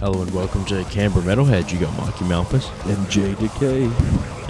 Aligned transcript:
Hello 0.00 0.22
and 0.22 0.32
welcome 0.32 0.64
to 0.66 0.84
Canberra 0.84 1.24
Metalhead. 1.24 1.72
You 1.72 1.80
got 1.80 1.92
Marky 1.96 2.24
Malphas, 2.24 2.70
and 2.88 3.10
J 3.10 3.34
Decay. 3.34 3.90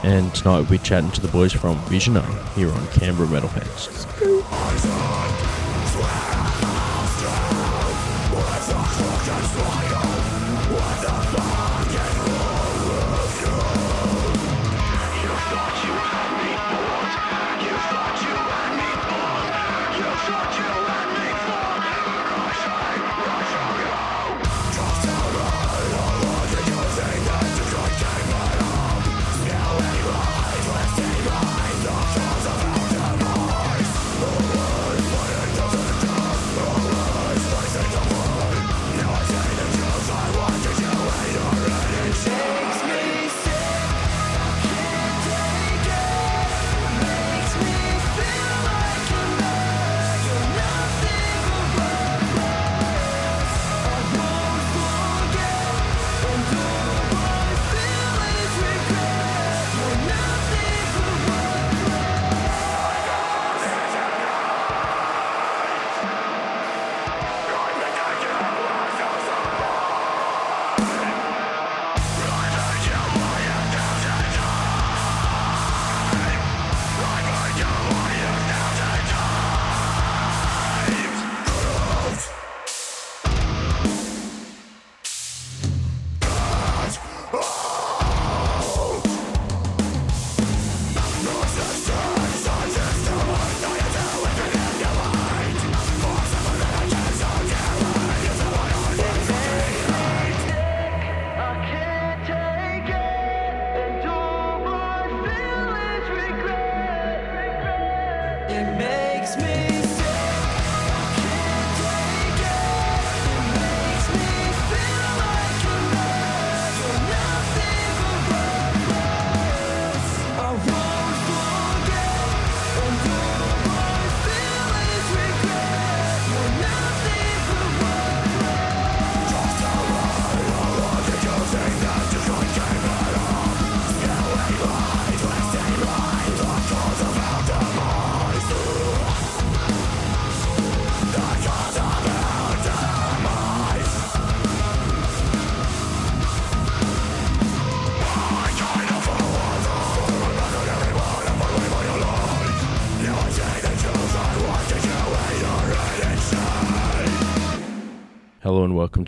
and 0.02 0.34
tonight 0.34 0.60
we'll 0.60 0.72
be 0.72 0.76
chatting 0.76 1.10
to 1.12 1.22
the 1.22 1.28
boys 1.28 1.54
from 1.54 1.78
Visioner 1.86 2.22
here 2.52 2.70
on 2.70 2.86
Canberra 2.88 3.26
Metalheads. 3.28 4.04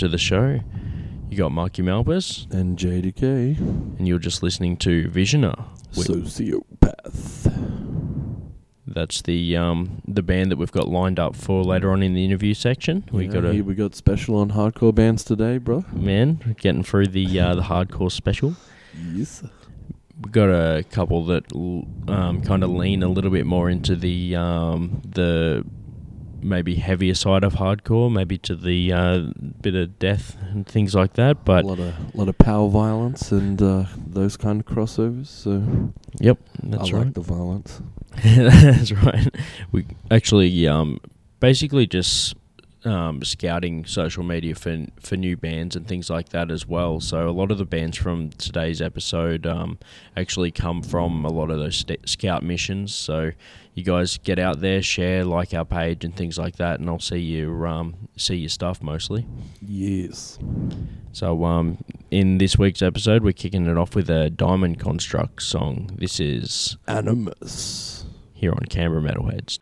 To 0.00 0.08
the 0.08 0.16
show. 0.16 0.60
You 1.28 1.36
got 1.36 1.52
Marky 1.52 1.82
Malphas, 1.82 2.50
And 2.50 2.78
JDecay, 2.78 3.58
and 3.98 4.08
you're 4.08 4.18
just 4.18 4.42
listening 4.42 4.78
to 4.78 5.10
Visioner. 5.10 5.62
Sociopath. 5.92 7.52
That's 8.86 9.20
the 9.22 9.56
um, 9.58 10.00
the 10.08 10.22
band 10.22 10.50
that 10.50 10.56
we've 10.56 10.72
got 10.72 10.88
lined 10.88 11.20
up 11.20 11.36
for 11.36 11.62
later 11.62 11.92
on 11.92 12.02
in 12.02 12.14
the 12.14 12.24
interview 12.24 12.54
section. 12.54 13.04
We 13.12 13.26
Yeah, 13.26 13.30
got 13.32 13.44
a 13.44 13.52
here 13.52 13.62
we 13.62 13.74
got 13.74 13.94
special 13.94 14.36
on 14.36 14.52
hardcore 14.52 14.94
bands 14.94 15.22
today, 15.22 15.58
bro. 15.58 15.84
man 15.92 16.56
getting 16.58 16.82
through 16.82 17.08
the 17.08 17.38
uh, 17.38 17.54
the 17.56 17.62
hardcore 17.62 18.10
special. 18.10 18.56
Yes. 19.14 19.42
We've 20.22 20.32
got 20.32 20.48
a 20.48 20.82
couple 20.90 21.26
that 21.26 21.44
um, 22.08 22.40
kind 22.42 22.64
of 22.64 22.70
lean 22.70 23.02
a 23.02 23.08
little 23.08 23.30
bit 23.30 23.44
more 23.46 23.68
into 23.70 23.96
the 23.96 24.34
um, 24.36 25.02
the 25.06 25.64
maybe 26.42 26.76
heavier 26.76 27.14
side 27.14 27.44
of 27.44 27.54
hardcore, 27.54 28.12
maybe 28.12 28.38
to 28.38 28.56
the 28.56 28.92
uh, 28.92 29.18
bit 29.60 29.74
of 29.74 29.98
death 29.98 30.36
and 30.50 30.66
things 30.66 30.94
like 30.94 31.14
that. 31.14 31.44
But 31.44 31.64
a 31.64 31.68
lot 31.68 31.78
of 31.78 32.14
lot 32.14 32.28
of 32.28 32.38
power 32.38 32.68
violence 32.68 33.32
and 33.32 33.60
uh, 33.60 33.84
those 33.96 34.36
kind 34.36 34.60
of 34.60 34.66
crossovers. 34.66 35.26
So 35.28 35.92
yep, 36.18 36.38
that's 36.62 36.90
I 36.90 36.96
right. 36.96 37.04
like 37.06 37.14
the 37.14 37.20
violence. 37.20 37.80
that's 38.24 38.92
right. 38.92 39.34
We 39.72 39.86
actually 40.10 40.66
um, 40.66 40.98
basically 41.40 41.86
just 41.86 42.34
um, 42.84 43.22
scouting 43.22 43.84
social 43.84 44.22
media 44.22 44.54
for 44.54 44.86
for 45.00 45.16
new 45.16 45.36
bands 45.36 45.76
and 45.76 45.86
things 45.86 46.08
like 46.08 46.30
that 46.30 46.50
as 46.50 46.66
well. 46.66 47.00
So 47.00 47.28
a 47.28 47.30
lot 47.30 47.50
of 47.50 47.58
the 47.58 47.64
bands 47.64 47.96
from 47.96 48.30
today's 48.30 48.80
episode 48.80 49.46
um, 49.46 49.78
actually 50.16 50.50
come 50.50 50.82
from 50.82 51.24
a 51.24 51.30
lot 51.30 51.50
of 51.50 51.58
those 51.58 51.76
st- 51.76 52.08
scout 52.08 52.42
missions. 52.42 52.94
So 52.94 53.32
you 53.74 53.84
guys 53.84 54.18
get 54.18 54.38
out 54.38 54.60
there, 54.60 54.82
share, 54.82 55.24
like 55.24 55.54
our 55.54 55.64
page 55.64 56.04
and 56.04 56.14
things 56.14 56.38
like 56.38 56.56
that, 56.56 56.80
and 56.80 56.88
I'll 56.88 56.98
see 56.98 57.18
you 57.18 57.66
um, 57.66 58.08
see 58.16 58.36
your 58.36 58.48
stuff 58.48 58.82
mostly. 58.82 59.26
Yes. 59.60 60.38
So 61.12 61.44
um, 61.44 61.78
in 62.10 62.38
this 62.38 62.56
week's 62.58 62.82
episode, 62.82 63.22
we're 63.22 63.32
kicking 63.32 63.66
it 63.66 63.76
off 63.76 63.94
with 63.94 64.08
a 64.10 64.30
Diamond 64.30 64.78
Construct 64.78 65.42
song. 65.42 65.90
This 65.98 66.20
is 66.20 66.76
Animus. 66.88 68.04
here 68.32 68.52
on 68.52 68.64
Canberra 68.68 69.02
Metalheads. 69.02 69.58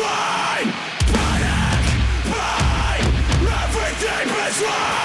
Between 0.00 0.72
panic, 1.12 1.84
pain, 2.24 3.04
everything 3.46 4.28
between. 4.28 4.99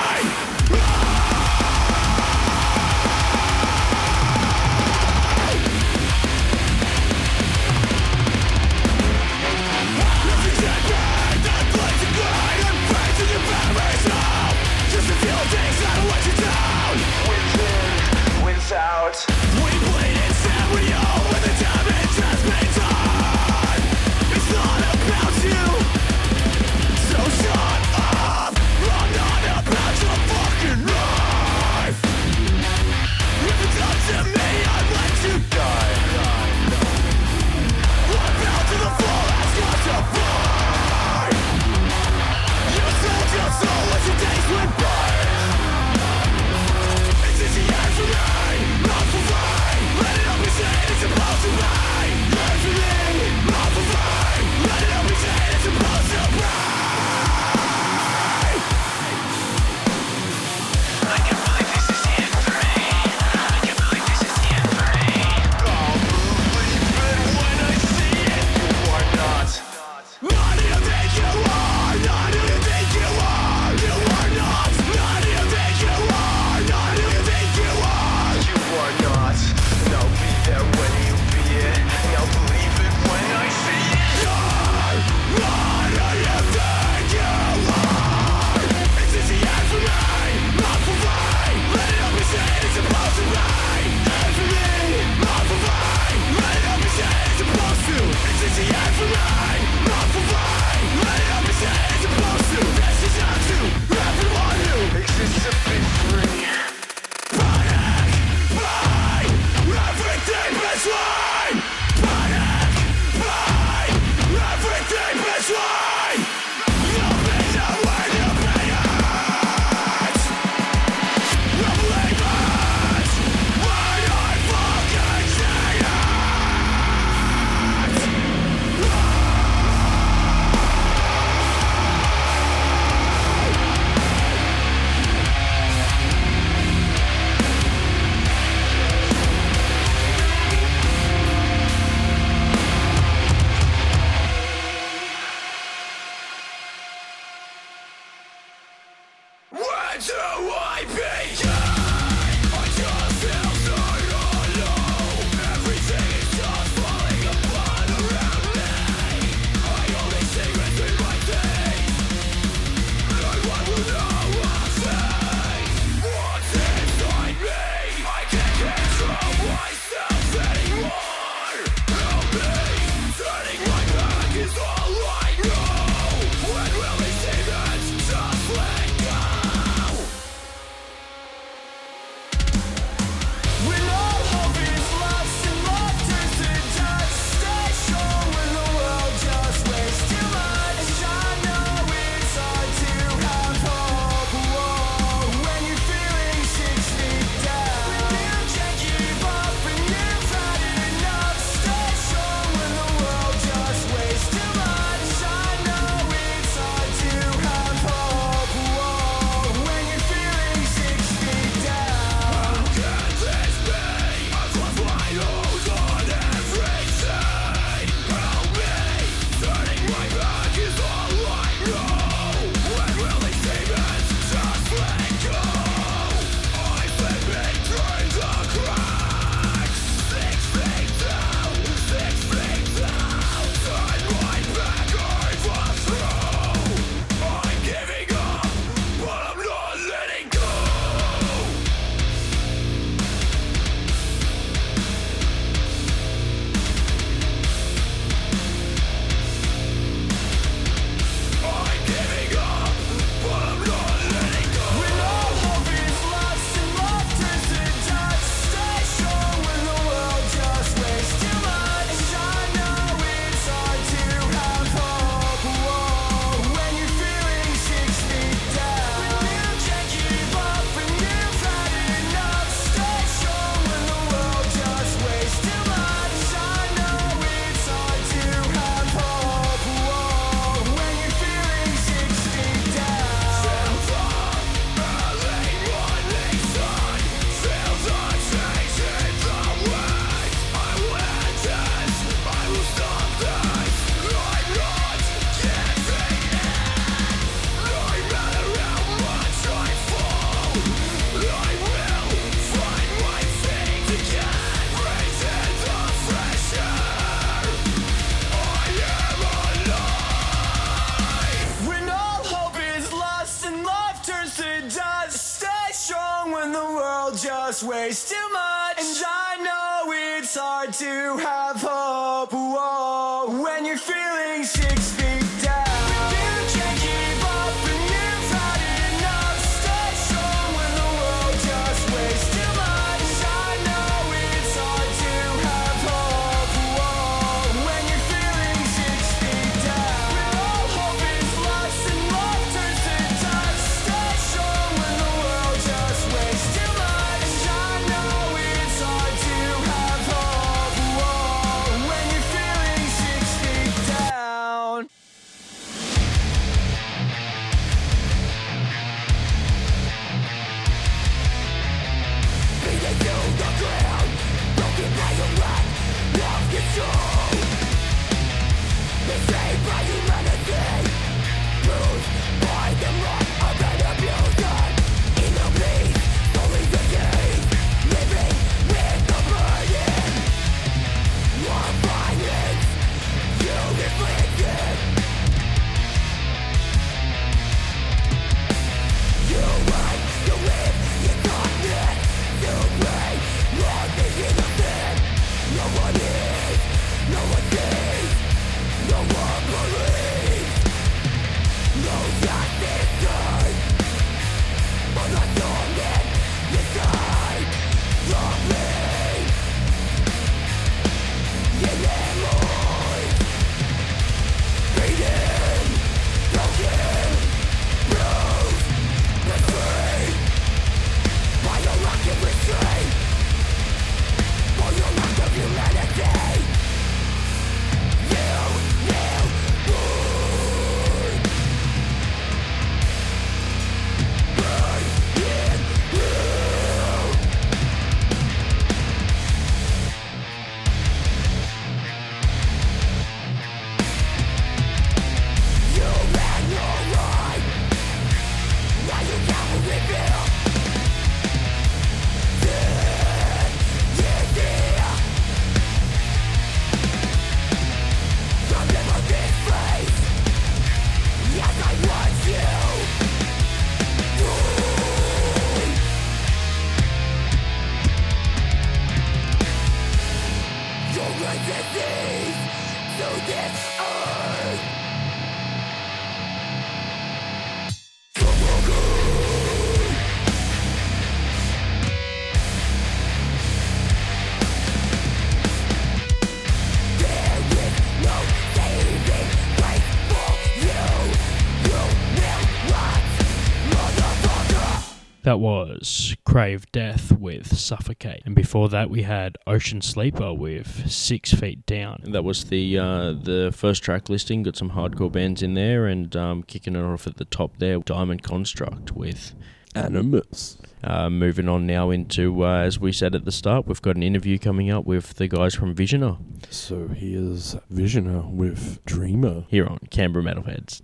was 495.46 496.16
Crave 496.26 496.66
Death 496.72 497.12
with 497.12 497.56
Suffocate. 497.56 498.24
And 498.26 498.34
before 498.34 498.68
that, 498.70 498.90
we 498.90 499.04
had 499.04 499.38
Ocean 499.46 499.80
Sleeper 499.80 500.34
with 500.34 500.90
Six 500.90 501.36
Feet 501.36 501.68
Down. 501.68 502.02
And 502.04 502.16
that 502.16 502.24
was 502.24 502.46
the 502.46 502.80
uh, 502.80 503.12
the 503.12 503.54
first 503.56 503.84
track 503.84 504.10
listing. 504.10 504.42
Got 504.42 504.56
some 504.58 504.72
hardcore 504.72 505.12
bands 505.12 505.44
in 505.44 505.54
there, 505.54 505.86
and 505.86 506.16
um, 506.16 506.42
kicking 506.42 506.76
it 506.76 506.82
off 506.82 507.06
at 507.06 507.18
the 507.18 507.26
top 507.26 507.60
there, 507.60 507.78
Diamond 507.78 508.24
Construct 508.24 508.94
with 508.94 509.36
Animus. 509.76 510.58
Uh, 510.84 511.12
moving 511.12 511.48
on 511.48 511.68
now 511.68 511.92
into, 511.92 512.44
uh, 512.44 512.62
as 512.62 512.80
we 512.80 512.92
said 512.92 513.14
at 513.14 513.26
the 513.26 513.32
start, 513.32 513.68
we've 513.68 513.84
got 513.84 513.96
an 513.96 514.02
interview 514.02 514.40
coming 514.40 514.72
up 514.72 514.86
with 514.86 515.14
the 515.14 515.28
guys 515.28 515.54
from 515.54 515.76
Visioner. 515.76 516.18
So 516.50 516.88
here's 516.88 517.54
Visioner 517.72 518.28
with 518.32 518.84
Dreamer. 518.86 519.46
Here 519.50 519.68
on 519.68 519.78
Canberra 519.92 520.26
Metalheads. 520.26 520.82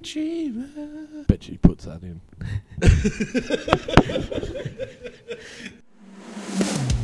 Daydreamer. 0.00 1.03
Bet 1.26 1.42
she 1.42 1.56
puts 1.56 1.86
that 1.86 2.02
in. 2.02 2.20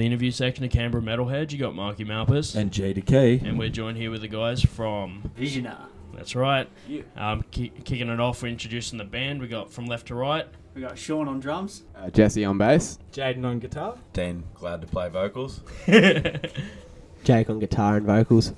the 0.00 0.06
interview 0.06 0.30
section 0.30 0.64
of 0.64 0.70
Canberra 0.70 1.02
Metalhead. 1.02 1.52
You 1.52 1.58
got 1.58 1.74
Marky 1.74 2.06
Malphas. 2.06 2.56
And 2.56 2.70
JDecay. 2.72 3.42
and 3.42 3.58
we're 3.58 3.68
joined 3.68 3.98
here 3.98 4.10
with 4.10 4.22
the 4.22 4.28
guys 4.28 4.62
from. 4.62 5.30
Visioner. 5.38 5.76
That's 6.14 6.34
right. 6.34 6.68
Yeah. 6.88 7.02
Um, 7.16 7.44
ki- 7.50 7.72
kicking 7.84 8.08
it 8.08 8.18
off, 8.18 8.42
we're 8.42 8.48
introducing 8.48 8.96
the 8.96 9.04
band. 9.04 9.40
We 9.42 9.46
got 9.48 9.70
from 9.70 9.84
left 9.86 10.06
to 10.06 10.14
right. 10.14 10.46
We 10.74 10.80
got 10.80 10.96
Sean 10.96 11.28
on 11.28 11.38
drums. 11.38 11.82
Uh, 11.94 12.08
Jesse 12.08 12.44
on 12.46 12.56
bass. 12.56 12.98
Jaden 13.12 13.44
on 13.44 13.58
guitar. 13.58 13.98
Dean, 14.14 14.44
glad 14.54 14.80
to 14.80 14.86
play 14.86 15.10
vocals. 15.10 15.60
Jake 15.86 17.50
on 17.50 17.58
guitar 17.58 17.98
and 17.98 18.06
vocals. 18.06 18.54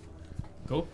Cool. 0.69 0.87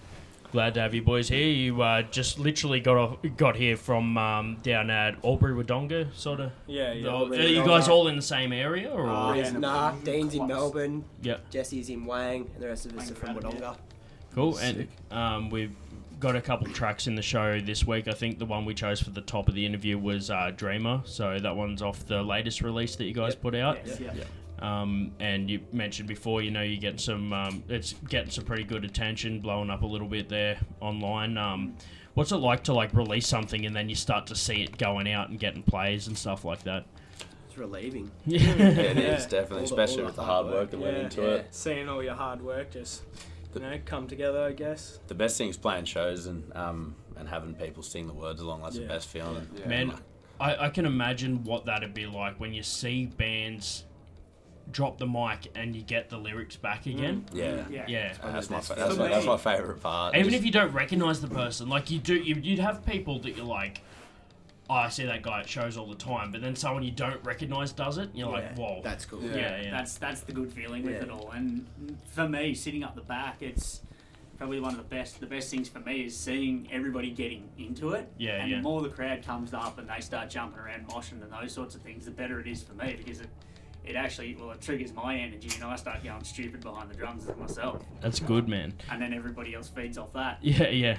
Glad 0.50 0.74
to 0.74 0.80
have 0.80 0.94
you 0.94 1.02
boys 1.02 1.28
here. 1.28 1.46
You 1.46 1.82
uh, 1.82 2.02
just 2.02 2.38
literally 2.38 2.80
got 2.80 2.96
off, 2.96 3.18
got 3.36 3.54
here 3.54 3.76
from 3.76 4.16
um, 4.16 4.56
down 4.62 4.88
at 4.88 5.22
Albury 5.22 5.52
Wodonga, 5.52 6.14
sort 6.14 6.40
of. 6.40 6.52
Yeah, 6.66 6.92
yeah. 6.94 7.10
are 7.10 7.34
you 7.34 7.64
guys 7.66 7.86
all 7.88 8.08
in 8.08 8.16
the 8.16 8.22
same 8.22 8.52
area, 8.52 8.90
or? 8.90 9.06
Uh, 9.06 9.34
Yeah. 9.34 9.50
Nah, 9.50 9.92
Dean's 10.04 10.34
in 10.34 10.46
Melbourne. 10.46 11.04
yeah. 11.20 11.36
Jesse's 11.50 11.90
in 11.90 12.06
Wang, 12.06 12.50
and 12.54 12.62
the 12.62 12.68
rest 12.68 12.86
of 12.86 12.92
us 12.92 13.04
Wang 13.04 13.12
are 13.12 13.14
from 13.14 13.40
Crowd, 13.40 13.54
Wodonga. 13.54 13.76
Cool. 14.34 14.56
And 14.58 14.88
um, 15.10 15.50
we've 15.50 15.74
got 16.18 16.34
a 16.34 16.40
couple 16.40 16.66
tracks 16.68 17.06
in 17.06 17.14
the 17.14 17.22
show 17.22 17.60
this 17.60 17.86
week. 17.86 18.08
I 18.08 18.12
think 18.12 18.38
the 18.38 18.46
one 18.46 18.64
we 18.64 18.74
chose 18.74 19.00
for 19.00 19.10
the 19.10 19.20
top 19.20 19.48
of 19.48 19.54
the 19.54 19.66
interview 19.66 19.98
was 19.98 20.30
uh, 20.30 20.50
Dreamer. 20.56 21.02
So 21.04 21.38
that 21.38 21.56
one's 21.56 21.82
off 21.82 22.06
the 22.06 22.22
latest 22.22 22.62
release 22.62 22.96
that 22.96 23.04
you 23.04 23.14
guys 23.14 23.34
put 23.34 23.54
out. 23.54 23.78
Yes, 23.86 24.00
yeah. 24.00 24.12
Um, 24.60 25.12
and 25.20 25.48
you 25.50 25.60
mentioned 25.72 26.08
before, 26.08 26.42
you 26.42 26.50
know, 26.50 26.62
you're 26.62 26.80
getting 26.80 26.98
some, 26.98 27.32
um, 27.32 27.62
it's 27.68 27.92
getting 28.08 28.30
some 28.30 28.44
pretty 28.44 28.64
good 28.64 28.84
attention, 28.84 29.40
blowing 29.40 29.70
up 29.70 29.82
a 29.82 29.86
little 29.86 30.08
bit 30.08 30.28
there 30.28 30.58
online. 30.80 31.36
Um, 31.38 31.76
what's 32.14 32.32
it 32.32 32.36
like 32.38 32.64
to 32.64 32.72
like 32.72 32.92
release 32.94 33.26
something 33.26 33.64
and 33.66 33.74
then 33.76 33.88
you 33.88 33.94
start 33.94 34.26
to 34.28 34.34
see 34.34 34.62
it 34.62 34.76
going 34.78 35.10
out 35.10 35.28
and 35.30 35.38
getting 35.38 35.62
plays 35.62 36.08
and 36.08 36.18
stuff 36.18 36.44
like 36.44 36.62
that? 36.64 36.86
It's 37.48 37.56
relieving. 37.58 38.10
Yeah, 38.26 38.40
it 38.40 38.98
is 38.98 39.26
definitely, 39.26 39.56
All 39.68 39.76
the- 39.76 39.82
especially 39.82 40.00
all 40.02 40.06
with 40.06 40.16
the 40.16 40.22
the 40.22 40.26
hard 40.26 40.44
hard 40.46 40.46
work 40.46 40.54
work. 40.62 40.70
that 40.72 40.80
went 40.80 40.96
into 40.96 41.22
Yeah. 41.22 41.28
it. 41.28 41.48
seeing 41.54 41.88
all 41.88 42.02
your 42.02 42.14
hard 42.14 42.42
work 42.42 42.70
just 42.72 43.02
you 43.54 43.60
know 43.62 43.78
come 43.86 44.06
together 44.06 44.42
I 44.44 44.52
guess 44.52 44.98
The 45.08 45.14
best 45.14 45.38
thing 45.38 45.48
is 45.48 45.56
playing 45.56 45.86
shows 45.86 46.26
and 46.26 46.54
um, 46.54 46.94
and 47.16 47.28
having 47.28 47.54
people 47.54 47.82
sing 47.82 48.06
the 48.06 48.12
words 48.14 48.40
along. 48.40 48.62
That's 48.62 48.76
Yeah. 48.76 48.82
the 48.82 48.88
best 48.88 49.08
feeling. 49.08 49.46
Man, 49.66 49.94
I, 50.40 50.66
I 50.66 50.68
can 50.70 50.84
imagine 50.86 51.42
what 51.44 51.64
that'd 51.66 51.94
be 51.94 52.06
like 52.06 52.38
when 52.38 52.52
you 52.54 52.62
see 52.62 53.06
bands 53.06 53.84
drop 54.70 54.98
the 54.98 55.06
mic 55.06 55.50
and 55.54 55.74
you 55.74 55.82
get 55.82 56.10
the 56.10 56.18
lyrics 56.18 56.56
back 56.56 56.86
again. 56.86 57.24
Mm. 57.32 57.36
Yeah. 57.36 57.64
Yeah. 57.70 57.84
Yeah. 57.88 58.14
And 58.22 58.34
that's 58.34 58.50
my 58.50 58.60
fa- 58.60 58.74
that's, 58.76 58.96
my, 58.96 59.08
that's 59.08 59.26
my 59.26 59.36
favorite 59.36 59.80
part. 59.82 60.14
Even 60.14 60.26
Just- 60.30 60.40
if 60.40 60.44
you 60.46 60.52
don't 60.52 60.72
recognize 60.72 61.20
the 61.20 61.28
person, 61.28 61.68
like 61.68 61.90
you 61.90 61.98
do, 61.98 62.14
you, 62.14 62.34
you'd 62.36 62.58
have 62.58 62.84
people 62.84 63.18
that 63.20 63.36
you're 63.36 63.46
like, 63.46 63.82
oh, 64.70 64.74
I 64.74 64.88
see 64.90 65.06
that 65.06 65.22
guy 65.22 65.40
at 65.40 65.48
shows 65.48 65.76
all 65.78 65.86
the 65.86 65.94
time, 65.94 66.30
but 66.30 66.42
then 66.42 66.54
someone 66.54 66.82
you 66.82 66.90
don't 66.90 67.22
recognize 67.24 67.72
does 67.72 67.96
it, 67.98 68.10
and 68.10 68.18
you're 68.18 68.28
like, 68.30 68.44
Yeah, 68.56 68.62
whoa. 68.62 68.80
That's 68.84 69.06
cool. 69.06 69.22
yeah, 69.22 69.62
yeah. 69.62 69.70
That's 69.70 69.96
that's 69.96 70.20
the 70.20 70.32
good 70.32 70.52
feeling 70.52 70.82
with 70.84 70.92
Yeah. 70.96 71.02
it 71.04 71.10
all. 71.10 71.30
And 71.30 71.66
for 72.12 72.28
me, 72.28 72.54
sitting 72.54 72.84
up 72.84 72.94
the 72.94 73.00
back, 73.00 73.38
it's 73.40 73.80
probably 74.36 74.60
one 74.60 74.72
of 74.72 74.76
the 74.78 74.84
best. 74.94 75.18
The 75.20 75.26
best 75.26 75.50
things 75.50 75.68
for 75.70 75.80
me 75.80 76.04
is 76.04 76.14
seeing 76.16 76.68
everybody 76.70 77.10
getting 77.10 77.48
into 77.58 77.92
it. 77.92 78.12
Yeah, 78.18 78.42
and 78.42 78.50
yeah. 78.50 78.56
the 78.58 78.62
more 78.62 78.82
the 78.82 78.90
crowd 78.90 79.22
comes 79.24 79.54
up 79.54 79.78
and 79.78 79.88
they 79.88 80.00
start 80.00 80.28
jumping 80.28 80.60
around, 80.60 80.86
moshing 80.88 81.22
and 81.22 81.32
those 81.32 81.52
sorts 81.52 81.74
of 81.74 81.80
things, 81.80 82.04
the 82.04 82.10
better 82.10 82.38
it 82.38 82.46
is 82.46 82.62
for 82.62 82.74
me 82.74 82.94
because 82.98 83.20
it. 83.20 83.28
It 83.88 83.96
actually, 83.96 84.36
well, 84.38 84.50
it 84.50 84.60
triggers 84.60 84.92
my 84.92 85.16
energy, 85.16 85.48
and 85.54 85.64
I 85.64 85.74
start 85.76 86.04
going 86.04 86.22
stupid 86.22 86.60
behind 86.60 86.90
the 86.90 86.94
drums 86.94 87.26
myself, 87.38 87.82
That's 88.02 88.20
good, 88.20 88.46
man. 88.46 88.74
and 88.90 89.00
then 89.00 89.14
everybody 89.14 89.54
else 89.54 89.68
feeds 89.70 89.96
off 89.96 90.12
that. 90.12 90.38
Yeah, 90.42 90.68
yeah. 90.68 90.98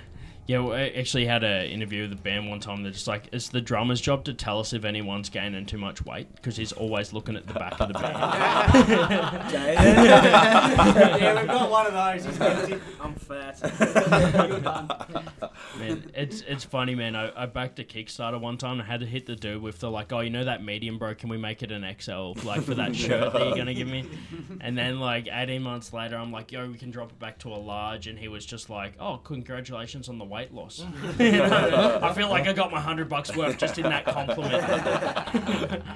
Yeah, 0.50 0.60
well, 0.62 0.76
I 0.76 0.88
actually 0.98 1.28
had 1.28 1.44
an 1.44 1.68
interview 1.68 2.02
with 2.02 2.10
the 2.10 2.16
band 2.16 2.50
one 2.50 2.60
time. 2.60 2.82
They're 2.82 2.92
just 2.92 3.08
like, 3.08 3.30
it's 3.32 3.50
the 3.50 3.62
drummer's 3.62 4.02
job 4.02 4.24
to 4.24 4.34
tell 4.34 4.60
us 4.60 4.74
if 4.74 4.84
anyone's 4.84 5.30
gaining 5.30 5.68
too 5.68 5.78
much 5.78 6.04
weight 6.04 6.34
because 6.34 6.58
he's 6.58 6.72
always 6.72 7.14
looking 7.14 7.36
at 7.36 7.46
the 7.46 7.54
back 7.54 7.80
of 7.80 7.90
the 7.90 7.94
band. 7.94 8.16
yeah, 9.54 11.36
we've 11.36 11.46
got 11.46 11.70
one 11.70 11.86
of 11.86 11.94
those. 11.94 12.26
He's 12.26 12.40
guilty. 12.40 12.82
I'm 13.00 13.14
fat 13.14 13.62
Good 14.50 14.66
one. 14.66 14.90
man, 15.78 16.12
it's 16.16 16.42
it's 16.42 16.64
funny, 16.64 16.96
man. 16.96 17.16
I, 17.16 17.44
I 17.44 17.46
backed 17.46 17.78
a 17.78 17.84
Kickstarter 17.84 18.42
one 18.42 18.58
time. 18.58 18.82
I 18.82 18.86
had 18.86 19.02
to 19.02 19.06
hit 19.06 19.28
the 19.28 19.36
dude 19.36 19.62
with 19.62 19.78
the 19.78 19.92
like, 19.92 20.12
oh, 20.12 20.22
you 20.22 20.32
know 20.32 20.46
that 20.46 20.64
medium, 20.64 20.98
bro? 20.98 21.14
Can 21.14 21.30
we 21.30 21.38
make 21.38 21.62
it 21.62 21.72
an 21.72 21.86
XL, 22.00 22.32
like 22.44 22.64
for 22.64 22.74
that 22.74 22.96
shirt 22.96 23.34
that 23.34 23.46
you're 23.46 23.56
gonna 23.56 23.76
give 23.76 23.88
me? 23.88 24.10
And 24.62 24.76
then 24.76 25.00
like 25.00 25.28
18 25.32 25.62
months 25.62 25.94
later, 25.94 26.18
I'm 26.18 26.32
like, 26.32 26.52
yo, 26.52 26.68
we 26.68 26.80
can 26.80 26.90
drop 26.90 27.12
it 27.12 27.20
back 27.20 27.38
to 27.40 27.50
a 27.50 27.60
large, 27.60 28.08
and 28.08 28.18
he 28.18 28.28
was 28.28 28.48
just 28.48 28.72
like, 28.72 28.94
oh, 29.00 29.18
congratulations 29.18 30.10
on 30.10 30.18
the 30.18 30.26
weight 30.26 30.39
loss. 30.52 30.84
You 31.20 31.32
know? 31.32 32.00
I 32.04 32.14
feel 32.14 32.30
like 32.30 32.48
I 32.48 32.54
got 32.54 32.72
my 32.72 32.80
hundred 32.80 33.10
bucks 33.10 33.36
worth 33.36 33.58
just 33.58 33.78
in 33.78 33.84
that 33.84 34.06
compliment. 34.06 35.84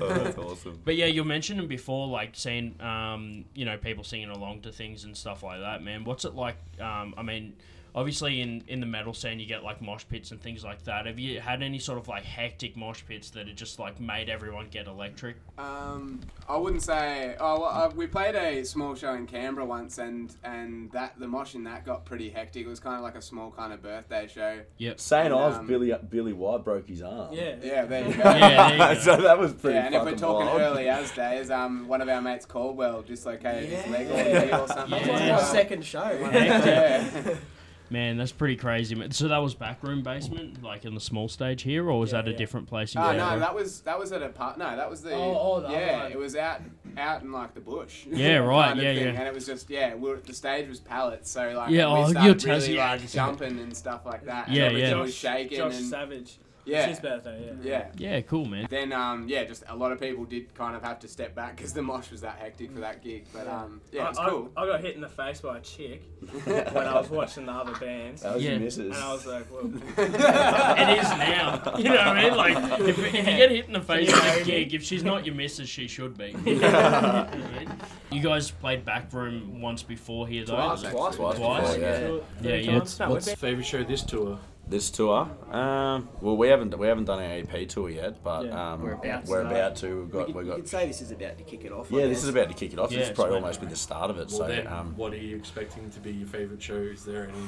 Oh, 0.00 0.08
that's 0.08 0.36
awesome. 0.36 0.80
But 0.84 0.96
yeah, 0.96 1.06
you 1.06 1.22
mentioned 1.22 1.60
it 1.60 1.68
before, 1.68 2.08
like 2.08 2.30
seeing, 2.34 2.74
um, 2.82 3.44
you 3.54 3.64
know, 3.64 3.76
people 3.76 4.02
singing 4.02 4.30
along 4.30 4.62
to 4.62 4.72
things 4.72 5.04
and 5.04 5.16
stuff 5.16 5.44
like 5.44 5.60
that. 5.60 5.84
Man, 5.84 6.02
what's 6.02 6.24
it 6.24 6.34
like? 6.34 6.56
Um, 6.80 7.14
I 7.16 7.22
mean, 7.22 7.54
obviously 7.94 8.40
in 8.40 8.62
in 8.68 8.80
the 8.80 8.86
metal 8.86 9.14
scene, 9.14 9.38
you 9.40 9.46
get 9.46 9.62
like 9.62 9.80
mosh 9.80 10.04
pits 10.08 10.30
and 10.30 10.40
things 10.40 10.64
like 10.64 10.82
that. 10.84 11.06
Have 11.06 11.18
you 11.18 11.40
had 11.40 11.62
any 11.62 11.78
sort 11.78 11.98
of 11.98 12.08
like 12.08 12.24
hectic 12.24 12.76
mosh 12.76 13.02
pits 13.06 13.30
that 13.30 13.46
have 13.48 13.56
just 13.56 13.78
like 13.78 14.00
made 14.00 14.28
everyone 14.28 14.68
get 14.70 14.86
electric? 14.86 15.36
Um, 15.58 16.20
I 16.48 16.56
wouldn't 16.56 16.82
say. 16.82 17.36
Oh, 17.38 17.60
well, 17.60 17.64
uh, 17.70 17.90
we 17.94 18.06
played 18.06 18.34
a 18.34 18.64
small 18.64 18.94
show 18.94 19.14
in 19.14 19.26
Canberra 19.26 19.64
once, 19.66 19.98
and 19.98 20.34
and 20.42 20.90
that 20.92 21.18
the 21.18 21.28
mosh 21.28 21.54
in 21.54 21.64
that 21.64 21.84
got 21.86 22.04
pretty 22.04 22.30
hectic. 22.30 22.66
It 22.66 22.68
was 22.68 22.80
kind 22.80 22.96
of 22.96 23.02
like 23.02 23.14
a 23.14 23.22
small 23.22 23.50
kind 23.50 23.72
of 23.72 23.82
birthday 23.82 24.28
show. 24.32 24.60
Yep. 24.78 24.98
St. 25.00 25.32
Ives, 25.32 25.56
Um, 25.58 25.66
Billy 25.66 25.92
Billy 26.10 26.32
White 26.32 26.64
broke 26.64 26.88
his 26.88 27.02
arm. 27.02 27.32
yeah 27.32 27.54
Yeah, 27.62 27.84
there 27.84 28.08
you 28.08 28.14
go. 28.22 28.22
Yeah, 28.24 28.68
there 28.78 28.88
you 28.90 28.94
go. 28.96 29.00
so 29.00 29.16
that 29.22 29.38
was 29.38 29.52
pretty. 29.52 29.76
Yeah, 29.76 29.86
and 29.86 29.94
if 29.94 30.02
we're 30.04 30.16
talking 30.16 30.46
wild. 30.46 30.60
early 30.60 30.88
as 30.88 31.12
days, 31.12 31.50
um, 31.50 31.86
one 31.86 32.00
of 32.00 32.08
our 32.08 32.20
mates 32.20 32.44
Caldwell 32.46 33.02
dislocated 33.02 33.68
his 33.68 33.86
leg 33.86 34.10
or 34.10 34.14
knee 34.46 34.52
or 34.52 34.66
something. 34.68 35.06
Yeah. 35.06 35.36
Our 35.36 35.44
second 35.44 35.84
show. 35.84 36.10
yeah. 36.32 37.36
Man, 37.94 38.16
that's 38.16 38.32
pretty 38.32 38.56
crazy. 38.56 38.96
Man. 38.96 39.12
So 39.12 39.28
that 39.28 39.38
was 39.38 39.54
backroom 39.54 40.02
basement, 40.02 40.62
like 40.64 40.84
in 40.84 40.94
the 40.94 41.00
small 41.00 41.28
stage 41.28 41.62
here, 41.62 41.88
or 41.88 42.00
was 42.00 42.10
Yeah, 42.12 42.22
that 42.22 42.28
a 42.28 42.32
yeah. 42.32 42.36
different 42.38 42.66
place 42.66 42.92
in 42.94 43.00
Oh 43.00 43.04
Canberra? 43.04 43.30
no, 43.34 43.38
that 43.38 43.54
was 43.54 43.80
that 43.82 43.96
was 43.98 44.10
at 44.10 44.20
a 44.20 44.28
part. 44.30 44.58
No, 44.58 44.74
that 44.74 44.90
was 44.90 45.00
the. 45.02 45.12
Oh, 45.14 45.38
oh, 45.40 45.60
the 45.60 45.68
other 45.68 45.76
yeah, 45.78 46.02
one. 46.02 46.12
it 46.12 46.18
was 46.18 46.34
out 46.34 46.60
out 46.98 47.22
in 47.22 47.30
like 47.30 47.54
the 47.54 47.60
bush. 47.60 48.04
Yeah, 48.10 48.38
right, 48.38 48.66
kind 48.68 48.78
of 48.80 48.84
yeah, 48.84 48.90
yeah. 48.90 49.04
And 49.10 49.22
it 49.28 49.32
was 49.32 49.46
just 49.46 49.70
yeah, 49.70 49.94
we 49.94 50.10
were, 50.10 50.16
the 50.16 50.34
stage 50.34 50.68
was 50.68 50.80
pallets, 50.80 51.30
so 51.30 51.52
like 51.56 51.70
Yeah, 51.70 51.86
we 51.94 52.00
oh, 52.00 52.08
started 52.10 52.26
you'll 52.26 52.34
tell- 52.34 52.58
really 52.58 52.74
yeah, 52.76 52.90
like 52.90 53.00
just- 53.02 53.14
jumping 53.14 53.58
and 53.60 53.76
stuff 53.76 54.04
like 54.04 54.24
that. 54.26 54.48
and 54.48 54.56
Yeah, 54.56 54.64
everything 54.64 54.90
yeah. 54.90 55.00
was 55.00 55.14
shaking 55.14 55.58
Josh 55.58 55.76
and 55.76 55.84
Savage 55.86 56.38
yeah, 56.64 56.78
it's 56.86 56.98
his 56.98 57.00
birthday 57.00 57.50
yeah 57.62 57.70
yeah. 57.98 58.12
yeah, 58.14 58.20
cool, 58.22 58.44
man. 58.44 58.66
Then 58.70 58.92
um 58.92 59.26
yeah, 59.28 59.44
just 59.44 59.64
a 59.68 59.76
lot 59.76 59.92
of 59.92 60.00
people 60.00 60.24
did 60.24 60.54
kind 60.54 60.74
of 60.76 60.82
have 60.82 60.98
to 61.00 61.08
step 61.08 61.34
back 61.34 61.56
because 61.56 61.72
the 61.72 61.82
mosh 61.82 62.10
was 62.10 62.20
that 62.22 62.36
hectic 62.38 62.72
for 62.72 62.80
that 62.80 63.02
gig. 63.02 63.26
But 63.32 63.46
um 63.48 63.80
yeah, 63.92 64.08
it's 64.08 64.18
I- 64.18 64.28
cool. 64.28 64.50
I, 64.56 64.66
got 64.66 64.80
hit 64.80 64.94
in 64.94 65.00
the 65.00 65.08
face 65.08 65.40
by 65.40 65.58
a 65.58 65.60
chick 65.60 66.02
when 66.44 66.86
I 66.86 66.94
was 66.94 67.10
watching 67.10 67.46
the 67.46 67.52
other 67.52 67.74
bands 67.78 68.22
That 68.22 68.34
was 68.34 68.44
Yeah. 68.44 68.52
your 68.52 68.60
missus. 68.60 68.94
and 68.94 69.04
I 69.04 69.12
was 69.12 69.26
like 69.26 69.46
well 69.52 69.64
It 69.98 70.98
is 70.98 71.08
now. 71.10 71.76
You 71.76 71.84
know 71.84 71.90
what 71.96 72.06
I 72.08 72.22
mean? 72.22 72.36
Like, 72.36 72.80
if, 72.80 72.98
if 72.98 73.14
you 73.14 73.22
get 73.22 73.50
hit 73.50 73.66
in 73.66 73.72
the 73.72 73.80
face 73.80 74.12
at 74.12 74.40
a 74.40 74.44
gig, 74.44 74.74
if 74.74 74.82
she's 74.82 75.04
not 75.04 75.24
your 75.26 75.34
missus, 75.34 75.68
she 75.68 75.86
should 75.88 76.16
be. 76.16 76.34
You 76.44 76.60
know 76.60 76.68
I 76.68 77.36
mean? 77.58 77.70
You 78.10 78.20
guys 78.22 78.50
played 78.50 78.84
backroom 78.84 79.60
once 79.60 79.82
before 79.82 80.26
here, 80.28 80.44
though. 80.44 80.54
Twice, 80.56 80.82
Twice, 80.82 80.94
actually. 81.14 81.36
Twice? 81.36 81.74
before, 81.74 81.80
yeah. 81.82 81.98
two- 81.98 82.22
Yeah, 82.40 82.40
three 82.42 82.60
yeah. 82.62 82.78
times. 82.78 82.98
No, 83.00 83.06
we've 83.06 83.12
What's 83.14 83.26
been- 83.26 83.36
favourite 83.36 83.66
show 83.66 83.84
this 83.84 84.02
tour? 84.02 84.38
This 84.66 84.88
tour, 84.90 85.28
um, 85.52 86.08
well, 86.22 86.38
we 86.38 86.48
haven't 86.48 86.76
we 86.78 86.86
haven't 86.86 87.04
done 87.04 87.20
an 87.20 87.46
EP 87.46 87.68
tour 87.68 87.90
yet, 87.90 88.24
but 88.24 88.46
Yeah. 88.46 88.72
um, 88.72 88.80
We're 88.82 88.96
we're 89.26 89.40
about 89.42 89.52
about, 89.52 89.76
to. 89.76 89.86
to. 89.86 89.96
We've 89.96 90.06
We 90.06 90.12
got 90.12 90.26
could, 90.26 90.34
we 90.34 90.38
have 90.40 90.46
got. 90.48 90.56
You 90.56 90.62
could 90.62 90.68
say 90.70 90.86
this 90.86 91.00
is 91.02 91.10
about 91.10 91.36
to 91.38 91.44
kick 91.44 91.64
it 91.66 91.72
off. 91.72 91.92
I 91.92 91.96
Yeah, 91.98 92.06
this 92.06 92.18
guess. 92.18 92.22
is 92.24 92.28
about 92.30 92.48
to 92.48 92.54
kick 92.54 92.72
it 92.72 92.78
off. 92.78 92.90
Yeah, 92.90 92.98
this 92.98 93.04
is 93.04 93.10
it's 93.10 93.16
probably 93.16 93.34
fine. 93.34 93.42
almost 93.42 93.60
been 93.60 93.68
the 93.68 93.76
start 93.76 94.10
of 94.10 94.16
it. 94.16 94.28
Well, 94.28 94.38
so, 94.38 94.46
then, 94.48 94.66
um, 94.66 94.94
what 94.96 95.12
are 95.12 95.18
you 95.18 95.36
expecting 95.36 95.90
to 95.90 96.00
be 96.00 96.12
your 96.12 96.26
favourite 96.26 96.62
show? 96.62 96.76
Is 96.76 97.04
there 97.04 97.24
any 97.28 97.38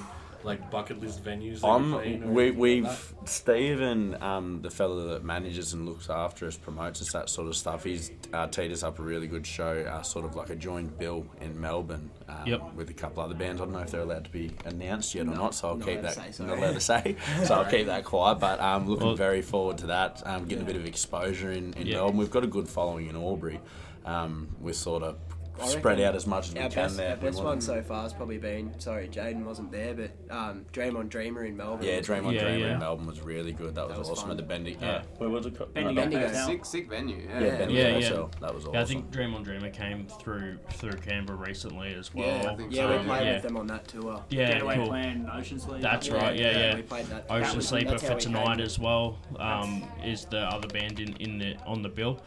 like 0.47 0.71
bucket 0.71 1.01
list 1.01 1.23
venues 1.23 1.61
that 1.61 1.67
I'm, 1.67 1.91
you're 1.91 2.01
playing? 2.01 2.23
or 2.25 2.27
we, 2.31 2.51
we've 2.53 2.85
like? 2.85 2.97
Steve 3.25 3.81
and 3.81 4.15
um, 4.23 4.63
the 4.63 4.71
fella 4.71 5.09
that 5.09 5.25
manages 5.25 5.73
and 5.73 5.85
looks 5.87 6.09
after 6.09 6.47
us, 6.47 6.57
promotes 6.57 7.03
us, 7.03 7.13
that 7.13 7.29
sort 7.29 7.49
of 7.49 7.57
stuff. 7.57 7.85
He's 7.85 8.13
uh, 8.33 8.47
teed 8.47 8.71
us 8.73 8.83
up 8.83 8.99
a 8.99 9.03
really 9.03 9.27
good 9.27 9.47
show, 9.47 9.81
uh, 9.89 10.03
sort 10.03 10.25
of 10.25 10.37
like 10.37 10.51
a 10.51 10.57
joint 10.57 10.97
bill 10.99 11.27
in 11.41 11.61
Melbourne 11.61 12.11
um, 12.29 12.47
Yep. 12.47 12.75
with 12.75 12.91
a 12.91 12.95
couple 12.95 13.23
other 13.23 13.35
bands. 13.35 13.61
I 13.61 13.65
don't 13.65 13.75
know 13.75 13.81
if 13.81 13.91
they're 13.91 14.01
allowed 14.01 14.25
to 14.25 14.31
be 14.31 14.53
announced 14.65 15.15
yet 15.15 15.27
or 15.27 15.35
not, 15.35 15.55
so 15.55 15.69
I'll 15.69 15.77
not 15.77 15.89
keep 15.89 16.03
that 16.03 16.15
to 16.15 16.33
say, 16.33 16.45
not 16.45 16.59
allowed 16.59 16.75
to 16.75 16.81
say. 16.81 17.17
so 17.45 17.55
I'll 17.55 17.71
keep 17.71 17.87
that 17.87 18.05
quiet. 18.05 18.39
But 18.39 18.61
um, 18.61 18.89
looking 18.89 19.07
Well- 19.09 19.17
very 19.17 19.43
forward 19.43 19.79
to 19.79 19.87
that. 19.89 20.23
Um, 20.25 20.47
getting 20.47 20.63
a 20.63 20.67
bit 20.67 20.77
of 20.77 20.87
exposure 20.87 21.51
in, 21.51 21.73
in 21.75 21.87
Yeah. 21.89 21.97
Melbourne. 21.97 22.17
We've 22.19 22.31
got 22.31 22.45
a 22.45 22.49
good 22.49 22.69
following 22.69 23.09
in 23.09 23.17
Albury. 23.17 23.61
Um, 24.05 24.49
we're 24.61 24.73
sort 24.73 25.03
of 25.03 25.17
I 25.17 25.36
spread 25.65 26.01
out 26.01 26.15
as 26.15 26.27
much 26.27 26.49
as 26.49 26.55
we 26.55 26.61
Our 26.61 26.69
can 26.69 26.85
best, 26.85 26.97
there. 26.97 27.11
our 27.11 27.17
best 27.17 27.43
one 27.43 27.61
so 27.61 27.83
far 27.83 28.03
has 28.03 28.13
probably 28.13 28.39
been 28.39 28.79
sorry, 28.79 29.09
Jaden 29.09 29.45
wasn't 29.45 29.71
there, 29.73 29.95
but 29.95 30.11
um, 30.35 30.65
Dream 30.73 30.97
on 30.97 31.09
Dreamer 31.09 31.45
in 31.45 31.57
Melbourne. 31.57 31.85
Yeah, 31.87 32.01
Dream 32.01 32.27
on 32.27 32.35
Yeah, 32.35 32.43
Dreamer 32.45 32.59
yeah. 32.67 32.73
in 32.75 32.79
Melbourne 32.79 33.07
was 33.07 33.21
really 33.21 33.53
good. 33.53 33.75
That 33.75 33.87
was, 33.89 33.95
That 33.95 33.99
was 34.01 34.11
awesome 34.11 34.29
fun. 34.29 34.31
at 34.33 34.37
the 34.37 34.43
Bendigo. 34.43 34.79
Yeah. 34.87 35.03
Where 35.19 35.29
was 35.31 35.47
it? 35.47 35.57
called? 35.57 35.73
Bendigo. 35.75 35.95
No, 35.95 36.05
no. 36.05 36.11
Bendigo. 36.11 36.33
Yeah. 36.33 36.47
Sick 36.47 36.65
sick 36.65 36.89
venue. 36.91 37.27
Yeah, 37.29 37.41
Yeah, 37.41 37.57
Bendigo 37.57 37.81
Yeah, 37.81 37.89
yeah. 37.89 37.95
also. 37.97 38.31
That 38.41 38.55
was 38.55 38.65
awesome. 38.65 38.75
Yeah, 38.75 38.81
I 38.81 38.85
think 38.85 39.11
Dream 39.11 39.35
on 39.35 39.43
Dreamer 39.43 39.71
came 39.71 40.07
through 40.07 40.59
through 40.73 40.93
Canberra 40.99 41.39
recently 41.39 41.95
as 41.95 42.13
well. 42.15 42.27
Yeah, 42.27 42.51
I 42.53 42.57
think 42.57 42.73
Yeah, 42.73 42.83
so. 42.89 42.99
we 42.99 43.05
played 43.07 43.25
yeah. 43.27 43.33
with 43.35 43.43
them 43.43 43.57
on 43.57 43.67
that 43.69 43.89
tour. 43.89 44.23
Yeah, 44.31 44.53
Getaway 44.53 44.75
cool. 44.77 44.87
Plan, 44.89 45.31
Ocean 45.33 45.59
Sleep. 45.59 45.81
That's 45.81 46.09
right, 46.11 46.37
yeah, 46.37 46.59
yeah. 46.59 46.75
We 46.77 46.83
played 46.83 47.07
that. 47.07 47.27
Ocean 47.31 47.57
was- 47.57 47.69
Sleeper 47.69 47.91
that's 47.91 48.03
how 48.03 48.09
for 48.11 48.15
we 48.17 48.21
tonight 48.21 48.57
came. 48.59 48.67
as 48.67 48.79
well 48.79 49.19
um, 49.39 49.85
is 50.05 50.25
the 50.27 50.41
other 50.41 50.69
band 50.69 51.01
in, 51.01 51.15
in 51.17 51.39
the 51.39 51.57
on 51.67 51.83
the 51.83 51.89
bill. 51.89 52.21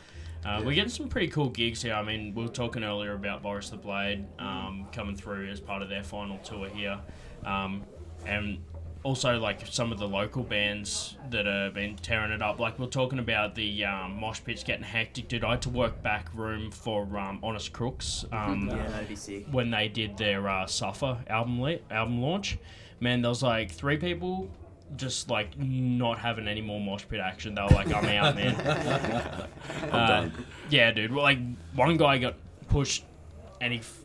Uh, 0.46 0.62
We're 0.64 0.74
getting 0.74 0.90
some 0.90 1.10
pretty 1.10 1.28
cool 1.28 1.50
gigs 1.50 1.82
here. 1.82 1.94
I 1.94 2.02
mean, 2.02 2.34
we 2.34 2.44
were 2.44 2.50
talking 2.50 2.84
earlier 2.84 3.14
about 3.14 3.44
Boris 3.44 3.70
the 3.70 3.78
Blade 3.78 4.26
um, 4.40 4.88
coming 4.92 5.16
through 5.16 5.50
as 5.50 5.60
part 5.60 5.82
of 5.82 5.90
their 5.90 6.04
final 6.04 6.38
tour 6.40 6.70
here, 6.70 6.98
um, 7.46 7.84
and 8.26 8.60
also 9.04 9.38
like 9.40 9.66
some 9.68 9.92
of 9.92 10.00
the 10.00 10.08
local 10.08 10.44
bands 10.44 11.18
that 11.30 11.46
have 11.46 11.74
been 11.74 11.96
tearing 11.98 12.32
it 12.32 12.42
up. 12.42 12.60
Like 12.60 12.80
we 12.80 12.86
we're 12.86 12.92
talking 12.92 13.20
about 13.20 13.56
the 13.56 13.86
um, 13.86 14.20
mosh 14.20 14.42
pits 14.44 14.64
getting 14.64 14.84
hectic, 14.84 15.28
dude. 15.28 15.44
I 15.44 15.52
had 15.52 15.62
to 15.64 15.70
work 15.70 16.02
back 16.02 16.30
room 16.34 16.72
for 16.72 17.04
um, 17.18 17.40
Honest 17.44 17.74
Crooks. 17.74 18.26
Um, 18.34 18.70
Yeah, 18.70 19.16
sick. 19.16 19.46
when 19.52 19.72
they 19.72 19.88
did 19.90 20.18
their 20.18 20.48
uh, 20.48 20.66
Suffer 20.66 21.18
album 21.28 21.80
album 21.92 22.22
launch, 22.22 22.58
man, 23.02 23.22
there 23.22 23.30
was 23.30 23.44
like 23.44 23.72
three 23.72 23.98
people 23.98 24.50
just 24.98 25.30
like 25.30 25.58
not 25.58 26.20
having 26.20 26.48
any 26.48 26.62
more 26.62 26.80
mosh 26.80 27.06
pit 27.08 27.20
action. 27.20 27.56
They 27.56 27.62
were 27.62 27.70
like, 27.70 27.94
"I'm 27.94 28.06
out, 28.06 28.36
man." 28.36 28.56
uh, 29.92 30.30
yeah, 30.70 30.92
dude. 30.92 31.14
Well, 31.14 31.24
like 31.24 31.40
one 31.76 31.98
guy 31.98 32.18
got 32.18 32.36
pushed, 32.68 33.06
and 33.62 33.74
he 33.74 33.80
f- 33.80 34.00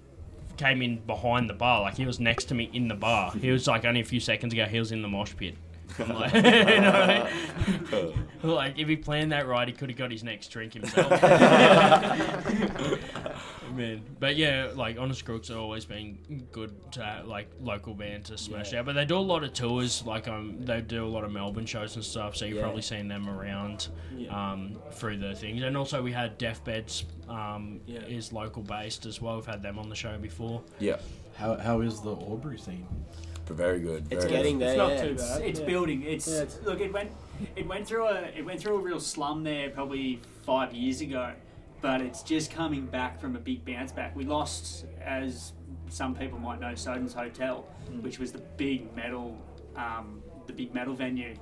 came 0.57 0.83
in 0.83 0.99
behind 0.99 1.49
the 1.49 1.55
bar. 1.55 1.83
Like 1.83 1.97
he 1.97 2.07
was 2.07 2.21
next 2.21 2.45
to 2.47 2.55
me 2.55 2.71
in 2.73 2.89
the 2.89 2.95
bar. 2.95 3.33
He 3.33 3.51
was 3.51 3.67
like 3.67 3.85
only 3.85 4.01
a 4.01 4.05
few 4.05 4.21
seconds 4.21 4.53
ago. 4.53 4.65
He 4.67 4.79
was 4.79 4.93
in 4.93 5.03
the 5.03 5.09
mosh 5.09 5.35
pit. 5.37 5.57
Like, 5.99 6.35
you 6.35 6.43
know, 6.81 7.29
like 8.43 8.79
if 8.79 8.89
he 8.89 8.97
planned 8.97 9.31
that 9.31 9.47
right, 9.47 9.69
he 9.69 9.73
could 9.73 9.91
have 9.91 9.99
got 9.99 10.11
his 10.11 10.25
next 10.25 10.49
drink 10.49 10.73
himself. 10.73 11.09
Man, 13.75 14.03
but 14.21 14.37
yeah, 14.37 14.71
like 14.75 14.99
Honest 14.99 15.25
Crooks 15.25 15.49
have 15.49 15.57
always 15.59 15.85
been 15.85 16.19
good 16.53 16.73
to 16.93 17.03
have, 17.05 17.27
like 17.27 17.49
local 17.61 17.93
band 17.95 18.27
to 18.27 18.39
smash 18.39 18.73
out. 18.73 18.85
But 18.87 18.95
they 18.95 19.05
do 19.05 19.17
a 19.17 19.19
lot 19.19 19.43
of 19.43 19.53
tours, 19.53 20.05
like 20.07 20.29
um, 20.29 20.65
they 20.65 20.81
do 20.81 21.05
a 21.05 21.09
lot 21.09 21.25
of 21.25 21.33
Melbourne 21.33 21.67
shows 21.67 21.97
and 21.97 22.05
stuff. 22.05 22.37
So 22.37 22.45
you've 22.45 22.57
Yeah. 22.57 22.63
probably 22.63 22.83
seen 22.83 23.09
them 23.09 23.29
around 23.29 23.89
um, 24.31 24.77
through 24.93 25.19
the 25.19 25.35
things. 25.35 25.63
And 25.63 25.77
also 25.77 26.03
we 26.03 26.13
had 26.13 26.39
Deathbeds 26.39 27.05
um, 27.29 27.81
Yeah. 27.87 28.01
is 28.03 28.33
local 28.33 28.63
based 28.63 29.07
as 29.07 29.21
well. 29.21 29.37
We've 29.37 29.47
had 29.47 29.63
them 29.63 29.79
on 29.79 29.89
the 29.89 29.97
show 29.97 30.17
before. 30.19 30.63
Yeah, 30.79 30.97
How, 31.35 31.57
how 31.57 31.81
is 31.81 32.01
the 32.01 32.11
Albury 32.15 32.59
scene? 32.59 32.87
but 33.47 33.57
very 33.59 33.79
good. 33.81 34.07
It's 34.11 34.25
very 34.25 34.37
getting 34.37 34.59
good. 34.59 34.69
there. 34.69 34.77
not 34.79 34.93
yeah. 34.93 35.03
too 35.03 35.11
It's, 35.11 35.29
bad. 35.31 35.43
it's 35.43 35.61
yeah. 35.61 35.67
building. 35.67 36.03
It's 36.03 36.27
Yeah, 36.29 36.35
it's- 36.43 36.59
look. 36.65 36.81
It 36.81 36.93
went. 36.93 37.11
It 37.57 37.67
went 37.67 37.87
through 37.87 38.07
a. 38.07 38.21
It 38.37 38.43
went 38.45 38.61
through 38.61 38.77
a 38.77 38.79
real 38.79 39.01
slum 39.01 39.43
there 39.45 39.69
probably 39.69 40.21
five 40.47 40.73
years 40.73 41.01
ago, 41.03 41.33
but 41.85 42.01
it's 42.01 42.23
just 42.23 42.51
coming 42.51 42.87
back 42.87 43.21
from 43.21 43.37
a 43.37 43.39
big 43.39 43.63
bounce 43.63 43.93
back. 43.93 44.17
We 44.17 44.25
lost, 44.25 44.87
as 45.05 45.53
some 45.91 46.15
people 46.15 46.39
might 46.39 46.59
know, 46.59 46.75
Soden's 46.75 47.13
Hotel, 47.13 47.67
which 48.01 48.19
was 48.19 48.33
the 48.33 48.39
big 48.57 48.97
metal, 48.97 49.37
um, 49.77 50.23
the 50.47 50.55
big 50.55 50.73
metal 50.73 50.95
venue, 50.95 51.35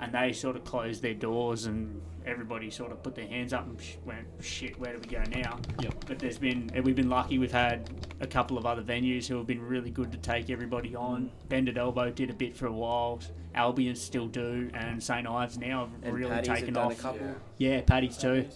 and 0.00 0.10
they 0.10 0.32
sort 0.32 0.56
of 0.56 0.64
closed 0.64 1.02
their 1.02 1.12
doors 1.12 1.66
and 1.66 2.00
everybody 2.24 2.70
sort 2.70 2.92
of 2.92 3.02
put 3.02 3.14
their 3.14 3.26
hands 3.26 3.52
up 3.52 3.66
and 3.66 3.78
sh- 3.78 3.96
went, 4.06 4.26
"Shit, 4.40 4.80
where 4.80 4.94
do 4.96 5.00
we 5.00 5.14
go 5.14 5.22
now?" 5.38 5.58
Yep. 5.82 6.04
But 6.06 6.18
there's 6.18 6.38
been 6.38 6.70
we've 6.82 6.96
been 6.96 7.10
lucky. 7.10 7.38
We've 7.38 7.52
had 7.52 7.90
a 8.20 8.26
couple 8.26 8.56
of 8.56 8.64
other 8.64 8.82
venues 8.82 9.26
who 9.28 9.36
have 9.36 9.46
been 9.46 9.60
really 9.60 9.90
good 9.90 10.10
to 10.12 10.18
take 10.18 10.48
everybody 10.48 10.96
on. 10.96 11.30
Bended 11.50 11.76
Elbow 11.76 12.10
did 12.10 12.30
a 12.30 12.34
bit 12.34 12.56
for 12.56 12.68
a 12.68 12.72
while. 12.72 13.20
Albion 13.54 13.94
still 13.96 14.28
do, 14.28 14.70
and 14.72 15.02
St 15.02 15.26
Ives 15.26 15.58
now 15.58 15.80
have 15.80 16.04
And 16.04 16.14
really 16.14 16.30
Paddy's 16.30 16.48
have 16.48 16.58
taken 16.58 16.72
done 16.74 16.86
off. 16.86 16.98
a 16.98 17.02
couple. 17.02 17.34
Yeah, 17.58 17.82
Paddy's 17.82 18.16
too, 18.16 18.46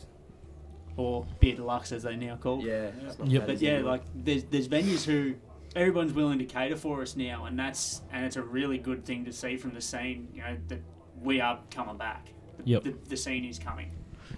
or 0.96 1.26
Beer 1.40 1.56
Deluxe 1.56 1.92
as 1.92 2.02
they 2.04 2.16
now 2.16 2.36
call. 2.36 2.62
Yeah. 2.62 2.90
Yep. 3.24 3.46
But 3.46 3.60
yeah, 3.60 3.78
like 3.80 4.02
there's 4.14 4.44
there's 4.44 4.68
venues 4.68 5.04
who 5.04 5.34
everyone's 5.76 6.12
willing 6.12 6.38
to 6.38 6.44
cater 6.44 6.76
for 6.76 7.02
us 7.02 7.16
now, 7.16 7.46
and 7.46 7.58
that's 7.58 8.02
and 8.12 8.24
it's 8.24 8.36
a 8.36 8.42
really 8.42 8.78
good 8.78 9.04
thing 9.04 9.24
to 9.24 9.32
see 9.32 9.56
from 9.56 9.74
the 9.74 9.80
scene. 9.80 10.28
You 10.34 10.42
know 10.42 10.56
that 10.68 10.80
we 11.22 11.40
are 11.40 11.58
coming 11.70 11.96
back. 11.96 12.28
The, 12.58 12.64
Yep. 12.64 12.84
the, 12.84 12.94
the 13.08 13.16
scene 13.16 13.44
is 13.44 13.58
coming. 13.58 13.90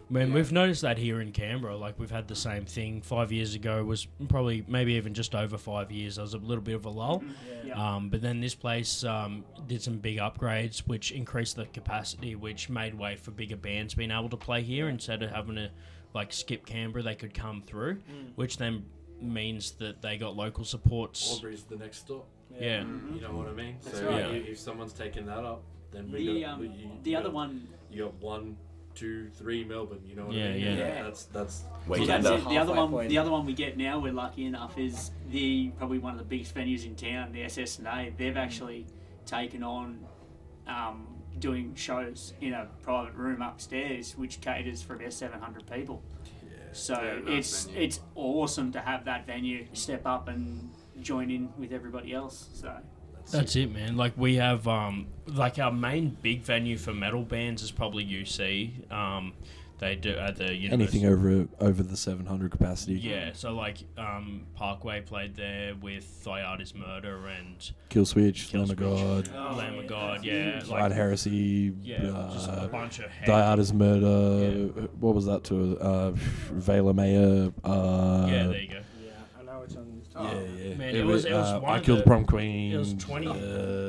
Man, 0.08 0.32
we've 0.32 0.52
noticed 0.52 0.82
that 0.82 0.98
here 0.98 1.20
in 1.20 1.32
Canberra. 1.32 1.76
Like 1.76 1.98
we've 1.98 2.10
had 2.10 2.28
the 2.28 2.36
same 2.36 2.64
thing. 2.64 3.02
Five 3.02 3.32
years 3.32 3.56
ago 3.56 3.82
was 3.82 4.06
probably 4.28 4.64
maybe 4.68 4.92
even 4.94 5.14
just 5.14 5.34
over 5.34 5.58
five 5.58 5.90
years. 5.90 6.14
There 6.16 6.22
was 6.22 6.34
a 6.34 6.38
little 6.38 6.62
bit 6.62 6.76
of 6.76 6.84
a 6.84 6.90
lull. 6.90 7.24
Yeah. 7.64 7.74
Um, 7.96 8.08
but 8.08 8.22
then 8.22 8.40
this 8.40 8.54
place 8.54 9.02
um, 9.02 9.44
did 9.66 9.82
some 9.82 9.98
big 9.98 10.18
upgrades, 10.18 10.78
which 10.86 11.10
increased 11.10 11.56
the 11.56 11.66
capacity, 11.66 12.36
which 12.36 12.68
made 12.68 12.94
way 12.94 13.16
for 13.16 13.32
bigger 13.32 13.56
bands 13.56 13.94
being 13.94 14.12
able 14.12 14.28
to 14.28 14.36
play 14.36 14.62
here 14.62 14.88
instead 14.88 15.24
of 15.24 15.30
having 15.32 15.56
to 15.56 15.70
like 16.16 16.33
skip 16.33 16.66
Canberra. 16.66 17.02
They 17.05 17.14
could 17.14 17.35
come 17.35 17.62
through, 17.64 17.98
which 18.35 18.57
then 18.57 18.85
means 19.20 19.72
that 19.72 20.02
they 20.02 20.16
got 20.18 20.35
local 20.35 20.64
supports. 20.64 21.31
Albury's 21.33 21.62
the 21.62 21.76
next 21.76 21.98
stop. 21.98 22.26
Yeah, 22.59 22.81
You 22.83 23.20
know 23.20 23.33
what 23.33 23.48
I 23.48 23.52
mean? 23.52 23.76
That's 23.85 23.98
so 23.98 24.09
right. 24.09 24.24
i- 24.24 24.29
if 24.52 24.59
someone's 24.59 24.92
taking 24.94 25.26
that 25.26 25.44
up, 25.44 25.62
then 25.90 26.11
we 26.11 26.26
The 26.26 26.40
got, 26.42 26.50
um, 26.55 26.62
you, 26.64 26.70
the 27.02 27.11
you 27.11 27.16
other 27.18 27.29
got, 27.29 27.35
one 27.35 27.68
You 27.90 28.05
got 28.05 28.14
one, 28.14 28.57
two, 28.94 29.29
three 29.35 29.62
Melbourne. 29.64 30.00
You 30.07 30.16
know 30.16 30.26
what 30.26 30.35
Yeah, 30.35 30.46
I 30.46 30.52
mean? 30.52 30.61
yeah. 30.62 30.76
Yeah. 30.76 31.02
That's 31.02 31.24
that's. 31.24 31.64
Well, 31.87 32.00
Weekender. 32.00 32.22
that's 32.22 32.42
it. 32.42 32.48
The 32.48 32.59
other 32.59 32.72
one, 32.74 32.90
point. 32.90 33.09
the 33.11 33.18
other 33.18 33.31
one 33.31 33.44
we 33.46 33.52
get 33.52 33.76
now, 33.76 33.98
we're 33.98 34.12
lucky 34.12 34.44
enough, 34.46 34.79
is 34.79 35.11
the 35.31 35.68
probably 35.76 35.98
one 35.98 36.12
of 36.12 36.18
the 36.18 36.24
biggest 36.24 36.55
venues 36.55 36.85
in 36.87 36.94
town, 36.94 37.33
the 37.33 37.42
SS&A. 37.42 38.12
They've 38.16 38.37
actually 38.37 38.87
taken 39.26 39.62
on 39.62 39.98
um, 40.66 41.07
doing 41.38 41.75
shows 41.75 42.33
in 42.40 42.53
a 42.53 42.68
private 42.83 43.14
room 43.14 43.42
upstairs, 43.42 44.16
which 44.16 44.40
caters 44.40 44.83
for 44.83 44.94
about 44.94 45.12
seven 45.12 45.40
hundred 45.40 45.70
people. 45.70 46.03
So 46.72 46.94
Yeah, 46.94 47.18
nice 47.20 47.38
it's 47.38 47.64
venue. 47.66 47.81
it's 47.83 48.01
awesome 48.14 48.72
to 48.72 48.81
have 48.81 49.05
that 49.07 49.27
venue 49.27 49.66
step 49.72 50.03
up 50.07 50.29
and 50.29 50.70
join 51.01 51.31
in 51.31 51.49
with 51.59 51.72
everybody 51.72 52.12
else. 52.12 52.49
So 52.55 52.75
that's 53.31 53.57
it, 53.57 53.72
man. 53.72 53.96
Like 53.96 54.12
we 54.16 54.37
have, 54.37 54.68
um, 54.68 55.07
like 55.27 55.59
our 55.59 55.72
main 55.72 56.16
big 56.22 56.42
venue 56.42 56.77
for 56.79 56.92
metal 56.94 57.22
bands 57.22 57.62
is 57.62 57.70
probably 57.70 58.05
UC. 58.05 58.90
Um, 58.92 59.33
they 59.78 59.94
do 59.96 60.10
at 60.16 60.36
the 60.36 60.54
university. 60.54 60.72
Anything 60.72 61.06
over 61.06 61.48
over 61.60 61.82
the 61.82 61.96
700 61.96 62.50
capacity. 62.50 62.94
Yeah, 62.94 63.30
so 63.34 63.54
like 63.54 63.78
um, 63.98 64.46
Parkway 64.54 65.00
played 65.02 65.34
there 65.36 65.74
with 65.74 66.24
Thy 66.24 66.42
Art 66.42 66.60
Is 66.60 66.74
Murder 66.74 67.26
and 67.26 67.70
Kill 67.88 68.06
Switch, 68.06 68.48
Kill 68.48 68.62
Lamb 68.62 68.70
of 68.70 68.78
Switch. 68.78 69.32
God, 69.34 69.56
Lamb 69.56 69.78
of 69.78 69.86
God, 69.86 70.24
yeah, 70.24 70.56
Ride 70.58 70.68
like 70.68 70.92
Heresy, 70.92 71.72
yeah, 71.82 71.98
just 72.32 72.48
a 72.48 72.52
uh, 72.52 72.68
bunch 72.68 72.98
of 73.00 73.10
heavy- 73.10 73.30
Thy 73.32 73.40
Art 73.42 73.58
Is 73.58 73.72
Murder. 73.72 74.70
What 75.00 75.14
was 75.14 75.26
that 75.26 75.44
to? 75.44 75.78
Uh, 75.78 76.10
Veil 76.14 76.88
of 76.88 76.96
Maya. 76.96 77.50
Uh, 77.64 78.26
Yeah, 78.30 78.46
there 78.48 78.60
you 78.60 78.68
go. 78.68 78.80
Yeah, 80.16 80.22
I 80.22 80.33
know 80.33 80.38
which 80.40 80.48
one. 80.50 80.59
yeah, 80.59 80.68
yeah. 80.68 80.74
Man, 80.76 80.96
it 80.96 81.05
was- 81.05 81.24
it 81.24 81.33
was 81.33 81.52
uh, 81.52 81.61
one 81.61 81.72
I 81.72 81.81
killed 81.81 81.98
the- 81.98 82.02
the 82.02 82.07
prom 82.09 82.24
queen. 82.24 82.72
It 82.72 82.79
was 82.79 82.94
20, 82.94 83.26
uh, 83.29 83.33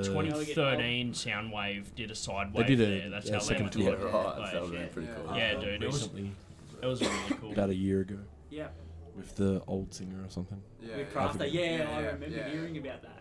2013 0.03 1.13
Soundwave 1.13 1.95
did 1.95 2.11
a 2.11 2.13
sidewave 2.13 2.53
They 2.67 2.75
did 2.75 2.81
a- 2.81 2.85
there. 2.85 3.09
That's 3.09 3.29
a 3.29 3.33
how 3.33 3.39
they 3.39 3.45
second 3.45 3.63
went 3.63 3.73
tour. 3.73 3.83
Yeah, 3.83 4.03
right. 4.05 4.39
Like, 4.39 4.51
That 4.53 4.61
would 4.63 4.73
yeah. 4.73 4.81
be 4.83 4.87
pretty 4.89 5.07
cool. 5.15 5.37
Yeah, 5.37 5.53
dude, 5.59 5.83
it 5.83 5.85
was 5.87 5.95
recently, 5.95 6.31
it 6.81 6.85
was 6.85 7.01
really 7.01 7.13
cool. 7.41 7.51
about 7.53 7.69
a 7.69 7.75
year 7.75 8.01
ago, 8.01 8.17
yeah, 8.49 8.67
with 9.15 9.35
the 9.35 9.61
old 9.67 9.93
singer 9.93 10.23
or 10.23 10.29
something. 10.29 10.61
Yeah, 10.81 10.97
with 10.97 11.07
yeah. 11.13 11.21
Crafter, 11.27 11.51
yeah, 11.51 11.61
Yeah, 11.61 11.67
I 11.67 12.01
yeah, 12.01 12.05
remember 12.11 12.27
yeah. 12.37 12.49
hearing 12.49 12.77
about 12.77 13.01
that. 13.03 13.13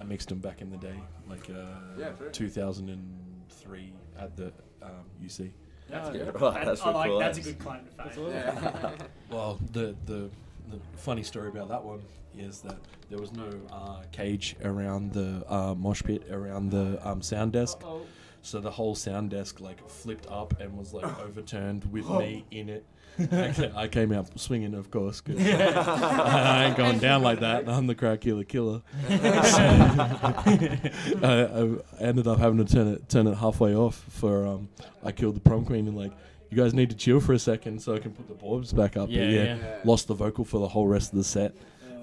I 0.00 0.04
mixed 0.04 0.28
them 0.30 0.38
back 0.40 0.60
in 0.62 0.70
the 0.70 0.78
day, 0.78 0.96
like 1.28 1.48
uh, 1.50 1.66
Yeah, 1.98 2.10
2003 2.32 3.92
at 4.18 4.36
the 4.36 4.52
um, 4.82 4.90
UC. 5.22 5.50
That's 5.88 6.08
Yeah, 6.16 6.24
good. 6.24 6.40
right, 6.40 6.54
That- 6.54 6.64
that's 6.64 6.80
I 6.82 6.90
like 6.90 7.10
cool, 7.10 7.18
that's 7.18 7.38
a 7.38 7.42
good 7.42 7.58
claim 7.58 7.80
to 7.84 8.10
fame. 8.10 8.28
Yeah. 8.30 8.90
Well, 9.30 9.58
the, 9.72 9.94
the 10.06 10.30
the 10.70 10.78
funny 10.96 11.22
story 11.22 11.48
about 11.48 11.68
that 11.68 11.82
one 11.84 12.02
is 12.38 12.60
that 12.62 12.76
there 13.10 13.18
was 13.18 13.32
no 13.32 13.50
uh, 13.70 14.02
cage 14.10 14.56
around 14.64 15.12
the 15.12 15.44
uh, 15.52 15.74
mosh 15.74 16.02
pit 16.02 16.24
around 16.30 16.70
the 16.70 16.98
um, 17.06 17.20
sound 17.22 17.52
desk, 17.52 17.78
Oh, 17.84 18.02
so 18.40 18.58
the 18.60 18.70
whole 18.70 18.94
sound 18.94 19.30
desk 19.30 19.60
like 19.60 19.86
flipped 19.88 20.26
up 20.30 20.58
and 20.60 20.76
was 20.76 20.92
like 20.94 21.04
overturned 21.24 21.84
with 21.92 22.08
me 22.08 22.44
in 22.50 22.68
it. 22.68 22.84
I 23.30 23.70
I 23.76 23.88
came 23.88 24.10
out 24.10 24.40
swinging, 24.40 24.72
of 24.74 24.90
course. 24.90 25.20
'cause 25.20 25.36
I 25.38 26.64
ain't 26.64 26.76
going 26.78 26.98
down 26.98 27.22
like 27.22 27.40
that. 27.40 27.68
I'm 27.68 27.86
the 27.86 27.94
crowd 27.94 28.22
killer 28.22 28.44
killer. 28.44 28.80
I, 29.10 30.78
I 31.22 32.02
ended 32.02 32.26
up 32.26 32.38
having 32.38 32.64
to 32.64 32.72
turn 32.72 32.88
it 32.88 33.08
turn 33.08 33.26
it 33.26 33.34
halfway 33.34 33.74
off 33.74 33.96
for 34.08 34.46
um, 34.46 34.68
I 35.04 35.12
killed 35.12 35.36
the 35.36 35.40
prom 35.40 35.64
queen 35.64 35.88
and 35.88 35.96
like 35.96 36.12
you 36.52 36.56
guys 36.62 36.74
need 36.74 36.90
to 36.90 36.96
chill 36.96 37.18
for 37.18 37.32
a 37.32 37.38
second 37.38 37.80
so 37.80 37.94
I 37.94 37.98
can 37.98 38.12
put 38.12 38.28
the 38.28 38.34
borbs 38.34 38.72
back 38.74 38.96
up. 38.96 39.08
But 39.08 39.10
Yeah, 39.10 39.22
yeah, 39.24 39.44
yeah. 39.44 39.56
Yeah. 39.56 39.80
lost 39.84 40.06
the 40.06 40.14
vocal 40.14 40.44
for 40.44 40.58
the 40.58 40.68
whole 40.68 40.86
rest 40.86 41.12
of 41.12 41.16
the 41.18 41.24
set. 41.24 41.54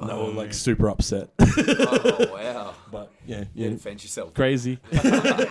And 0.01 0.09
they 0.09 0.13
were 0.13 0.19
Oh, 0.21 0.29
like 0.29 0.53
super 0.53 0.89
upset. 0.89 1.29
oh 1.39 2.25
wow! 2.33 2.73
but 2.91 3.11
yeah, 3.29 3.39
You 3.53 3.65
yeah, 3.65 3.69
defend 3.69 4.01
yourself. 4.03 4.33
crazy. 4.33 4.79
I 4.93 4.97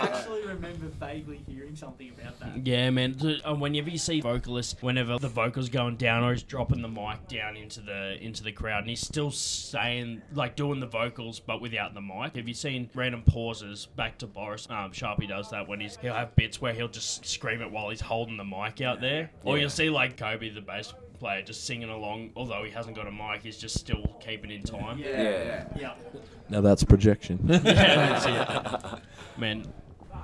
actually 0.01 0.45
remember 0.45 0.87
vaguely 0.99 1.41
hearing 1.47 1.75
something 1.75 2.09
about 2.19 2.39
that. 2.39 2.65
Yeah, 2.67 2.89
man. 2.89 3.13
th- 3.15 3.41
uh, 3.47 3.55
Whenever 3.55 3.89
you 3.89 3.97
see 3.97 4.21
vocalists, 4.21 4.75
whenever 4.81 5.17
the 5.17 5.29
vocal's 5.29 5.69
going 5.69 5.95
down 5.97 6.23
or 6.23 6.33
he's 6.33 6.43
dropping 6.43 6.81
the 6.81 6.87
mic 6.87 7.27
down 7.27 7.55
into 7.57 7.81
the 7.81 8.17
into 8.21 8.43
the 8.43 8.51
crowd, 8.51 8.79
and 8.79 8.89
he's 8.89 8.99
still 9.01 9.31
saying 9.31 10.21
like 10.33 10.55
doing 10.55 10.79
the 10.79 10.87
vocals 10.87 11.39
but 11.39 11.61
without 11.61 11.93
the 11.93 12.01
mic. 12.01 12.35
Have 12.35 12.47
you 12.47 12.53
seen 12.53 12.89
random 12.93 13.23
pauses? 13.23 13.85
Back 13.95 14.17
to 14.19 14.27
Boris 14.27 14.67
um, 14.69 14.91
Sharpie 14.91 15.27
does 15.27 15.49
that 15.51 15.67
when 15.67 15.79
he's 15.79 15.95
he'll 15.97 16.13
have 16.13 16.35
bits 16.35 16.59
where 16.61 16.73
he'll 16.73 16.87
just 16.87 17.25
scream 17.25 17.61
it 17.61 17.71
while 17.71 17.89
he's 17.89 18.01
holding 18.01 18.37
the 18.37 18.43
mic 18.43 18.81
out 18.81 18.99
there, 19.01 19.31
or 19.43 19.55
Yeah. 19.55 19.61
you'll 19.61 19.69
see 19.69 19.89
like 19.89 20.17
Kobe, 20.17 20.49
the 20.49 20.61
bass 20.61 20.93
player, 21.19 21.41
just 21.41 21.65
singing 21.65 21.89
along. 21.89 22.31
Although 22.35 22.63
he 22.63 22.71
hasn't 22.71 22.95
got 22.95 23.05
a 23.07 23.11
mic, 23.11 23.41
he's 23.43 23.57
just 23.57 23.77
still 23.77 24.03
keeping 24.25 24.51
in 24.51 24.63
time. 24.63 24.97
Yeah, 24.99 25.07
Yeah. 25.09 25.23
yeah, 25.43 25.65
yeah. 25.79 25.93
Now 26.51 26.61
that's 26.61 26.83
projection. 26.83 27.39
Yeah, 27.75 28.95
it. 28.95 29.39
man. 29.39 29.65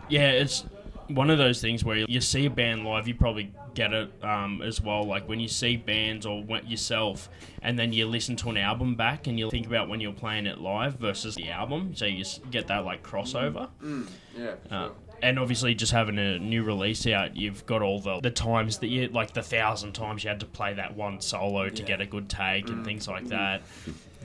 Yeah, 0.10 0.32
it's 0.32 0.66
one 1.08 1.30
of 1.30 1.38
those 1.38 1.62
things 1.62 1.84
where 1.84 1.98
you 1.98 2.22
see 2.22 2.46
a 2.46 2.50
band 2.50 2.84
live, 2.86 3.08
you 3.08 3.16
probably 3.16 3.52
get 3.74 3.92
it 3.94 4.12
um, 4.24 4.62
as 4.62 4.80
well. 4.82 5.04
Like 5.04 5.28
when 5.28 5.40
you 5.40 5.48
see 5.48 5.78
bands 5.78 6.26
or 6.26 6.44
when 6.44 6.66
yourself, 6.68 7.30
and 7.62 7.78
then 7.78 7.92
you 7.92 8.06
listen 8.08 8.36
to 8.38 8.50
an 8.50 8.58
album 8.58 8.96
back, 8.96 9.28
and 9.28 9.38
you 9.40 9.50
think 9.50 9.66
about 9.68 9.90
when 9.90 10.00
you're 10.00 10.14
playing 10.14 10.46
it 10.46 10.60
live 10.60 10.96
versus 10.96 11.36
the 11.36 11.50
album, 11.50 11.96
so 11.96 12.06
you 12.06 12.24
get 12.52 12.68
that 12.68 12.86
like 12.86 13.04
crossover. 13.04 13.70
Mm, 13.84 14.08
yeah, 14.38 14.54
for 14.68 14.74
Uh, 14.76 14.84
sure. 14.88 14.96
and 15.24 15.40
obviously, 15.40 15.74
just 15.76 15.92
having 15.92 16.20
a 16.20 16.38
new 16.40 16.64
release 16.64 17.06
out, 17.08 17.36
you've 17.36 17.66
got 17.66 17.82
all 17.82 18.00
the 18.00 18.20
the 18.22 18.32
times 18.32 18.78
that 18.80 18.88
you 18.88 19.08
like 19.08 19.34
the 19.34 19.44
thousand 19.44 19.94
times 19.94 20.24
you 20.24 20.30
had 20.30 20.40
to 20.42 20.46
play 20.46 20.74
that 20.74 20.96
one 20.96 21.20
solo 21.20 21.70
to 21.70 21.84
get 21.84 22.00
a 22.02 22.06
good 22.06 22.30
take 22.30 22.70
and 22.70 22.86
things 22.86 23.08
like 23.08 23.28
that. 23.30 23.62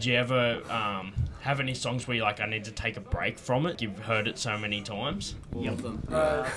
Do 0.00 0.10
you 0.10 0.16
ever 0.16 0.62
um, 0.70 1.12
have 1.40 1.60
any 1.60 1.74
songs 1.74 2.08
where 2.08 2.16
you're 2.16 2.24
like, 2.24 2.40
I 2.40 2.46
need 2.46 2.64
to 2.64 2.72
take 2.72 2.96
a 2.96 3.00
break 3.00 3.38
from 3.38 3.66
it? 3.66 3.82
You've 3.82 3.98
heard 3.98 4.26
it 4.28 4.38
so 4.38 4.56
many 4.56 4.80
times. 4.80 5.34
All 5.54 5.68
of 5.68 5.82
them. 5.82 6.02
Uh, 6.10 6.48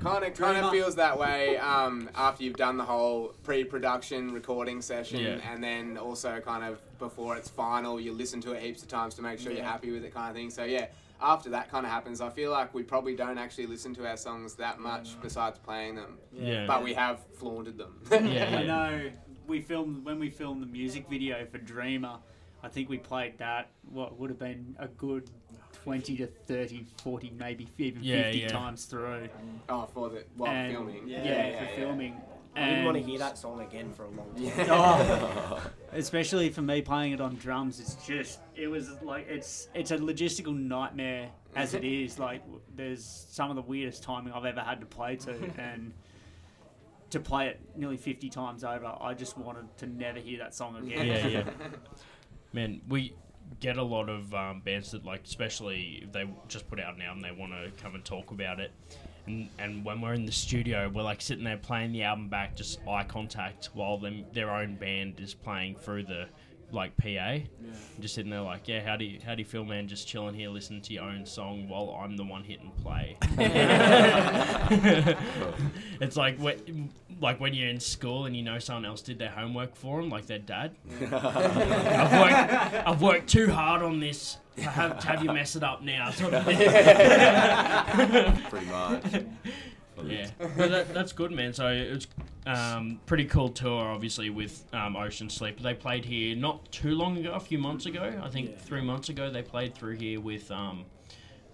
kind 0.00 0.24
of 0.24 0.34
kind 0.34 0.56
of 0.64 0.70
feels 0.70 0.94
that 0.96 1.18
way 1.18 1.56
um, 1.58 2.08
after 2.14 2.44
you've 2.44 2.56
done 2.56 2.76
the 2.76 2.84
whole 2.84 3.34
pre-production 3.42 4.32
recording 4.32 4.80
session, 4.80 5.18
Yeah. 5.20 5.38
and 5.52 5.62
then 5.62 5.98
also 5.98 6.40
kind 6.40 6.62
of 6.64 6.80
before 6.98 7.36
it's 7.36 7.48
final, 7.48 8.00
you 8.00 8.12
listen 8.12 8.40
to 8.42 8.52
it 8.52 8.62
heaps 8.62 8.82
of 8.82 8.88
times 8.88 9.14
to 9.16 9.22
make 9.22 9.40
sure 9.40 9.50
you're 9.52 9.64
happy 9.64 9.90
with 9.90 10.04
it, 10.04 10.14
kind 10.14 10.30
of 10.30 10.36
thing. 10.36 10.50
So 10.50 10.62
yeah, 10.62 10.86
after 11.20 11.50
that 11.50 11.70
kind 11.72 11.84
of 11.84 11.90
happens, 11.90 12.20
I 12.20 12.30
feel 12.30 12.52
like 12.52 12.72
we 12.72 12.84
probably 12.84 13.16
don't 13.16 13.38
actually 13.38 13.66
listen 13.66 13.94
to 13.96 14.06
our 14.08 14.16
songs 14.16 14.54
that 14.54 14.78
much 14.78 15.20
besides 15.20 15.58
playing 15.58 15.96
them, 15.96 16.18
Yeah. 16.32 16.66
but 16.66 16.84
we 16.84 16.94
have 16.94 17.18
flaunted 17.34 17.78
them. 17.78 18.00
Yeah, 18.12 18.58
I 18.58 18.62
know 18.62 19.10
we 19.48 19.60
filmed 19.60 20.04
when 20.04 20.20
we 20.20 20.30
filmed 20.30 20.62
the 20.62 20.66
music 20.66 21.08
video 21.08 21.44
for 21.46 21.58
Dreamer. 21.58 22.18
I 22.62 22.68
think 22.68 22.88
we 22.88 22.98
played 22.98 23.38
that 23.38 23.70
what 23.90 24.18
would 24.18 24.30
have 24.30 24.38
been 24.38 24.76
a 24.78 24.86
good 24.88 25.28
20 25.84 26.16
to 26.18 26.26
30, 26.26 26.86
40, 27.02 27.32
maybe 27.38 27.68
even 27.78 28.04
Yeah, 28.04 28.22
50 28.24 28.38
yeah. 28.38 28.48
times 28.48 28.84
through. 28.84 29.28
oh, 29.68 29.86
for 29.92 30.10
the 30.10 30.24
while 30.36 30.50
And- 30.52 30.72
filming. 30.72 31.08
Yeah, 31.08 31.66
for 31.66 31.74
filming. 31.80 32.20
I 32.54 32.66
didn't 32.68 32.84
want 32.84 32.98
to 32.98 33.02
hear 33.02 33.18
that 33.18 33.38
song 33.38 33.60
again 33.62 33.90
for 33.94 34.04
a 34.04 34.10
long 34.10 34.34
time. 34.36 34.66
Oh, 34.70 35.62
especially 35.92 36.50
for 36.50 36.60
me 36.60 36.82
playing 36.82 37.12
it 37.12 37.20
on 37.20 37.36
drums, 37.36 37.80
it's 37.80 37.94
just 38.06 38.40
it 38.54 38.68
was 38.68 38.90
like 39.00 39.26
it's 39.26 39.68
it's 39.74 39.90
a 39.90 39.96
logistical 39.96 40.54
nightmare 40.54 41.30
as 41.56 41.72
it 41.72 41.82
is. 42.02 42.18
Like 42.18 42.42
there's 42.76 43.02
some 43.30 43.48
of 43.48 43.56
the 43.56 43.62
weirdest 43.62 44.02
timing 44.02 44.34
I've 44.34 44.44
ever 44.44 44.60
had 44.60 44.80
to 44.80 44.86
play 44.86 45.16
to, 45.16 45.34
and 45.56 45.94
to 47.08 47.20
play 47.20 47.46
it 47.48 47.60
nearly 47.74 47.96
fifty 47.96 48.28
times 48.28 48.64
over, 48.64 48.84
I 49.00 49.14
just 49.14 49.38
wanted 49.38 49.74
to 49.78 49.86
never 49.86 50.18
hear 50.18 50.38
that 50.40 50.54
song 50.54 50.76
again. 50.76 51.06
Yeah, 51.06 51.26
yeah. 51.26 51.44
Man, 52.52 52.80
we 52.88 53.14
get 53.60 53.76
a 53.76 53.82
lot 53.82 54.08
of 54.08 54.32
um, 54.34 54.60
bands 54.60 54.90
that 54.92 55.04
like, 55.04 55.24
especially 55.24 56.02
if 56.04 56.12
they 56.12 56.28
just 56.48 56.68
put 56.68 56.80
out 56.80 56.94
an 56.94 57.02
album, 57.02 57.22
they 57.22 57.30
want 57.32 57.52
to 57.52 57.70
come 57.82 57.94
and 57.94 58.04
talk 58.04 58.30
about 58.30 58.60
it. 58.60 58.72
And, 59.26 59.48
and 59.58 59.84
when 59.84 60.00
we're 60.00 60.14
in 60.14 60.26
the 60.26 60.32
studio, 60.32 60.90
we're 60.92 61.02
like 61.02 61.20
sitting 61.20 61.44
there 61.44 61.56
playing 61.56 61.92
the 61.92 62.02
album 62.02 62.28
back, 62.28 62.56
just 62.56 62.80
eye 62.88 63.04
contact, 63.04 63.70
while 63.72 63.98
them 63.98 64.24
their 64.32 64.50
own 64.50 64.74
band 64.76 65.20
is 65.20 65.32
playing 65.32 65.76
through 65.76 66.04
the 66.04 66.26
like 66.72 66.96
PA. 66.96 67.06
yeah. 67.08 67.42
Just 68.00 68.14
sitting 68.14 68.30
there 68.30 68.40
like, 68.40 68.66
yeah, 68.66 68.84
how 68.84 68.96
do 68.96 69.04
you 69.04 69.20
how 69.24 69.34
do 69.34 69.42
you 69.42 69.44
feel, 69.44 69.64
man? 69.64 69.86
Just 69.86 70.08
chilling 70.08 70.34
here, 70.34 70.48
listening 70.48 70.82
to 70.82 70.94
your 70.94 71.04
own 71.04 71.24
song 71.26 71.68
while 71.68 71.96
I'm 72.02 72.16
the 72.16 72.24
one 72.24 72.42
hitting 72.42 72.72
play. 72.82 73.16
it's 76.00 76.16
like 76.16 76.38
when, 76.38 76.90
like 77.22 77.40
when 77.40 77.54
you're 77.54 77.68
in 77.68 77.80
school 77.80 78.26
and 78.26 78.36
you 78.36 78.42
know 78.42 78.58
someone 78.58 78.84
else 78.84 79.00
did 79.00 79.18
their 79.18 79.30
homework 79.30 79.74
for 79.76 80.00
them, 80.00 80.10
like 80.10 80.26
their 80.26 80.38
dad. 80.40 80.72
I've 81.12 82.12
worked, 82.20 82.86
I've 82.88 83.02
worked 83.02 83.28
too 83.28 83.50
hard 83.50 83.82
on 83.82 84.00
this. 84.00 84.38
to 84.56 84.62
have, 84.64 84.98
to 84.98 85.06
have 85.06 85.22
you 85.24 85.32
mess 85.32 85.56
it 85.56 85.62
up 85.62 85.82
now, 85.82 86.10
sort 86.12 86.34
of 86.34 86.44
thing. 86.44 86.58
Pretty 88.50 88.66
much. 88.66 89.04
Yeah, 90.04 90.30
but 90.56 90.70
that, 90.70 90.92
that's 90.94 91.12
good, 91.12 91.30
man. 91.30 91.52
So 91.52 91.68
it's 91.68 92.08
um, 92.44 92.98
pretty 93.06 93.24
cool 93.26 93.50
tour, 93.50 93.84
obviously, 93.84 94.30
with 94.30 94.64
um, 94.72 94.96
Ocean 94.96 95.30
Sleep. 95.30 95.60
They 95.60 95.74
played 95.74 96.04
here 96.04 96.34
not 96.34 96.70
too 96.72 96.94
long 96.96 97.16
ago, 97.18 97.32
a 97.34 97.40
few 97.40 97.58
months 97.58 97.86
ago. 97.86 98.20
I 98.22 98.28
think 98.28 98.58
three 98.58 98.80
months 98.82 99.10
ago 99.10 99.30
they 99.30 99.42
played 99.42 99.74
through 99.74 99.96
here 99.96 100.20
with. 100.20 100.50
Um, 100.50 100.84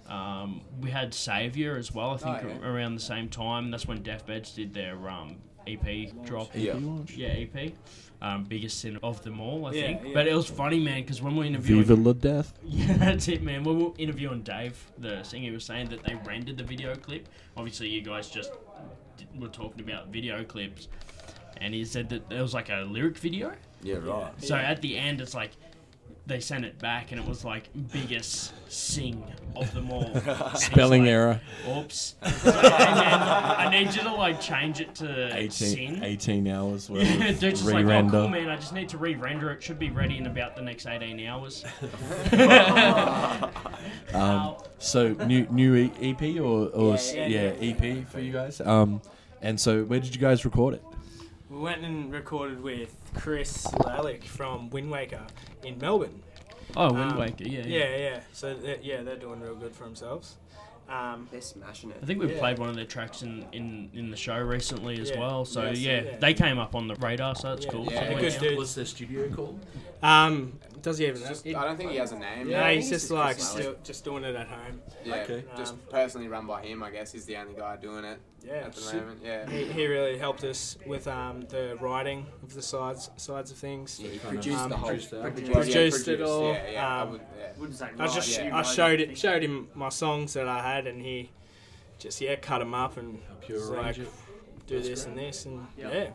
um, 0.08 0.62
we 0.80 0.90
had 0.90 1.12
Savior 1.12 1.76
as 1.76 1.92
well. 1.92 2.12
I 2.12 2.16
think 2.16 2.38
Oh, 2.42 2.48
yeah. 2.48 2.66
around 2.66 2.94
the 2.94 3.00
same 3.02 3.28
time. 3.28 3.70
That's 3.70 3.86
when 3.86 4.02
Deathbeds 4.02 4.54
did 4.54 4.72
their 4.72 4.96
um, 5.10 5.36
EP 5.68 6.24
drop. 6.24 6.50
Yeah. 6.54 6.78
Yeah, 7.14 7.28
EP. 7.28 7.72
Um, 8.20 8.44
biggest 8.44 8.80
sin 8.80 8.98
of 9.02 9.22
them 9.22 9.40
all, 9.40 9.66
I 9.66 9.72
Yeah, 9.72 9.82
think. 9.82 10.00
yeah. 10.06 10.10
But 10.14 10.26
it 10.26 10.34
was 10.34 10.46
funny, 10.48 10.80
man, 10.80 11.02
because 11.02 11.22
when 11.22 11.36
we 11.36 11.46
interviewed 11.46 11.86
Viva 11.86 12.00
la 12.00 12.12
death. 12.12 12.52
yeah, 12.64 12.94
that's 12.96 13.28
it, 13.28 13.42
man. 13.42 13.62
When 13.62 13.76
we 13.78 13.84
were 13.84 13.92
interviewing 13.98 14.42
Dave, 14.42 14.76
the 14.98 15.22
singer, 15.22 15.44
he 15.46 15.50
was 15.52 15.64
saying 15.64 15.90
that 15.90 16.02
they 16.04 16.16
rendered 16.26 16.56
the 16.56 16.64
video 16.64 16.94
clip. 16.96 17.28
Obviously, 17.56 17.88
you 17.88 18.02
guys 18.02 18.28
just 18.28 18.50
d- 19.16 19.26
were 19.38 19.46
talking 19.48 19.80
about 19.88 20.08
video 20.08 20.42
clips, 20.42 20.88
and 21.58 21.72
he 21.74 21.84
said 21.84 22.08
that 22.08 22.28
there 22.28 22.42
was 22.42 22.54
like 22.54 22.70
a 22.70 22.84
lyric 22.90 23.18
video. 23.18 23.52
Yeah, 23.82 23.96
right. 23.98 24.32
So 24.42 24.56
at 24.56 24.82
the 24.82 24.96
end, 24.96 25.20
it's 25.20 25.34
like 25.34 25.52
they 26.28 26.40
sent 26.40 26.64
it 26.64 26.78
back, 26.78 27.10
and 27.10 27.20
it 27.20 27.26
was 27.26 27.44
like 27.44 27.64
biggest 27.90 28.52
sing 28.70 29.24
of 29.56 29.72
them 29.74 29.90
all. 29.90 30.14
Spelling 30.54 31.02
like, 31.02 31.10
error. 31.10 31.40
Oops. 31.68 32.14
Like, 32.22 32.34
hey, 32.34 32.50
man, 32.50 33.22
I 33.22 33.70
need 33.70 33.94
you 33.94 34.02
to 34.02 34.12
like 34.12 34.40
change 34.40 34.80
it 34.80 34.94
to 34.96 35.34
18, 35.34 35.50
sin. 35.50 36.04
18 36.04 36.46
hours 36.48 36.90
worth 36.90 37.02
Dude's 37.18 37.30
of 37.32 37.40
just 37.40 37.64
like, 37.64 37.86
oh, 37.86 38.08
cool, 38.10 38.28
man. 38.28 38.48
I 38.48 38.56
just 38.56 38.74
need 38.74 38.90
to 38.90 38.98
re-render 38.98 39.50
it. 39.50 39.62
Should 39.62 39.78
be 39.78 39.90
ready 39.90 40.18
in 40.18 40.26
about 40.26 40.54
the 40.54 40.62
next 40.62 40.86
18 40.86 41.26
hours. 41.26 41.64
Um, 44.14 44.56
so 44.78 45.12
new 45.26 45.46
new 45.50 45.74
E- 45.74 45.92
EP 46.00 46.40
or, 46.40 46.68
or 46.68 46.94
s- 46.94 47.14
Yeah, 47.14 47.26
yeah, 47.26 47.52
yeah, 47.60 47.74
EP 47.74 48.08
for 48.08 48.20
you 48.20 48.32
guys. 48.32 48.58
Um, 48.60 49.02
and 49.42 49.60
so 49.60 49.84
where 49.84 50.00
did 50.00 50.14
you 50.14 50.20
guys 50.20 50.44
record 50.46 50.74
it? 50.74 50.82
We 51.50 51.58
went 51.58 51.82
and 51.84 52.12
recorded 52.12 52.62
with 52.62 52.94
Chris 53.14 53.66
Lalick 53.66 54.24
from 54.24 54.68
Windwaker 54.70 55.26
in 55.64 55.78
Melbourne. 55.78 56.22
Oh, 56.76 56.92
Wind 56.92 57.12
Um, 57.12 57.18
Waker, 57.18 57.44
yeah, 57.44 57.62
Yeah, 57.64 57.96
yeah. 57.96 58.20
So 58.32 58.54
they're, 58.54 58.76
yeah, 58.82 59.02
they're 59.02 59.16
doing 59.16 59.40
real 59.40 59.54
good 59.54 59.72
for 59.74 59.84
themselves. 59.84 60.36
Um, 60.90 61.28
They're 61.30 61.42
smashing 61.42 61.90
it. 61.90 61.98
I 62.02 62.06
think 62.06 62.18
we've 62.18 62.30
Yeah. 62.32 62.38
played 62.38 62.58
one 62.58 62.70
of 62.70 62.74
their 62.76 62.86
tracks 62.86 63.20
in, 63.22 63.44
in, 63.52 63.90
in 63.92 64.10
the 64.10 64.16
show 64.16 64.38
recently 64.38 64.98
as 64.98 65.10
Yeah. 65.10 65.20
well. 65.20 65.44
So 65.44 65.64
Yes, 65.64 65.78
yeah, 65.80 66.00
yeah. 66.02 66.16
they 66.16 66.32
came 66.32 66.58
up 66.58 66.74
on 66.74 66.88
the 66.88 66.94
radar, 66.96 67.34
so 67.34 67.54
that's 67.54 67.66
Yeah. 67.66 67.72
cool. 67.72 67.84
Yeah, 67.84 68.00
So, 68.08 68.14
good 68.14 68.22
What's, 68.22 68.38
dudes. 68.38 68.56
what's 68.56 68.74
their 68.74 68.84
studio 68.86 69.28
called? 69.34 69.60
um, 70.02 70.58
does 70.82 70.98
he 70.98 71.06
even 71.06 71.20
know? 71.22 71.28
Just, 71.28 71.46
I 71.46 71.52
don't 71.64 71.76
think 71.76 71.90
he 71.90 71.96
has 71.98 72.12
a 72.12 72.18
name. 72.18 72.50
No, 72.50 72.60
I 72.60 72.74
he's 72.76 72.84
think 72.88 73.00
just 73.00 73.10
like 73.10 73.38
Lally. 73.38 73.62
still, 73.62 73.76
just 73.84 74.04
doing 74.04 74.24
it 74.24 74.34
at 74.36 74.46
home. 74.48 74.80
Yeah, 75.04 75.14
Okay. 75.16 75.44
just 75.56 75.74
Um, 75.74 75.80
personally 75.90 76.28
run 76.28 76.46
by 76.46 76.62
him. 76.62 76.82
I 76.82 76.90
guess 76.90 77.12
he's 77.12 77.24
the 77.26 77.36
only 77.36 77.54
guy 77.54 77.76
doing 77.76 78.04
it 78.04 78.18
Yeah, 78.44 78.54
at 78.66 78.72
the 78.74 78.94
moment. 78.94 79.20
Yeah. 79.24 79.48
he, 79.50 79.64
he 79.64 79.86
really 79.86 80.18
helped 80.18 80.44
us 80.44 80.76
with 80.86 81.06
um, 81.08 81.42
the 81.48 81.76
writing 81.80 82.26
of 82.42 82.54
the 82.54 82.62
sides 82.62 83.10
sides 83.16 83.50
of 83.50 83.56
things. 83.58 83.98
Yeah, 84.00 84.10
he 84.10 84.18
Kind 84.18 84.36
of 84.38 84.42
produced 84.42 84.58
Um, 84.64 84.70
the 84.70 84.76
whole. 84.76 84.88
produced 84.88 85.10
that. 85.10 85.20
Well, 85.22 85.30
Produced 85.32 86.08
it 86.08 86.18
produced, 86.18 86.22
all, 86.30 86.52
Yeah, 86.52 86.70
yeah. 86.70 86.86
I 86.96 87.00
um, 87.02 87.10
would, 87.12 87.20
yeah. 87.38 87.46
Wouldn't 87.58 87.78
say 87.78 87.88
I 87.98 88.06
just 88.06 88.38
yeah, 88.38 88.56
I 88.56 88.62
showed 88.62 89.00
it 89.00 89.18
showed 89.18 89.42
him 89.42 89.68
my 89.74 89.88
songs 89.88 90.34
that 90.34 90.46
I 90.48 90.62
had, 90.62 90.86
and 90.86 91.00
he 91.02 91.30
just 91.98 92.20
yeah 92.20 92.36
cut 92.36 92.60
them 92.60 92.74
up 92.74 92.96
and 92.96 93.20
pure 93.40 93.58
was 93.58 93.70
like 93.70 93.96
do 93.96 94.04
That's 94.76 94.88
this 94.88 95.04
great. 95.04 95.16
and 95.16 95.18
this, 95.26 95.46
and 95.46 95.66
Yeah. 95.76 95.92
yeah, 95.92 96.10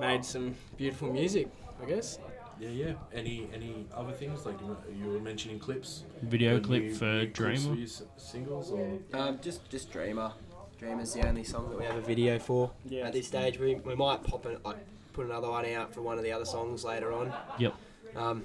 made 0.00 0.24
some 0.24 0.54
beautiful 0.76 1.12
music. 1.12 1.48
I 1.82 1.86
guess. 1.86 2.18
Yeah, 2.60 2.68
yeah. 2.68 2.92
Any 3.12 3.48
any 3.54 3.86
other 3.94 4.12
things 4.12 4.44
like 4.44 4.56
you 4.60 5.06
were- 5.10 5.20
mentioning 5.20 5.58
clips? 5.58 6.04
video 6.22 6.56
Or 6.58 6.60
clip 6.60 6.82
new- 6.82 6.94
for 6.94 7.04
new 7.06 7.30
clips 7.30 7.38
Dreamer. 7.62 7.74
for 7.74 7.74
your 7.74 7.86
s- 7.86 8.02
singles 8.18 8.70
or 8.70 8.98
Um, 9.14 9.38
just 9.40 9.68
just 9.70 9.90
Dreamer. 9.90 10.32
Dreamer's 10.78 11.12
the 11.14 11.26
only 11.26 11.44
song 11.44 11.68
that 11.70 11.78
we 11.78 11.84
have 11.84 11.96
a 11.96 12.00
video 12.00 12.38
for 12.38 12.70
Yeah. 12.86 13.06
at 13.06 13.12
this 13.12 13.26
stage. 13.26 13.58
We, 13.58 13.74
we 13.76 13.94
might 13.94 14.22
pop 14.24 14.46
an, 14.46 14.56
like, 14.64 14.78
put 15.12 15.26
another 15.26 15.50
one 15.50 15.66
out 15.66 15.92
for 15.92 16.00
one 16.02 16.16
of 16.16 16.24
the 16.24 16.32
other 16.32 16.46
songs 16.46 16.84
later 16.84 17.12
on. 17.12 17.34
Yep. 17.58 17.74
Um, 18.16 18.44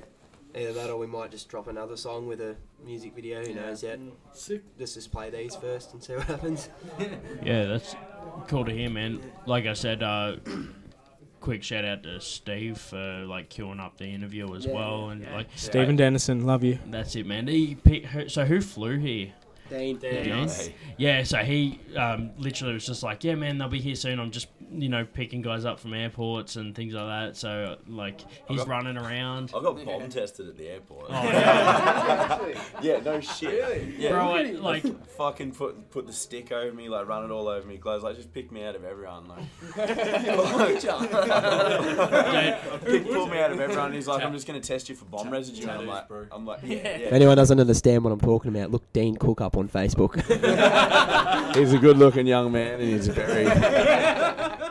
either 0.54 0.74
that 0.74 0.90
or 0.90 0.98
we 0.98 1.08
might 1.08 1.32
just 1.32 1.48
drop 1.48 1.68
another 1.68 1.96
song 1.96 2.28
with 2.28 2.42
a 2.42 2.56
music 2.86 3.16
video. 3.16 3.42
Who 3.46 3.54
knows 3.54 3.84
yet? 3.84 4.00
sick? 4.34 4.64
Let's 4.78 4.96
just 4.96 5.12
play 5.14 5.30
these 5.30 5.56
first 5.56 5.94
and 5.94 6.04
see 6.04 6.14
what 6.14 6.24
happens. 6.36 6.68
Yeah, 7.44 7.66
that's 7.66 7.96
cool 8.48 8.66
to 8.66 8.72
hear, 8.72 8.90
man. 8.90 9.22
Like 9.46 9.66
I 9.66 9.74
said, 9.74 10.04
uh, 10.04 10.36
quick 11.46 11.62
shout 11.62 11.86
out 11.86 12.02
to 12.02 12.20
Steve 12.20 12.76
for 12.76 13.24
like 13.28 13.52
queuing 13.52 13.80
up 13.80 13.98
the 13.98 14.06
interview 14.06 14.56
as 14.56 14.66
well, 14.66 15.10
and 15.10 15.24
like 15.32 15.48
Stephen 15.56 15.96
Dennison, 15.96 16.44
love 16.44 16.64
you. 16.64 16.80
that's 16.88 17.16
it, 17.16 17.28
man. 17.28 17.48
He, 17.48 17.78
so 18.28 18.46
who 18.46 18.62
flew 18.62 18.98
here? 18.98 19.32
Dean, 19.70 19.98
Dean. 19.98 20.24
Dean? 20.24 20.50
Yeah, 20.98 21.22
so 21.22 21.38
he 21.38 21.80
um, 21.96 22.32
literally 22.40 22.74
was 22.74 22.88
just 22.88 23.04
like, 23.04 23.24
"Yeah, 23.24 23.36
man, 23.36 23.60
they'll 23.60 23.70
be 23.70 23.80
here 23.80 23.94
soon. 23.94 24.20
I'm 24.20 24.32
just 24.32 24.48
you 24.82 24.90
know, 24.90 25.06
picking 25.06 25.42
guys 25.42 25.66
up 25.66 25.80
from 25.80 25.94
airports 25.94 26.56
and 26.56 26.76
things 26.76 26.94
like 26.94 27.06
that. 27.08 27.38
So 27.38 27.78
like 27.88 28.22
he's 28.48 28.60
got- 28.60 28.68
running 28.68 28.98
around. 28.98 29.52
I 29.56 29.62
got 29.62 29.84
bomb 29.86 30.10
tested 30.10 30.48
at 30.50 30.58
the 30.58 30.68
airport. 30.68 31.06
Oh, 31.10 31.14
yeah. 31.24 32.62
yeah, 32.82 33.00
no 33.00 33.20
shit. 33.20 33.50
Really? 33.52 33.96
Yeah, 33.98 34.12
Bro, 34.12 34.36
it, 34.36 34.60
like 34.62 35.08
fucking 35.18 35.52
put 35.54 35.90
put 35.92 36.08
the 36.08 36.14
stick 36.14 36.52
over 36.52 36.74
me, 36.74 36.90
like 36.90 37.08
run 37.08 37.24
it 37.26 37.32
all 37.32 37.48
over 37.48 37.66
me. 37.68 37.78
Gloves 37.78 38.04
like 38.04 38.16
just 38.16 38.34
pick 38.34 38.52
me 38.52 38.64
out 38.64 38.76
of 38.76 38.84
everyone. 38.84 39.28
Like, 39.28 39.40
pick, 42.86 43.06
pull 43.08 43.28
me 43.28 43.40
out 43.40 43.52
of 43.52 43.60
everyone. 43.60 43.94
He's 43.94 44.08
like, 44.08 44.24
I'm 44.24 44.34
just 44.34 44.48
gonna 44.48 44.60
test 44.60 44.90
you 44.90 44.96
for 44.96 45.06
bomb 45.06 45.30
residue. 45.30 45.64
And 45.64 45.72
I'm 45.72 45.88
like, 45.88 46.08
bro. 46.08 46.26
I'm 46.32 46.46
like, 46.46 46.60
yeah, 46.64 46.76
If 46.76 47.14
anyone 47.14 47.38
doesn't 47.38 47.60
understand 47.60 48.04
what 48.04 48.12
I'm 48.12 48.20
talking 48.20 48.56
about, 48.56 48.72
look 48.72 48.92
Dean 48.94 49.16
Cook 49.18 49.42
up 49.42 49.58
on 49.58 49.68
Facebook. 49.70 50.16
he's 51.56 51.74
a 51.74 51.78
good-looking 51.78 52.28
young 52.28 52.52
man, 52.52 52.80
and 52.80 52.90
he's 52.90 53.08
very. 53.08 53.46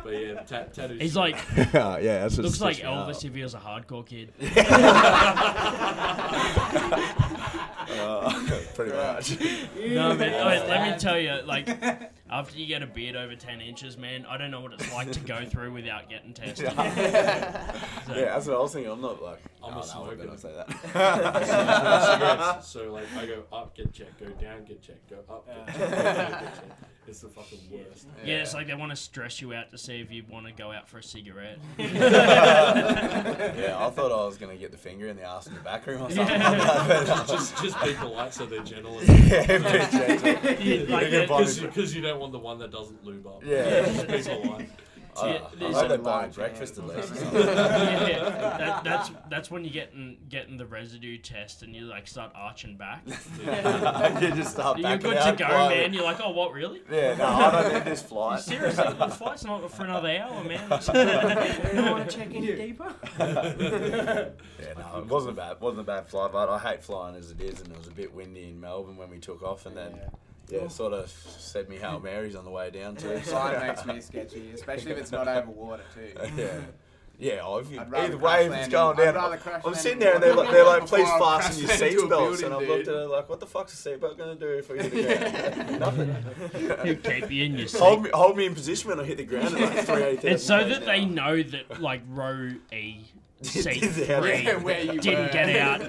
But 0.04 0.10
yeah, 0.10 0.34
ta- 0.42 0.64
tattoos. 0.72 1.00
he's 1.00 1.16
like 1.16 1.34
yeah, 1.56 1.98
that's 1.98 2.36
what 2.36 2.44
looks 2.44 2.60
like 2.60 2.74
stitched 2.74 2.86
me 2.86 2.94
up. 2.94 3.08
Elvis 3.08 3.24
if 3.24 3.34
he 3.34 3.42
was 3.42 3.54
a 3.54 3.58
hardcore 3.58 4.06
kid. 4.06 4.32
Uh, 7.86 8.32
pretty 8.74 8.92
much. 8.92 9.38
No, 9.76 10.14
man. 10.14 10.46
wait, 10.46 10.68
let 10.68 10.90
me 10.90 10.98
tell 10.98 11.18
you, 11.18 11.40
like, 11.44 11.68
after 12.30 12.58
you 12.58 12.66
get 12.66 12.82
a 12.82 12.86
beard 12.86 13.14
over 13.14 13.36
10 13.36 13.60
inches, 13.60 13.96
man, 13.96 14.26
I 14.26 14.36
don't 14.36 14.50
know 14.50 14.60
what 14.60 14.72
it's 14.72 14.90
like 14.92 15.12
to 15.12 15.20
go 15.20 15.44
through 15.44 15.72
without 15.72 16.08
getting 16.08 16.32
tested. 16.32 16.72
yeah, 16.76 17.72
that's 18.06 18.46
what 18.46 18.56
I 18.56 18.58
was 18.58 18.72
thinking. 18.72 18.90
I'm 18.90 19.00
not 19.00 19.22
like. 19.22 19.40
I'm 19.62 19.64
oh, 19.64 19.68
a 19.68 19.74
no, 19.74 19.80
I 19.80 19.84
smoker. 19.84 20.16
better 20.16 20.28
not 20.28 20.40
say 20.40 20.52
that. 20.54 22.18
cigarettes. 22.18 22.68
So 22.68 22.92
like 22.92 23.06
I 23.16 23.26
go 23.26 23.44
up, 23.52 23.76
get 23.76 23.92
checked, 23.92 24.18
go 24.18 24.26
down, 24.30 24.64
get 24.64 24.82
checked, 24.82 25.08
go 25.08 25.18
up, 25.32 25.46
get 25.46 25.66
checked, 25.66 25.78
go 25.78 26.02
down, 26.02 26.30
get 26.30 26.54
checked. 26.54 26.84
It's 27.06 27.20
the 27.20 27.28
fucking 27.28 27.58
worst. 27.70 28.06
Yeah, 28.24 28.36
it's 28.36 28.54
like 28.54 28.66
they 28.66 28.74
want 28.74 28.90
to 28.90 28.96
stress 28.96 29.40
you 29.42 29.52
out 29.52 29.70
to 29.70 29.78
see 29.78 30.00
if 30.00 30.10
you 30.10 30.24
want 30.30 30.46
to 30.46 30.52
go 30.52 30.72
out 30.72 30.88
for 30.88 30.98
a 30.98 31.02
cigarette. 31.02 31.58
yeah, 31.78 33.76
I 33.78 33.90
thought 33.90 34.10
I 34.10 34.24
was 34.26 34.38
gonna 34.38 34.56
get 34.56 34.70
the 34.72 34.78
finger 34.78 35.08
in 35.08 35.16
the 35.16 35.22
ass 35.22 35.46
in 35.46 35.54
the 35.54 35.60
back 35.60 35.86
room 35.86 36.02
or 36.02 36.10
something. 36.10 36.38
like 36.40 36.58
that, 36.58 37.06
but- 37.08 37.28
just 37.28 37.62
just 37.62 37.82
be 37.84 37.92
polite 37.94 38.32
so 38.32 38.46
they're 38.46 38.62
gentle. 38.62 39.02
yeah, 39.04 39.58
be 39.58 39.96
gentle. 39.96 40.54
You- 40.64 40.86
like, 40.86 41.10
You're 41.10 41.22
uh, 41.22 41.26
gonna 41.26 41.44
Because 41.60 41.94
you, 41.94 42.00
don't 42.00 42.20
want 42.20 42.32
the 42.32 42.38
one 42.38 42.58
that 42.58 42.70
doesn't 42.70 43.04
lube 43.04 43.26
up. 43.26 43.42
Yeah. 43.44 43.82
just 43.84 44.06
be 44.08 44.22
polite. 44.22 44.70
I, 45.20 45.26
Yeah, 45.26 45.38
don't. 45.38 45.44
I 45.44 45.56
there's 45.58 45.76
hope 45.76 45.90
a 45.90 45.98
buy 45.98 46.28
breakfast 46.28 46.78
at 46.78 46.86
least. 46.86 47.14
yeah, 47.32 48.56
that, 48.58 48.84
that's 48.84 49.10
that's 49.30 49.50
when 49.50 49.64
you're 49.64 49.72
getting 49.72 50.16
getting 50.28 50.56
the 50.56 50.66
residue 50.66 51.18
test 51.18 51.62
and 51.62 51.74
you 51.74 51.82
like 51.82 52.06
start 52.06 52.32
arching 52.34 52.76
back. 52.76 53.02
you 53.06 54.30
just 54.32 54.52
start 54.52 54.78
You're 54.78 54.96
good 54.98 55.20
to 55.22 55.36
go, 55.36 55.46
quietly. 55.46 55.76
man. 55.82 55.94
You're 55.94 56.04
like, 56.04 56.20
oh, 56.22 56.30
what, 56.30 56.52
really? 56.52 56.82
Yeah, 56.90 57.16
no, 57.16 57.26
I 57.26 57.50
don't 57.62 57.74
need 57.74 57.84
this 57.84 58.02
flight. 58.02 58.40
Seriously, 58.40 58.84
the 58.98 59.08
flight's 59.08 59.44
not 59.44 59.70
for 59.70 59.84
another 59.84 60.08
hour, 60.10 60.42
man. 60.44 60.68
Do 60.68 61.76
you 61.76 61.90
want 61.90 62.10
to 62.10 62.16
check 62.16 62.34
any 62.34 62.54
deeper? 62.54 62.94
Yeah, 63.18 64.72
no, 64.76 64.98
it 64.98 65.06
wasn't 65.06 65.32
a 65.32 65.36
bad, 65.36 65.60
wasn't 65.60 65.80
a 65.80 65.84
bad 65.84 66.08
flight, 66.08 66.32
but 66.32 66.48
I 66.48 66.58
hate 66.58 66.82
flying 66.82 67.16
as 67.16 67.30
it 67.30 67.40
is, 67.40 67.60
and 67.60 67.70
it 67.70 67.78
was 67.78 67.86
a 67.88 67.92
bit 67.92 68.12
windy 68.14 68.48
in 68.48 68.60
Melbourne 68.60 68.96
when 68.96 69.10
we 69.10 69.18
took 69.18 69.42
off, 69.42 69.66
and 69.66 69.76
then 69.76 69.98
yeah, 70.48 70.58
it 70.60 70.72
sort 70.72 70.92
of 70.92 71.08
said 71.10 71.68
me 71.68 71.76
Hail 71.76 72.00
Marys 72.00 72.34
on 72.36 72.44
the 72.44 72.50
way 72.50 72.70
down 72.70 72.96
too. 72.96 73.20
so- 73.24 73.30
Flying 73.32 73.66
makes 73.68 73.84
me 73.86 74.00
sketchy, 74.02 74.50
especially 74.54 74.92
if 74.92 74.98
it's 74.98 75.12
not 75.12 75.26
over 75.28 75.50
water 75.50 75.82
too. 75.94 76.12
yeah. 76.36 76.60
Yeah, 77.16 77.42
oh, 77.44 77.58
if 77.58 77.70
you, 77.70 77.78
I'd 77.78 77.92
rather 77.92 78.06
either 78.08 78.18
crash 78.18 78.22
way, 78.32 78.40
if 78.40 78.46
it's 78.46 78.52
land 78.52 78.72
going 78.72 78.98
in- 78.98 79.02
I'd 79.02 79.04
down, 79.12 79.14
rather 79.22 79.36
crash 79.36 79.62
I'm 79.64 79.74
sitting 79.76 79.98
there 80.00 80.14
and 80.14 80.22
they're 80.22 80.34
like, 80.34 80.50
they're 80.50 80.64
like, 80.64 80.84
please 80.86 81.08
fasten 81.10 81.58
your 81.60 81.68
crash 81.68 81.80
land 81.80 81.94
seatbelts, 81.96 82.42
and 82.42 82.52
I've 82.54 82.58
dude. 82.60 82.68
looked 82.68 82.88
at 82.88 82.94
it 82.96 83.06
like, 83.08 83.28
what 83.28 83.38
the 83.38 83.46
fuck's 83.46 83.86
a 83.86 83.88
seatbelt 83.88 84.18
going 84.18 84.36
to 84.36 84.44
do 84.46 84.52
if 84.58 84.68
we 84.68 84.78
hit 84.80 84.90
the 84.90 85.64
ground? 85.64 85.78
Nothing. 85.80 86.16
He'll 86.84 86.96
keep 86.96 87.30
you 87.30 87.44
in 87.44 87.56
your 87.56 87.68
seat. 87.68 87.78
hold 87.80 88.02
me, 88.02 88.10
hold 88.12 88.36
me 88.36 88.46
in 88.46 88.54
position 88.54 88.90
when 88.90 88.98
I 88.98 89.04
hit 89.04 89.18
the 89.18 89.24
ground 89.24 89.54
at 89.54 89.60
like 89.60 89.84
380. 89.86 90.26
It's 90.26 90.42
so 90.42 90.64
that 90.68 90.84
they 90.86 91.04
know 91.04 91.40
that 91.40 91.80
like 91.80 92.02
row 92.08 92.50
E 92.72 93.04
seat 93.42 93.78
three 93.80 94.46
where 94.64 94.80
you 94.80 95.00
didn't 95.00 95.26
were. 95.26 95.28
get 95.28 95.56
out. 95.56 95.82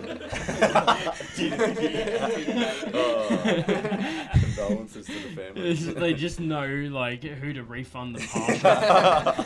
Oh, 2.94 4.44
condolences 4.56 5.06
to 5.06 5.13
the 5.13 5.36
family. 5.36 5.74
they 5.74 6.13
just 6.13 6.39
know 6.39 6.65
like 6.91 7.24
who 7.24 7.54
to 7.54 7.63
refund 7.63 8.15
the 8.15 8.20
pass. 8.20 8.62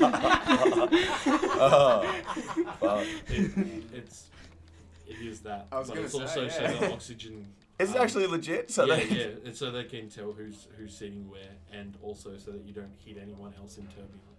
oh, 1.59 2.21
fuck. 2.79 3.05
It, 3.27 3.85
it's 3.93 4.27
it 5.07 5.27
is 5.27 5.41
that, 5.41 5.67
I 5.71 5.79
was 5.79 5.87
but 5.87 5.95
gonna 5.95 6.05
it's 6.05 6.15
say, 6.15 6.21
also 6.21 6.47
so 6.47 6.61
yeah. 6.61 6.71
that 6.73 6.91
oxygen. 6.91 7.47
Is 7.79 7.91
it 7.91 7.95
um, 7.95 8.03
actually 8.03 8.27
legit? 8.27 8.69
So 8.69 8.85
yeah, 8.85 8.95
they, 8.95 9.05
yeah. 9.07 9.27
And 9.45 9.55
so 9.55 9.71
they 9.71 9.85
can 9.85 10.09
tell 10.09 10.33
who's 10.33 10.67
who's 10.77 10.95
sitting 10.95 11.29
where, 11.29 11.41
and 11.71 11.97
also 12.01 12.37
so 12.37 12.51
that 12.51 12.63
you 12.63 12.73
don't 12.73 12.91
hit 13.03 13.17
anyone 13.21 13.53
else 13.59 13.77
in 13.77 13.87
turbulence. 13.87 14.29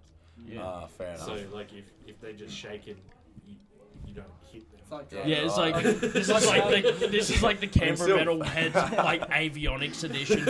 Ah, 0.59 0.87
fair 0.87 1.15
enough. 1.15 1.21
So 1.21 1.39
like 1.53 1.73
if 1.73 1.85
if 2.07 2.21
they 2.21 2.33
just 2.33 2.55
shake 2.55 2.87
it, 2.89 2.99
you, 3.47 3.57
you 4.07 4.15
don't 4.15 4.27
hit 4.53 4.71
them. 4.71 4.80
Yeah, 5.13 5.45
it's 5.47 5.57
like 5.57 5.83
this 5.83 6.29
is 6.29 6.47
like 6.47 6.83
the, 6.99 7.07
this 7.11 7.31
is 7.31 7.43
like 7.43 7.61
the 7.61 7.67
Canberra 7.79 7.97
still- 7.97 8.17
Metal 8.17 8.43
Heads 8.43 8.75
like 8.97 9.29
avionics 9.31 10.03
edition. 10.05 10.41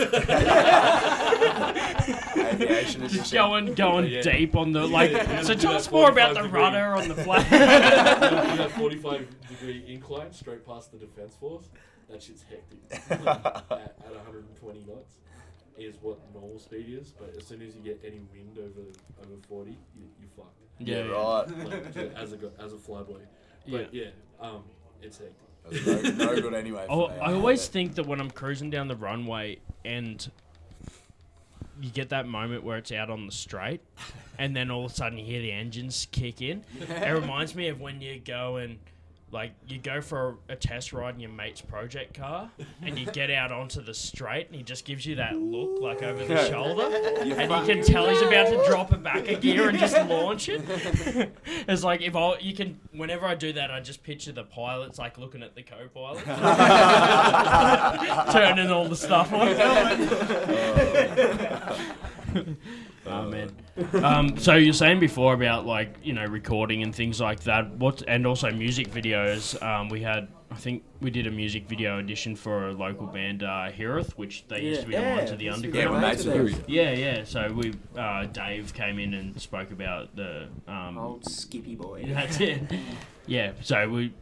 Aviation 2.45 3.07
Just 3.07 3.33
going 3.33 3.73
going 3.75 4.07
Yeah. 4.07 4.21
deep 4.21 4.55
on 4.55 4.71
the 4.71 4.87
like. 4.87 5.11
Yeah. 5.11 5.41
So 5.43 5.53
Do 5.53 5.61
tell 5.61 5.71
that 5.73 5.79
us 5.81 5.91
more 5.91 6.09
about 6.09 6.33
the 6.33 6.41
45 6.41 6.43
degree. 6.43 6.59
rudder 6.61 6.95
on 6.95 7.07
the 7.07 7.15
flag. 7.15 7.43
Do 7.49 8.57
that 8.57 8.71
45 8.71 9.27
degree 9.49 9.83
incline 9.87 10.31
straight 10.33 10.65
past 10.65 10.91
the 10.91 10.97
defense 10.97 11.35
force. 11.35 11.69
That 12.09 12.21
shit's 12.21 12.43
hectic. 12.43 12.79
at, 12.91 13.11
at 13.71 13.99
120 14.01 14.85
knots 14.87 15.15
is 15.77 15.95
what 16.01 16.19
normal 16.33 16.59
speed 16.59 16.87
is, 16.89 17.11
but 17.17 17.33
as 17.37 17.45
soon 17.47 17.61
as 17.61 17.73
you 17.75 17.81
get 17.81 17.99
any 18.05 18.19
wind 18.33 18.57
over 18.57 18.81
over 19.21 19.41
40, 19.47 19.71
you, 19.71 19.77
you 20.19 20.27
fucked. 20.35 20.59
Yeah, 20.79 21.05
Yeah, 21.05 21.11
right. 21.11 21.47
Like, 21.95 21.95
as 22.15 22.33
a 22.33 22.37
go- 22.37 22.51
as 22.59 22.73
a 22.73 22.75
flyboy. 22.75 23.21
But 23.67 23.93
yeah, 23.93 24.07
um, 24.39 24.63
it's 25.01 25.17
hectic. 25.17 25.35
That's 25.69 26.17
no, 26.17 26.33
no 26.33 26.41
good 26.41 26.53
anyway. 26.53 26.85
Oh, 26.89 27.07
for 27.07 27.13
me, 27.13 27.19
I 27.19 27.33
always 27.33 27.65
bet. 27.67 27.73
think 27.73 27.95
that 27.95 28.07
when 28.07 28.19
I'm 28.19 28.31
cruising 28.31 28.69
down 28.69 28.87
the 28.87 28.95
runway 28.95 29.59
and 29.85 30.29
you 31.79 31.89
get 31.89 32.09
that 32.09 32.27
moment 32.27 32.63
where 32.63 32.77
it's 32.77 32.91
out 32.91 33.09
on 33.09 33.25
the 33.25 33.31
straight, 33.31 33.81
and 34.37 34.55
then 34.55 34.71
all 34.71 34.85
of 34.85 34.91
a 34.91 34.95
sudden 34.95 35.17
you 35.17 35.25
hear 35.25 35.41
the 35.41 35.51
engines 35.51 36.07
kick 36.11 36.41
in. 36.41 36.63
It 36.79 37.11
reminds 37.13 37.55
me 37.55 37.67
of 37.67 37.79
when 37.79 38.01
you 38.01 38.19
go 38.19 38.57
and 38.57 38.77
like 39.31 39.53
you 39.67 39.77
go 39.77 40.01
for 40.01 40.37
a, 40.49 40.53
a 40.53 40.55
test 40.55 40.91
ride 40.93 41.13
in 41.15 41.21
your 41.21 41.31
mate's 41.31 41.61
project 41.61 42.13
car, 42.13 42.51
and 42.81 42.99
you 42.99 43.05
get 43.07 43.31
out 43.31 43.51
onto 43.51 43.81
the 43.81 43.93
straight, 43.93 44.47
and 44.47 44.55
he 44.55 44.63
just 44.63 44.83
gives 44.85 45.05
you 45.05 45.15
that 45.15 45.35
look 45.35 45.79
like 45.81 46.03
over 46.03 46.25
the 46.25 46.49
shoulder, 46.49 46.83
and 47.19 47.29
you 47.29 47.73
can 47.73 47.83
tell 47.83 48.09
he's 48.09 48.21
about 48.21 48.47
to 48.47 48.63
drop 48.69 48.91
it 48.91 49.01
back 49.01 49.27
a 49.27 49.35
gear 49.35 49.69
and 49.69 49.77
just 49.79 49.95
launch 50.09 50.49
it. 50.49 50.61
it's 51.67 51.83
like 51.83 52.01
if 52.01 52.15
I 52.15 52.37
you 52.39 52.53
can 52.53 52.79
whenever 52.91 53.25
I 53.25 53.35
do 53.35 53.53
that, 53.53 53.71
I 53.71 53.79
just 53.79 54.03
picture 54.03 54.31
the 54.31 54.43
pilots 54.43 54.99
like 54.99 55.17
looking 55.17 55.43
at 55.43 55.55
the 55.55 55.63
co-pilot, 55.63 56.25
turning 58.31 58.69
all 58.69 58.87
the 58.87 58.95
stuff 58.95 59.31
on. 59.33 59.47
Oh 63.05 63.29
man. 63.29 63.51
Um, 63.93 64.37
so 64.37 64.55
you're 64.55 64.73
saying 64.73 64.99
before 64.99 65.33
about 65.33 65.65
like 65.65 65.95
you 66.03 66.13
know 66.13 66.25
recording 66.25 66.83
and 66.83 66.93
things 66.93 67.19
like 67.19 67.41
that. 67.41 67.71
What 67.77 68.03
and 68.07 68.25
also 68.25 68.51
music 68.51 68.89
videos. 68.91 69.61
Um, 69.61 69.89
we 69.89 70.01
had 70.01 70.27
I 70.51 70.55
think 70.55 70.83
we 70.99 71.09
did 71.11 71.27
a 71.27 71.31
music 71.31 71.67
video 71.67 71.99
edition 71.99 72.35
for 72.35 72.67
a 72.67 72.73
local 72.73 73.07
band, 73.07 73.41
uh, 73.41 73.71
which 74.17 74.45
they 74.49 74.61
used 74.61 74.81
to 74.81 74.87
be 74.87 74.95
the 74.95 75.01
Yeah, 75.01 75.15
ones 75.15 75.31
of 75.31 75.39
the 75.39 75.49
underground. 75.49 75.85
Yeah, 75.85 75.91
we're 75.91 76.01
mates 76.01 76.25
with 76.25 76.35
Mates 76.35 76.57
them. 76.57 76.65
Yeah, 76.67 76.91
yeah. 76.91 77.23
So 77.23 77.53
we, 77.53 77.73
uh, 77.97 78.25
Dave 78.25 78.73
came 78.73 78.99
in 78.99 79.13
and 79.13 79.41
spoke 79.41 79.71
about 79.71 80.13
the. 80.13 80.49
Um, 80.67 80.97
Old 80.97 81.23
Skippy 81.23 81.75
boy. 81.75 82.03
that's 82.13 82.41
it. 82.41 82.63
Yeah. 83.27 83.53
So 83.61 83.87
we. 83.89 84.13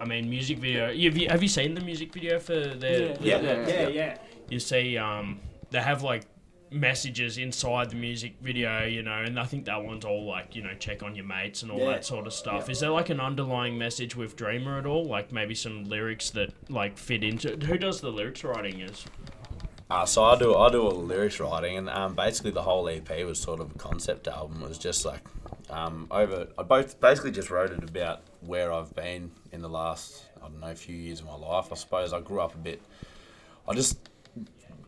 I 0.00 0.04
mean, 0.04 0.28
music 0.28 0.58
video. 0.58 0.86
Have 0.88 1.16
you, 1.16 1.28
have 1.28 1.42
you 1.42 1.48
seen 1.48 1.74
the 1.74 1.80
music 1.80 2.12
video 2.12 2.40
for 2.40 2.54
the? 2.54 3.16
Yeah. 3.20 3.40
yeah, 3.40 3.68
yeah. 3.68 3.88
yeah. 3.88 4.18
You 4.50 4.58
see, 4.58 4.98
um, 4.98 5.38
they 5.70 5.80
have 5.80 6.02
like 6.02 6.24
messages 6.72 7.38
inside 7.38 7.90
the 7.90 7.96
music 7.96 8.34
video, 8.40 8.84
you 8.84 9.02
know, 9.02 9.22
and 9.22 9.38
I 9.38 9.44
think 9.44 9.64
that 9.66 9.82
one's 9.82 10.04
all 10.04 10.24
like, 10.24 10.54
you 10.56 10.62
know, 10.62 10.74
check 10.78 11.02
on 11.02 11.14
your 11.14 11.24
mates 11.24 11.62
and 11.62 11.70
all 11.70 11.78
Yeah. 11.78 11.90
that 11.92 12.04
sort 12.04 12.26
of 12.26 12.32
stuff. 12.32 12.68
Is 12.70 12.80
there 12.80 12.90
like 12.90 13.10
an 13.10 13.20
underlying 13.20 13.76
message 13.78 14.16
with 14.16 14.36
Dreamer 14.36 14.78
at 14.78 14.86
all? 14.86 15.04
Like 15.04 15.32
maybe 15.32 15.54
some 15.54 15.84
lyrics 15.84 16.30
that 16.30 16.52
like 16.70 16.96
fit 16.98 17.22
into? 17.24 17.56
Who 17.66 17.78
does 17.78 18.00
the 18.00 18.10
lyrics 18.10 18.44
writing? 18.44 18.80
Is 18.80 19.04
Uh, 19.90 20.06
so 20.06 20.24
I 20.24 20.38
do 20.38 20.54
I 20.56 20.70
do 20.70 20.82
all 20.82 20.90
the 20.92 20.96
lyrics 20.96 21.38
writing, 21.38 21.76
and 21.76 21.90
um, 21.90 22.14
basically 22.14 22.50
the 22.50 22.62
whole 22.62 22.88
EP 22.88 23.10
was 23.26 23.38
sort 23.38 23.60
of 23.60 23.70
a 23.74 23.78
concept 23.78 24.26
album. 24.26 24.62
It 24.62 24.68
was 24.68 24.78
just 24.78 25.04
like 25.04 25.20
um, 25.68 26.06
over. 26.10 26.48
I 26.58 26.62
both 26.62 26.98
basically 27.00 27.30
just 27.32 27.50
wrote 27.50 27.70
it 27.72 27.82
about 27.84 28.22
where 28.40 28.72
I've 28.72 28.94
been 28.94 29.30
in 29.52 29.60
the 29.60 29.68
last 29.68 30.24
I 30.38 30.48
don't 30.48 30.60
know 30.60 30.74
few 30.74 30.96
years 30.96 31.20
of 31.20 31.26
my 31.26 31.34
life. 31.36 31.68
I 31.70 31.74
suppose 31.74 32.12
I 32.12 32.20
grew 32.20 32.40
up 32.40 32.54
a 32.54 32.58
bit. 32.58 32.80
I 33.68 33.74
just 33.74 33.98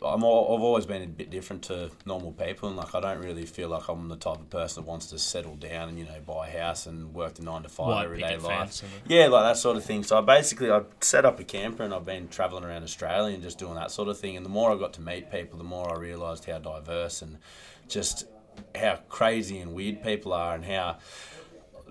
I'm 0.05 0.25
all, 0.25 0.57
I've 0.57 0.63
always 0.63 0.87
been 0.87 1.03
a 1.03 1.07
bit 1.07 1.31
different 1.31 1.63
to 1.65 1.91
normal 2.05 2.33
people, 2.33 2.69
and 2.69 2.77
like 2.77 2.95
I 2.95 3.01
don't 3.01 3.19
really 3.19 3.47
feel 3.47 3.69
like 3.69 3.89
I'm 3.89 4.09
the 4.09 4.17
type 4.17 4.37
of 4.37 4.51
person 4.51 4.83
that 4.85 4.89
wants 4.89 5.07
to 5.07 5.19
settle 5.19 5.57
down 5.57 5.89
and 5.89 5.99
you 5.99 6.05
know 6.05 6.21
buy 6.27 6.49
a 6.49 6.59
house 6.63 6.87
and 6.87 7.15
work 7.15 7.35
the 7.35 7.43
nine 7.43 7.63
to 7.63 7.69
five 7.69 7.89
Like 7.89 8.05
everyday 8.05 8.37
life. 8.37 8.83
Yeah, 9.07 9.27
like 9.29 9.45
that 9.45 9.57
sort 9.57 9.77
of 9.77 9.85
thing. 9.85 10.03
So 10.03 10.19
I 10.19 10.21
basically 10.21 10.71
I 10.71 10.83
set 11.01 11.25
up 11.25 11.41
a 11.41 11.45
camper 11.45 11.83
and 11.83 11.95
I've 11.95 12.05
been 12.05 12.29
traveling 12.29 12.65
around 12.65 12.83
Australia 12.83 13.35
and 13.35 13.43
just 13.43 13.59
doing 13.59 13.75
that 13.75 13.91
sort 13.91 14.09
of 14.09 14.19
thing. 14.19 14.37
And 14.37 14.45
the 14.45 14.51
more 14.51 14.71
I 14.71 14.77
got 14.77 14.93
to 14.95 15.01
meet 15.01 15.31
people, 15.31 15.59
the 15.59 15.65
more 15.65 15.95
I 15.95 15.99
realised 15.99 16.45
how 16.45 16.59
diverse 16.59 17.23
and 17.23 17.39
just 17.89 18.27
how 18.75 18.97
crazy 19.09 19.59
and 19.59 19.75
weird 19.75 20.03
people 20.03 20.33
are 20.33 20.55
and 20.55 20.65
how 20.65 20.99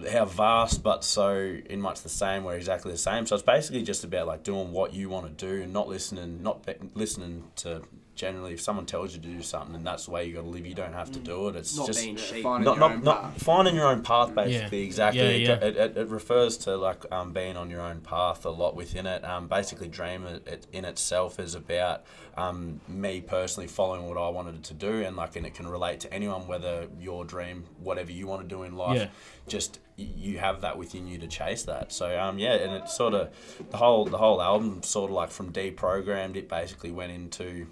how 0.10 0.26
vast 0.26 0.82
but 0.82 1.04
so 1.04 1.58
in 1.70 1.80
much 1.80 2.02
the 2.02 2.10
same 2.10 2.44
we're 2.44 2.56
exactly 2.56 2.92
the 2.92 2.98
same 2.98 3.28
so 3.28 3.36
it's 3.36 3.44
basically 3.44 3.84
just 3.84 4.04
about 4.04 4.26
like 4.26 4.44
doing 4.44 4.72
what 4.72 4.92
you 4.92 5.08
want 5.08 5.26
to 5.38 5.46
do 5.46 5.62
and 5.62 5.72
not 5.72 5.88
listening 5.88 6.42
not 6.42 6.66
be- 6.66 6.74
listening 6.96 7.44
to 7.56 7.82
generally 8.16 8.54
if 8.54 8.62
someone 8.62 8.86
tells 8.86 9.16
you 9.16 9.22
to 9.22 9.28
do 9.28 9.42
something 9.42 9.76
and 9.76 9.86
that's 9.86 10.06
the 10.06 10.12
way 10.12 10.24
you 10.26 10.34
got 10.36 10.42
to 10.42 10.48
live 10.48 10.66
you 10.66 10.76
don't 10.76 10.94
have 10.94 11.12
to 11.12 11.20
do 11.20 11.48
it 11.48 11.56
it's 11.56 11.76
Not 11.76 11.88
just 11.88 12.00
being 12.04 12.16
sheep. 12.16 12.44
Finding 12.44 12.66
not, 12.66 12.78
your 12.78 12.80
not, 12.90 12.92
own 12.98 13.04
not 13.04 13.22
path. 13.24 13.44
finding 13.44 13.76
your 13.76 13.88
own 13.88 14.04
path 14.04 14.36
basically 14.36 14.80
Yeah. 14.80 14.86
exactly 14.86 15.22
Yeah, 15.22 15.54
It- 15.54 15.62
yeah. 15.62 15.68
It, 15.68 15.78
it, 15.78 15.98
it 15.98 16.08
refers 16.10 16.58
to 16.60 16.78
like 16.78 17.12
um, 17.12 17.34
being 17.34 17.58
on 17.58 17.70
your 17.72 17.82
own 17.82 18.02
path 18.02 18.46
a 18.46 18.50
lot 18.52 18.76
within 18.76 19.08
it 19.08 19.24
um, 19.26 19.48
basically 19.48 19.88
dream 19.88 20.26
it, 20.28 20.48
it 20.48 20.68
in 20.72 20.86
itself 20.86 21.40
is 21.40 21.56
about 21.56 22.04
um, 22.38 22.82
me 22.88 23.22
personally 23.22 23.68
following 23.68 24.08
what 24.08 24.18
I 24.18 24.30
wanted 24.30 24.64
to 24.64 24.74
do 24.74 25.02
and 25.04 25.16
like 25.16 25.36
and 25.36 25.46
it 25.46 25.54
can 25.56 25.68
relate 25.68 26.00
to 26.02 26.14
anyone 26.14 26.48
whether 26.48 26.88
your 27.00 27.26
dream 27.26 27.66
whatever 27.80 28.12
you 28.12 28.28
want 28.28 28.42
to 28.44 28.48
do 28.48 28.62
in 28.64 28.76
life 28.76 28.98
Yeah. 29.00 29.08
just 29.48 29.80
you 29.96 30.40
have 30.40 30.62
that 30.62 30.78
within 30.78 31.08
you 31.08 31.18
to 31.20 31.28
chase 31.28 31.64
that 31.64 31.92
so 31.92 32.20
um, 32.20 32.38
yeah 32.40 32.54
and 32.54 32.74
it's 32.74 32.96
sort 32.96 33.14
of 33.14 33.30
the 33.70 33.78
whole 33.78 34.06
the 34.06 34.18
whole 34.18 34.42
album 34.42 34.82
sort 34.84 35.10
of 35.12 35.16
like 35.16 35.30
from 35.32 35.52
deprogrammed 35.52 36.36
it 36.36 36.50
basically 36.50 36.92
went 36.92 37.12
into 37.12 37.68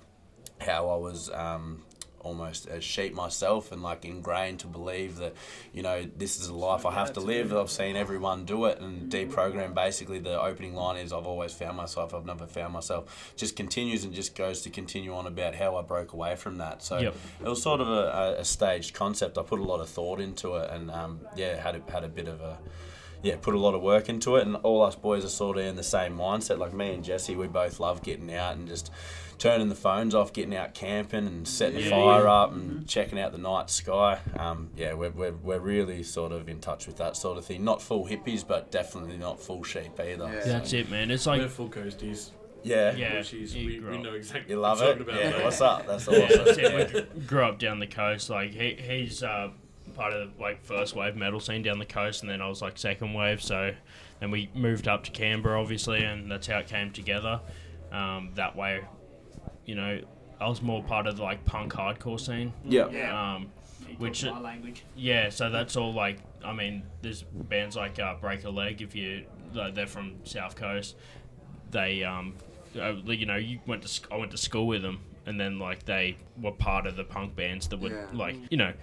how 0.62 0.90
I 0.90 0.96
was 0.98 1.30
um, 1.32 1.84
almost 2.24 2.68
a 2.68 2.80
sheep 2.80 3.16
myself 3.16 3.72
and 3.72 3.82
like 3.82 4.06
ingrained 4.06 4.60
to 4.60 4.68
believe 4.68 5.16
that 5.18 5.34
you 5.74 5.82
know 5.82 6.06
this 6.18 6.40
is 6.40 6.48
a 6.48 6.54
life 6.54 6.86
I 6.86 6.92
have 6.94 7.14
to 7.14 7.20
live. 7.20 7.52
I've 7.54 7.72
seen 7.72 7.96
everyone 7.96 8.46
do 8.46 8.66
it 8.66 8.80
and 8.80 9.12
deprogram. 9.12 9.74
Basically, 9.74 10.20
the 10.20 10.40
opening 10.40 10.76
line 10.76 10.98
is 10.98 11.12
I've 11.12 11.26
always 11.26 11.52
found 11.52 11.78
myself. 11.78 12.14
I've 12.14 12.26
never 12.26 12.46
found 12.46 12.74
myself. 12.74 13.34
Just 13.36 13.56
continues 13.56 14.04
and 14.04 14.14
just 14.14 14.36
goes 14.36 14.62
to 14.62 14.70
continue 14.70 15.14
on 15.16 15.26
about 15.26 15.56
how 15.56 15.78
I 15.78 15.82
broke 15.82 16.14
away 16.14 16.36
from 16.36 16.60
that. 16.60 16.84
So 16.84 17.00
Yep. 17.00 17.16
it 17.44 17.50
was 17.50 17.62
sort 17.64 17.82
of 17.82 17.88
a, 17.88 17.92
a, 18.38 18.42
a 18.42 18.46
staged 18.46 18.94
concept. 18.94 19.38
I 19.40 19.42
put 19.44 19.60
a 19.60 19.64
lot 19.64 19.80
of 19.80 19.90
thought 19.90 20.20
into 20.20 20.56
it 20.58 20.70
and 20.70 20.92
um, 20.92 21.22
yeah, 21.36 21.60
had 21.60 21.76
a, 21.76 21.92
had 21.92 22.04
a 22.04 22.10
bit 22.10 22.28
of 22.28 22.42
a 22.42 22.60
yeah, 23.24 23.36
put 23.40 23.54
a 23.54 23.60
lot 23.60 23.76
of 23.76 23.84
work 23.84 24.10
into 24.10 24.38
it, 24.38 24.48
and 24.48 24.56
all 24.58 24.82
us 24.82 24.96
boys 24.96 25.24
are 25.24 25.30
sort 25.30 25.60
of 25.60 25.66
in 25.66 25.76
the 25.76 25.84
same 25.84 26.18
mindset. 26.18 26.58
Like 26.58 26.74
me 26.74 26.92
and 26.92 27.04
Jesse, 27.04 27.36
we 27.36 27.46
both 27.48 27.80
love 27.80 28.02
getting 28.02 28.34
out 28.34 28.56
and 28.56 28.68
just 28.68 28.90
turning 29.42 29.70
the 29.70 29.76
phones 29.76 30.14
off, 30.14 30.32
getting 30.34 30.56
out 30.56 30.76
camping 30.76 31.26
and 31.26 31.48
setting 31.48 31.78
the 31.84 31.90
fire 31.90 32.26
yeah. 32.26 32.32
up 32.32 32.52
and 32.54 32.88
checking 32.88 33.20
out 33.20 33.32
the 33.32 33.40
night 33.40 33.72
sky. 33.72 34.20
Um, 34.38 34.70
yeah, 34.78 34.94
we're, 34.94 35.10
we're, 35.10 35.32
we're 35.32 35.60
really 35.60 36.04
sort 36.04 36.32
of 36.32 36.48
in 36.48 36.60
touch 36.60 36.86
with 36.86 36.98
that 36.98 37.18
sort 37.18 37.40
of 37.40 37.46
thing. 37.46 37.64
Not 37.64 37.82
full 37.82 38.06
hippies, 38.06 38.48
but 38.48 38.72
definitely 38.72 39.18
not 39.18 39.42
full 39.42 39.64
sheep 39.64 40.00
either. 40.00 40.32
Yeah. 40.32 40.44
So, 40.44 40.50
That's 40.50 40.74
it, 40.74 40.92
man. 40.92 41.10
It's 41.10 41.26
like 41.26 41.42
We're 41.42 41.48
full 41.48 41.70
coasties. 41.70 42.30
yeah. 42.62 42.96
Yeah. 42.96 43.18
Which 43.18 43.34
is, 43.34 43.56
we, 43.56 43.80
we 43.80 43.98
know 43.98 44.14
exactly 44.14 44.54
You 44.54 44.62
what 44.62 44.78
love 44.78 44.80
you're 44.80 44.90
it? 44.90 44.98
talking 45.00 45.10
about. 45.10 45.24
Yeah, 45.24 45.32
mate. 45.32 45.44
what's 45.44 45.62
up? 45.62 45.88
That's 45.88 46.08
Yeah, 46.08 46.20
awesome. 46.20 46.46
that's 46.46 46.58
it. 46.60 46.94
Yeah. 46.94 47.02
We 47.16 47.22
grew 47.22 47.44
up 47.44 47.58
down 47.58 47.80
the 47.80 47.88
coast. 47.88 48.30
Like 48.30 48.52
he, 48.52 48.76
he's 48.80 49.24
uh, 49.24 49.50
part 49.96 50.14
of 50.14 50.38
the 50.38 50.40
like 50.40 50.64
first 50.64 50.96
wave 50.96 51.16
metal 51.16 51.40
scene 51.40 51.64
down 51.64 51.80
the 51.80 51.86
coast, 51.88 52.22
and 52.22 52.30
then 52.30 52.44
I 52.44 52.48
was 52.48 52.62
like 52.62 52.78
second 52.78 53.16
wave. 53.16 53.42
So 53.42 53.74
then 54.20 54.30
we 54.30 54.52
moved 54.54 54.88
up 54.88 55.04
to 55.06 55.12
Canberra, 55.12 55.60
obviously, 55.60 56.04
and 56.04 56.30
that's 56.32 56.46
how 56.46 56.60
it 56.60 56.68
came 56.68 56.92
together. 56.92 57.42
Um, 57.92 58.30
that 58.36 58.56
way, 58.56 58.82
you 59.66 59.76
know, 59.76 60.00
I 60.40 60.48
was 60.50 60.62
more 60.62 60.84
part 60.84 61.08
of 61.08 61.18
the 61.18 61.24
like 61.24 61.46
punk 61.46 61.74
hardcore 61.74 62.20
scene. 62.20 62.54
Yeah. 62.66 62.90
Yeah. 62.90 63.36
Um, 63.36 63.52
Which 63.98 64.24
my 64.26 64.40
language. 64.40 64.84
yeah, 64.96 65.30
so 65.30 65.50
that's 65.50 65.76
all 65.76 65.94
like 65.94 66.20
I 66.44 66.54
mean, 66.54 66.84
there's 67.02 67.22
bands 67.24 67.76
like 67.76 68.00
uh, 68.00 68.16
Break 68.16 68.44
a 68.46 68.50
Leg. 68.50 68.82
If 68.82 68.96
you 68.96 69.26
like, 69.54 69.76
they're 69.76 69.86
from 69.88 70.16
South 70.24 70.56
Coast, 70.56 70.96
they 71.70 72.04
um, 72.04 72.36
uh, 72.80 72.94
you 73.06 73.26
know, 73.26 73.36
you 73.36 73.60
went 73.68 73.82
to 73.84 73.88
sc- 73.88 74.12
I 74.12 74.18
went 74.18 74.32
to 74.32 74.38
school 74.38 74.66
with 74.68 74.82
them, 74.82 75.02
and 75.26 75.40
then 75.40 75.60
like 75.60 75.86
they 75.86 76.18
were 76.42 76.52
part 76.52 76.88
of 76.88 76.96
the 76.96 77.04
punk 77.04 77.36
bands 77.36 77.68
that 77.68 77.80
would 77.80 77.92
Yeah. 77.92 78.06
like 78.14 78.38
you 78.50 78.58
know 78.58 78.74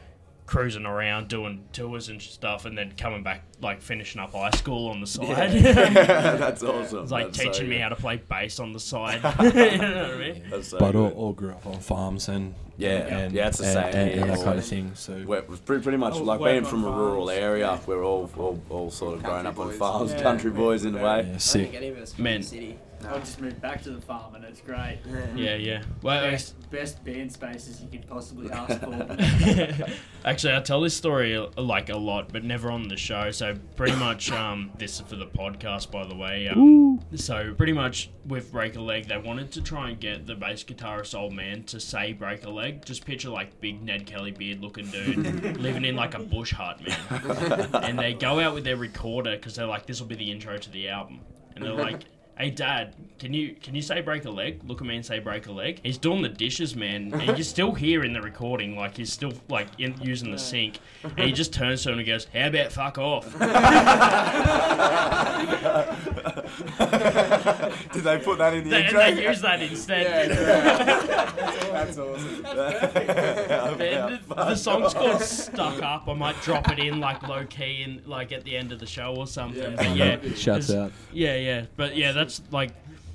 cruising 0.48 0.86
around 0.86 1.28
doing 1.28 1.62
tours 1.72 2.08
and 2.08 2.20
stuff, 2.22 2.64
and 2.64 2.76
then 2.76 2.90
coming 2.96 3.22
back 3.22 3.42
like 3.60 3.82
finishing 3.82 4.18
up 4.18 4.32
high 4.32 4.50
school 4.50 4.88
on 4.88 4.98
the 5.00 5.06
side. 5.06 5.50
That's 5.52 6.62
awesome. 6.62 7.02
It's 7.02 7.12
like 7.12 7.26
That's 7.26 7.36
so 7.38 7.44
teaching 7.44 7.68
me 7.68 7.76
how 7.78 7.90
to 7.90 7.96
play 7.96 8.16
bass 8.16 8.58
on 8.58 8.72
the 8.72 8.80
side. 8.80 9.16
you 9.40 9.78
know 9.78 10.02
what 10.08 10.14
I 10.14 10.16
mean? 10.16 10.44
That's 10.50 10.68
so 10.68 10.78
But 10.78 10.96
all, 10.96 11.10
all 11.10 11.32
grew 11.34 11.50
up 11.50 11.66
on 11.66 11.78
farms 11.80 12.28
and 12.28 12.54
Yeah, 12.78 12.88
and, 13.18 13.34
yeah, 13.34 13.48
it's 13.48 13.58
the 13.58 13.64
same 13.64 13.94
and, 13.94 14.10
here. 14.10 14.22
and 14.22 14.30
that 14.30 14.42
kind 14.42 14.58
of 14.58 14.64
thing. 14.64 14.92
So 14.94 15.22
We're, 15.26 15.42
we're 15.42 15.56
pretty, 15.58 15.82
pretty 15.82 15.98
much 15.98 16.14
Oh, 16.14 16.22
like 16.22 16.40
work 16.40 16.50
being 16.52 16.64
on 16.64 16.70
from 16.70 16.84
a 16.84 16.90
rural 16.90 17.26
farms. 17.26 17.38
area. 17.38 17.80
We're 17.86 18.02
all, 18.04 18.30
all, 18.38 18.62
all 18.70 18.90
sort 18.90 19.16
of 19.18 19.22
grown 19.22 19.44
Country 19.44 19.62
up 19.62 19.68
on 19.68 19.72
farms, 19.74 20.12
Yeah. 20.12 20.22
country 20.22 20.50
boys 20.50 20.84
in 20.86 20.94
a 20.94 20.98
way. 20.98 21.02
yeah, 21.02 21.08
I 21.10 21.22
don't 21.22 21.40
sick. 21.40 21.62
think 21.70 21.74
any 21.74 21.88
of 21.88 21.98
us 21.98 22.18
Man. 22.18 22.40
the 22.40 22.46
city. 22.46 22.78
I 23.06 23.18
just 23.18 23.40
moved 23.40 23.60
back 23.60 23.82
to 23.82 23.90
the 23.90 24.00
farm 24.00 24.34
and 24.34 24.44
it's 24.44 24.60
great. 24.60 24.98
Yeah, 25.34 25.54
yeah. 25.54 25.82
Well, 26.02 26.22
Best, 26.30 26.70
best 26.70 27.04
band 27.04 27.32
spaces 27.32 27.80
you 27.80 27.88
could 27.88 28.06
possibly 28.08 28.50
ask 28.52 28.80
for. 28.80 29.86
Actually, 30.24 30.54
I 30.54 30.60
tell 30.60 30.80
this 30.80 30.96
story 30.96 31.36
uh, 31.36 31.48
like 31.56 31.88
a 31.90 31.96
lot, 31.96 32.32
but 32.32 32.44
never 32.44 32.70
on 32.70 32.88
the 32.88 32.96
show. 32.96 33.30
So 33.30 33.54
pretty 33.76 33.96
much, 33.96 34.30
um, 34.32 34.70
this 34.78 34.94
is 34.94 35.00
for 35.02 35.16
the 35.16 35.26
podcast, 35.26 35.90
by 35.90 36.06
the 36.06 36.14
way. 36.14 36.48
Um, 36.48 37.00
so 37.14 37.54
pretty 37.54 37.72
much 37.72 38.10
with 38.26 38.52
Break 38.52 38.76
a 38.76 38.80
Leg, 38.80 39.06
they 39.06 39.16
wanted 39.18 39.52
to 39.52 39.62
try 39.62 39.90
and 39.90 39.98
get 40.00 40.26
the 40.26 40.34
bass 40.34 40.64
guitarist 40.64 41.18
old 41.18 41.32
man 41.32 41.62
to 41.64 41.80
say 41.80 42.12
Break 42.12 42.44
a 42.44 42.50
Leg. 42.50 42.84
Just 42.84 43.06
picture 43.06 43.30
like 43.30 43.60
big 43.60 43.82
Ned 43.82 44.06
Kelly 44.06 44.32
beard 44.32 44.60
looking 44.60 44.86
dude 44.86 45.56
living 45.60 45.84
in 45.84 45.96
like 45.96 46.14
a 46.14 46.18
bush 46.20 46.52
hut, 46.52 46.80
man. 46.86 47.70
and 47.84 47.98
they 47.98 48.12
go 48.12 48.40
out 48.40 48.54
with 48.54 48.64
their 48.64 48.76
recorder 48.76 49.36
because 49.36 49.54
they're 49.54 49.66
like, 49.66 49.86
this 49.86 50.00
will 50.00 50.08
be 50.08 50.16
the 50.16 50.30
intro 50.30 50.58
to 50.58 50.70
the 50.70 50.88
album, 50.88 51.20
and 51.54 51.64
they're 51.64 51.72
like. 51.72 52.02
Hey 52.38 52.50
dad, 52.50 52.94
can 53.18 53.34
you 53.34 53.56
can 53.60 53.74
you 53.74 53.82
say 53.82 54.00
break 54.00 54.24
a 54.24 54.30
leg? 54.30 54.60
Look 54.64 54.80
at 54.80 54.86
me 54.86 54.94
and 54.94 55.04
say 55.04 55.18
break 55.18 55.48
a 55.48 55.52
leg. 55.52 55.80
He's 55.82 55.98
doing 55.98 56.22
the 56.22 56.28
dishes, 56.28 56.76
man, 56.76 57.12
and 57.12 57.36
you're 57.36 57.38
still 57.42 57.72
here 57.72 58.04
in 58.04 58.12
the 58.12 58.22
recording 58.22 58.76
like 58.76 58.96
he's 58.96 59.12
still 59.12 59.32
like 59.48 59.66
in, 59.78 59.96
using 60.00 60.30
the 60.30 60.38
sink, 60.38 60.78
and 61.02 61.18
he 61.18 61.32
just 61.32 61.52
turns 61.52 61.82
to 61.82 61.90
him 61.90 61.98
and 61.98 62.06
goes, 62.06 62.28
"How 62.32 62.46
about 62.46 62.70
fuck 62.70 62.96
off?" 62.96 63.26
Did 67.92 68.04
they 68.04 68.18
put 68.18 68.38
that 68.38 68.54
in 68.54 68.68
the 68.68 68.76
and 68.76 68.84
intro? 68.86 68.98
they 69.00 69.26
use 69.28 69.40
that 69.42 69.62
instead. 69.62 70.30
That's 70.30 71.98
awesome. 71.98 72.44
The, 73.78 74.20
the 74.34 74.54
song's 74.56 74.94
called 74.94 75.20
"Stuck 75.22 75.82
Up." 75.82 76.08
I 76.08 76.14
might 76.14 76.40
drop 76.42 76.70
it 76.70 76.78
in 76.78 77.00
like 77.00 77.22
low 77.26 77.44
key 77.46 77.82
and 77.82 78.04
like 78.06 78.32
at 78.32 78.44
the 78.44 78.56
end 78.56 78.72
of 78.72 78.78
the 78.78 78.86
show 78.86 79.14
or 79.14 79.26
something. 79.26 79.76
But 79.76 79.94
yeah, 79.96 80.18
Shouts 80.34 80.70
it's- 80.70 80.70
out. 80.70 80.92
Yeah, 81.12 81.36
yeah, 81.36 81.66
but 81.76 81.96
yeah, 81.96 82.12
that's 82.12 82.42
like, 82.50 82.70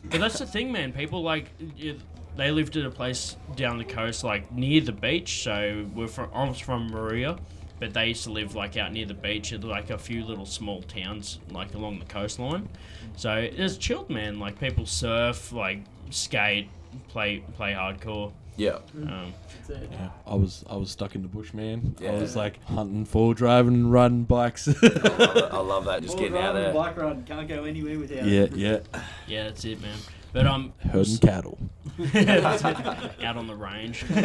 but 0.10 0.20
that's 0.20 0.40
the 0.40 0.46
thing, 0.46 0.72
man. 0.72 0.94
People 0.94 1.22
like 1.24 1.50
you, 1.78 1.98
they 2.36 2.52
lived 2.52 2.76
at 2.78 2.86
a 2.86 2.90
place 2.90 3.36
down 3.56 3.78
the 3.78 3.84
coast, 3.86 4.24
like 4.24 4.52
near 4.52 4.82
the 4.82 4.92
beach. 4.92 5.44
So 5.44 5.86
we're 5.94 6.08
from, 6.08 6.30
I 6.34 6.48
was 6.48 6.60
from 6.60 6.90
Moruya, 6.90 7.40
but 7.80 7.94
they 7.94 8.08
used 8.08 8.24
to 8.26 8.32
live 8.32 8.56
like 8.56 8.78
out 8.78 8.92
near 8.94 9.06
the 9.06 9.14
beach, 9.14 9.54
at 9.54 9.64
like 9.64 9.90
a 9.90 9.98
few 9.98 10.24
little 10.26 10.46
small 10.46 10.82
towns, 10.84 11.40
like 11.52 11.74
along 11.74 12.00
the 12.00 12.06
coastline. 12.06 12.70
So 13.16 13.34
it's 13.36 13.78
chilled, 13.78 14.10
man. 14.10 14.40
Like 14.40 14.60
people 14.60 14.86
surf, 14.86 15.52
like 15.52 15.80
skate, 16.10 16.70
play 17.10 17.44
play 17.56 17.74
hardcore. 17.74 18.32
Yeah. 18.56 18.80
Um, 18.96 19.34
Yeah, 19.70 20.10
I 20.28 20.36
was 20.36 20.64
I 20.70 20.76
was 20.76 20.92
stuck 20.92 21.16
in 21.16 21.22
the 21.24 21.28
bush, 21.28 21.54
man. 21.54 21.96
Yeah. 22.00 22.12
I 22.12 22.16
was 22.20 22.36
like 22.36 22.64
hunting, 22.66 23.06
four 23.06 23.34
driving, 23.34 23.90
riding 23.90 24.24
bikes. 24.24 24.68
I 24.68 24.72
love. 24.88 25.54
I 25.54 25.58
love 25.60 25.86
that. 25.86 26.04
Just 26.04 26.18
getting 26.18 26.38
out 26.38 26.54
there. 26.54 26.74
Bike 26.74 26.98
ride 26.98 27.26
can't 27.26 27.48
go 27.48 27.64
anywhere 27.64 27.98
without. 27.98 28.26
yeah, 28.26 28.48
yeah, 28.54 28.80
yeah, 29.28 29.44
that's 29.46 29.66
it, 29.66 29.82
man. 29.82 29.98
But 30.34 30.48
I'm 30.48 30.54
um, 30.56 30.74
herding 30.92 31.18
cattle. 31.20 31.58
out 32.16 33.38
on 33.38 33.46
the 33.48 33.56
range. 33.56 34.04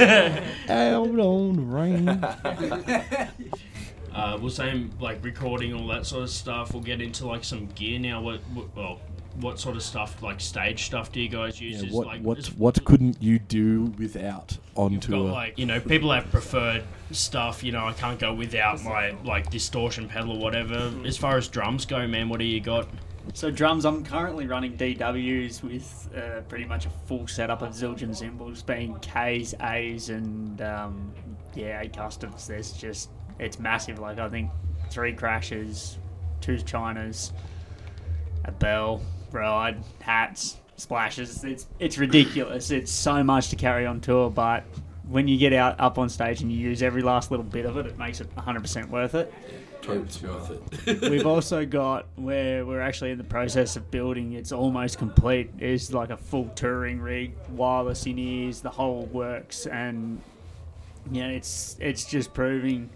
Out 0.71 0.95
on 0.95 1.57
the 1.57 1.63
range. 1.63 2.09
Uh, 4.15 4.39
we're 4.41 4.51
saying 4.51 4.93
like 5.01 5.23
recording 5.25 5.75
all 5.75 5.87
that 5.89 6.07
sort 6.07 6.23
of 6.25 6.31
stuff. 6.31 6.73
We'll 6.73 6.83
get 6.83 7.01
into 7.01 7.27
like 7.27 7.45
some 7.45 7.67
gear 7.75 7.99
now. 7.99 8.21
What, 8.21 8.41
what 8.55 8.77
well, 8.77 9.01
what 9.41 9.61
sort 9.61 9.77
of 9.77 9.83
stuff 9.83 10.21
like 10.23 10.41
stage 10.41 10.85
stuff 10.87 11.13
do 11.13 11.21
you 11.21 11.29
guys 11.29 11.61
use? 11.61 11.81
Yeah, 11.83 11.89
Is, 11.89 11.95
what 11.95 12.07
like, 12.07 12.23
what 12.23 12.39
is- 12.39 12.53
what 12.55 12.85
couldn't 12.85 13.23
you 13.23 13.39
do 13.39 13.93
without 13.99 14.57
on 14.75 14.93
You've 14.93 15.03
got 15.03 15.07
tour? 15.09 15.31
like 15.31 15.59
you 15.59 15.67
know 15.67 15.81
people 15.81 16.11
have 16.13 16.31
preferred 16.31 16.85
stuff. 17.13 17.63
You 17.63 17.73
know 17.73 17.87
I 17.87 17.93
can't 17.93 18.19
go 18.19 18.35
without 18.35 18.83
my 18.83 19.11
like 19.25 19.51
distortion 19.51 20.09
pedal 20.09 20.33
or 20.33 20.39
whatever. 20.41 20.93
As 21.05 21.17
far 21.17 21.37
as 21.37 21.47
drums 21.49 21.85
go, 21.87 22.07
man, 22.07 22.29
what 22.29 22.39
do 22.41 22.45
you 22.47 22.61
got? 22.61 22.89
So 23.35 23.51
drums, 23.51 23.85
I'm 23.85 24.03
currently 24.05 24.47
running 24.47 24.75
DWs 24.79 25.63
with 25.63 26.09
uh, 26.17 26.41
pretty 26.49 26.65
much 26.65 26.87
a 26.87 26.91
full 27.07 27.27
setup 27.27 27.61
of 27.61 27.75
Zildjian 27.75 28.17
cymbals, 28.17 28.63
being 28.63 28.99
K's, 29.01 29.55
A's, 29.61 30.09
and 30.09 30.63
um, 30.63 31.13
yeah, 31.55 31.83
A 31.83 31.89
customs. 31.91 32.47
There's 32.47 32.73
just 32.73 33.11
it's 33.39 33.59
massive. 33.59 33.99
Like 33.99 34.19
I 34.19 34.29
think 34.29 34.51
three 34.91 35.13
crashes, 35.13 35.99
two 36.41 36.57
chinas, 36.57 37.33
a 38.45 38.53
bell, 38.53 39.01
ride, 39.31 39.83
hats, 40.01 40.57
splashes. 40.77 41.45
It's 41.45 41.67
it's 41.79 41.99
ridiculous. 41.99 42.71
It's 42.71 42.93
so 42.93 43.23
much 43.23 43.51
to 43.51 43.57
carry 43.57 43.87
on 43.87 44.01
tour, 44.01 44.31
but 44.31 44.65
when 45.09 45.27
you 45.27 45.39
get 45.39 45.53
out 45.53 45.79
up 45.81 45.99
on 45.99 46.09
stage 46.09 46.43
and 46.43 46.53
you 46.53 46.59
use 46.59 46.83
every 46.83 47.03
last 47.03 47.31
little 47.31 47.45
bit 47.45 47.65
of 47.65 47.77
it, 47.79 47.87
it 47.87 47.99
makes 47.99 48.21
it 48.21 48.35
100% 48.37 48.89
worth 48.91 49.15
it. 49.15 49.33
It's 49.91 50.23
worth 50.23 50.87
it. 50.87 51.01
We've 51.11 51.27
also 51.27 51.65
got 51.65 52.07
where 52.17 52.67
we're 52.67 52.83
actually 52.83 53.13
in 53.13 53.19
the 53.19 53.25
process 53.25 53.77
of 53.77 53.91
building. 53.91 54.35
It's 54.35 54.53
almost 54.53 54.99
complete. 54.99 55.51
It's 55.59 55.93
like 55.95 56.11
a 56.11 56.17
full 56.17 56.49
touring 56.55 57.01
rig, 57.01 57.33
wireless 57.51 58.05
in 58.05 58.19
ears, 58.19 58.61
the 58.61 58.71
whole 58.71 59.07
works, 59.07 59.67
and 59.67 60.21
you 61.11 61.23
know, 61.23 61.31
it's 61.31 61.77
it's 61.81 62.05
just 62.05 62.35
proving 62.35 62.91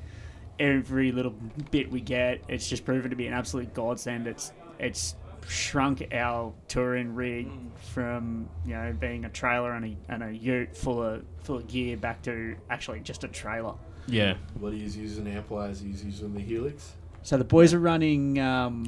every 0.62 1.10
little 1.12 1.34
bit 1.70 1.90
we 1.90 2.00
get. 2.00 2.42
It's 2.48 2.68
just 2.68 2.84
proven 2.84 3.10
to 3.10 3.16
be 3.16 3.26
an 3.26 3.34
absolute 3.34 3.74
godsend. 3.74 4.26
It's 4.26 4.52
it's 4.78 5.16
shrunk 5.48 6.06
our 6.14 6.54
touring 6.68 7.16
rig 7.16 7.48
from 7.92 8.48
you 8.64 8.74
know 8.74 8.94
being 8.98 9.24
a 9.24 9.28
trailer 9.28 9.72
and 9.72 9.84
a, 9.84 9.96
and 10.12 10.22
a 10.22 10.30
ute 10.30 10.76
full 10.76 11.02
of 11.02 11.24
full 11.42 11.56
of 11.56 11.66
gear 11.66 11.96
back 11.96 12.22
to 12.22 12.56
actually 12.70 13.00
just 13.00 13.24
a 13.24 13.28
trailer. 13.28 13.74
Yeah. 14.06 14.34
What 14.58 14.72
he's 14.72 14.96
using 14.96 15.26
amplifiers, 15.26 15.80
he's 15.80 16.04
using 16.04 16.34
the 16.34 16.40
Helix. 16.40 16.94
So 17.24 17.36
the 17.36 17.44
boys 17.44 17.72
are 17.72 17.78
running 17.78 18.40
um, 18.40 18.84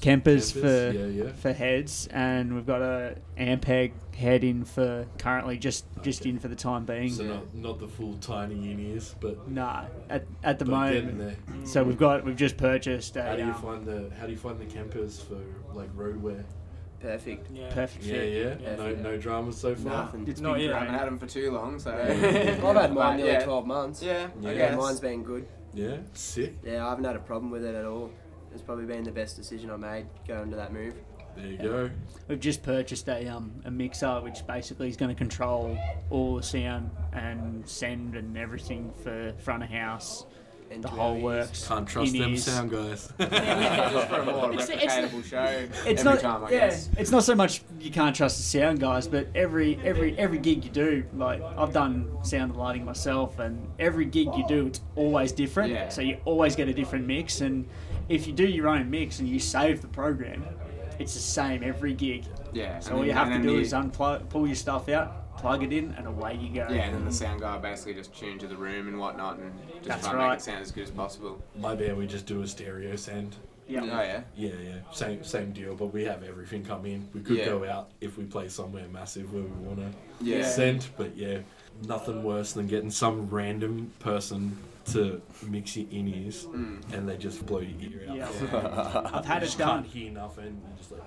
Kempers, 0.00 0.52
for 0.52 0.96
yeah, 0.96 1.04
yeah. 1.24 1.32
for 1.32 1.52
heads, 1.52 2.08
and 2.10 2.54
we've 2.54 2.66
got 2.66 2.80
a 2.80 3.16
Ampeg 3.38 3.92
head 4.14 4.42
in 4.42 4.64
for 4.64 5.06
currently 5.18 5.58
just 5.58 5.84
just 6.02 6.24
in 6.24 6.38
for 6.38 6.48
the 6.48 6.56
time 6.56 6.86
being. 6.86 7.10
So 7.10 7.24
not, 7.24 7.54
not 7.54 7.78
the 7.80 7.88
full 7.88 8.14
tiny 8.14 8.70
in 8.72 8.80
ears, 8.80 9.14
but 9.20 9.48
Nah, 9.50 9.84
at, 10.08 10.24
at 10.42 10.58
the 10.58 10.64
but 10.64 10.70
moment. 10.70 11.18
there. 11.18 11.36
So 11.66 11.84
we've 11.84 11.98
got 11.98 12.24
we've 12.24 12.36
just 12.36 12.56
purchased 12.56 13.16
a 13.16 13.22
How 13.22 13.36
do 13.36 13.42
you 13.42 13.48
um, 13.48 13.54
find 13.62 13.84
the 13.86 14.10
How 14.18 14.24
do 14.26 14.32
you 14.32 14.38
find 14.38 14.58
the 14.58 14.64
Kempers 14.64 15.22
for 15.22 15.38
like 15.76 15.90
road 15.94 16.22
wear? 16.22 16.42
Perfect. 17.00 17.50
Yeah. 17.50 17.68
perfect 17.74 18.02
Yeah, 18.02 18.14
fit. 18.14 18.60
yeah. 18.62 18.76
No, 18.76 18.94
no 18.94 19.16
dramas 19.18 19.58
so 19.58 19.74
far. 19.74 20.04
Nothing. 20.04 20.26
It's 20.26 20.40
Not 20.40 20.54
been 20.54 20.62
yet. 20.64 20.72
I 20.74 20.78
haven't 20.78 20.94
had 20.94 21.06
them 21.06 21.18
for 21.18 21.26
too 21.26 21.50
long, 21.50 21.78
so. 21.78 21.90
I've 21.92 22.76
had 22.76 22.94
mine 22.94 23.18
nearly 23.18 23.32
yeah. 23.32 23.44
12 23.44 23.66
months. 23.66 24.02
Yeah, 24.02 24.28
I 24.42 24.46
Yeah. 24.46 24.54
guess. 24.54 24.78
mine's 24.78 25.00
been 25.00 25.22
good. 25.22 25.46
Yeah, 25.74 25.98
sick. 26.12 26.54
Yeah, 26.64 26.86
I 26.86 26.90
haven't 26.90 27.04
had 27.04 27.16
a 27.16 27.20
problem 27.20 27.50
with 27.50 27.64
it 27.64 27.74
at 27.74 27.84
all. 27.84 28.10
It's 28.52 28.62
probably 28.62 28.86
been 28.86 29.02
the 29.02 29.10
best 29.10 29.36
decision 29.36 29.70
I 29.70 29.76
made 29.76 30.06
going 30.26 30.50
to 30.50 30.56
that 30.56 30.72
move. 30.72 30.94
There 31.36 31.46
you 31.46 31.58
go. 31.58 31.90
We've 32.28 32.38
just 32.38 32.62
purchased 32.62 33.08
a 33.08 33.26
um, 33.26 33.52
a 33.64 33.70
mixer 33.70 34.20
which 34.20 34.46
basically 34.46 34.88
is 34.88 34.96
going 34.96 35.08
to 35.08 35.18
control 35.18 35.76
all 36.10 36.36
the 36.36 36.42
sound 36.42 36.90
and 37.12 37.68
send 37.68 38.14
and 38.14 38.38
everything 38.38 38.92
for 39.02 39.32
front 39.38 39.64
of 39.64 39.68
house. 39.68 40.26
And 40.74 40.82
The 40.82 40.88
whole 40.88 41.18
works. 41.20 41.68
Can't 41.68 41.86
trust 41.86 42.12
them 42.12 42.30
ears. 42.30 42.44
sound 42.44 42.70
guys. 42.70 43.12
Just 43.20 44.08
for 44.08 44.16
a 44.20 44.24
more 44.24 44.52
It's- 44.52 44.68
it's- 44.68 44.92
replicatable 44.96 45.24
show 45.24 45.44
It's 45.86 45.86
every 45.86 46.04
not, 46.04 46.20
time, 46.20 46.44
I 46.44 46.50
yeah, 46.50 46.58
guess. 46.68 46.90
it's 46.98 47.10
not 47.12 47.22
so 47.22 47.34
much 47.36 47.62
you 47.80 47.90
can't 47.92 48.14
trust 48.14 48.38
the 48.38 48.42
sound 48.42 48.80
guys, 48.80 49.06
but 49.06 49.28
every 49.36 49.78
every 49.84 50.18
every 50.18 50.38
gig 50.38 50.64
you 50.64 50.70
do, 50.70 51.04
like 51.16 51.40
I've 51.56 51.72
done 51.72 52.10
sound 52.22 52.50
and 52.50 52.56
lighting 52.60 52.84
myself, 52.84 53.38
and 53.38 53.68
every 53.78 54.04
gig 54.04 54.28
you 54.36 54.44
do, 54.48 54.66
it's 54.66 54.80
always 54.96 55.30
different. 55.32 55.72
Yeah. 55.72 55.88
So 55.90 56.00
you 56.02 56.18
always 56.24 56.56
get 56.56 56.68
a 56.68 56.74
different 56.74 57.06
mix, 57.06 57.40
and 57.40 57.68
if 58.08 58.26
you 58.26 58.32
do 58.32 58.46
your 58.46 58.68
own 58.68 58.90
mix 58.90 59.20
and 59.20 59.28
you 59.28 59.38
save 59.38 59.80
the 59.80 59.88
program, 59.88 60.44
it's 60.98 61.14
the 61.14 61.20
same 61.20 61.62
every 61.62 61.94
gig. 61.94 62.24
Yeah. 62.52 62.80
So 62.80 62.96
all 62.96 63.04
you 63.06 63.12
have 63.12 63.28
to 63.28 63.38
do 63.38 63.56
the- 63.56 63.62
is 63.62 63.72
unplug, 63.72 64.28
pull 64.28 64.46
your 64.46 64.56
stuff 64.56 64.88
out, 64.88 65.23
plug 65.44 65.62
it 65.62 65.72
in, 65.74 65.94
and 65.98 66.06
away 66.06 66.34
you 66.40 66.48
go. 66.54 66.66
Yeah, 66.70 66.84
and 66.84 66.94
then 66.94 67.04
the 67.04 67.12
sound 67.12 67.42
guy 67.42 67.58
basically 67.58 67.92
just 67.92 68.16
tune 68.16 68.38
to 68.38 68.46
the 68.46 68.56
room 68.56 68.88
and 68.88 68.98
whatnot 68.98 69.38
and 69.38 69.52
just 69.74 69.84
That's 69.88 70.02
try 70.04 70.10
and 70.12 70.18
right. 70.20 70.28
make 70.30 70.38
it 70.38 70.42
sound 70.42 70.62
as 70.62 70.72
good 70.72 70.84
as 70.84 70.90
possible. 70.90 71.42
My 71.58 71.74
band, 71.74 71.98
we 71.98 72.06
just 72.06 72.24
do 72.24 72.40
a 72.40 72.46
stereo 72.46 72.96
send. 72.96 73.36
Yeah. 73.68 73.80
Oh, 73.82 73.84
yeah. 73.86 74.22
Yeah, 74.36 74.52
yeah, 74.62 74.74
same 74.92 75.22
same 75.22 75.52
deal. 75.52 75.74
But 75.74 75.86
we 75.92 76.04
have 76.04 76.22
everything 76.22 76.64
come 76.64 76.86
in. 76.86 77.06
We 77.12 77.20
could 77.20 77.36
Yeah. 77.36 77.44
go 77.46 77.64
out 77.64 77.90
if 78.00 78.16
we 78.16 78.24
play 78.24 78.48
somewhere 78.48 78.86
massive 78.90 79.32
where 79.34 79.42
we 79.42 79.66
want 79.66 79.78
to 79.80 79.90
Yeah. 80.24 80.46
send. 80.48 80.86
But 80.96 81.14
yeah, 81.14 81.38
nothing 81.86 82.22
worse 82.24 82.52
than 82.54 82.66
getting 82.66 82.90
some 82.90 83.28
random 83.28 83.92
person 83.98 84.56
to 84.92 85.20
mix 85.46 85.76
your 85.78 85.86
in 85.90 86.08
ears 86.08 86.44
Mm. 86.46 86.92
and 86.94 87.08
they 87.08 87.16
just 87.16 87.44
blow 87.46 87.60
your 87.60 87.80
ear 87.90 88.06
out. 88.10 88.16
Yeah. 88.16 89.10
I've 89.14 89.24
had 89.24 89.36
You 89.36 89.42
it 89.42 89.44
just 89.46 89.58
done. 89.58 89.82
Can't 89.82 89.86
hear 89.94 90.10
nothing. 90.12 90.60
You're 90.68 90.76
just 90.78 90.92
like. 90.92 91.02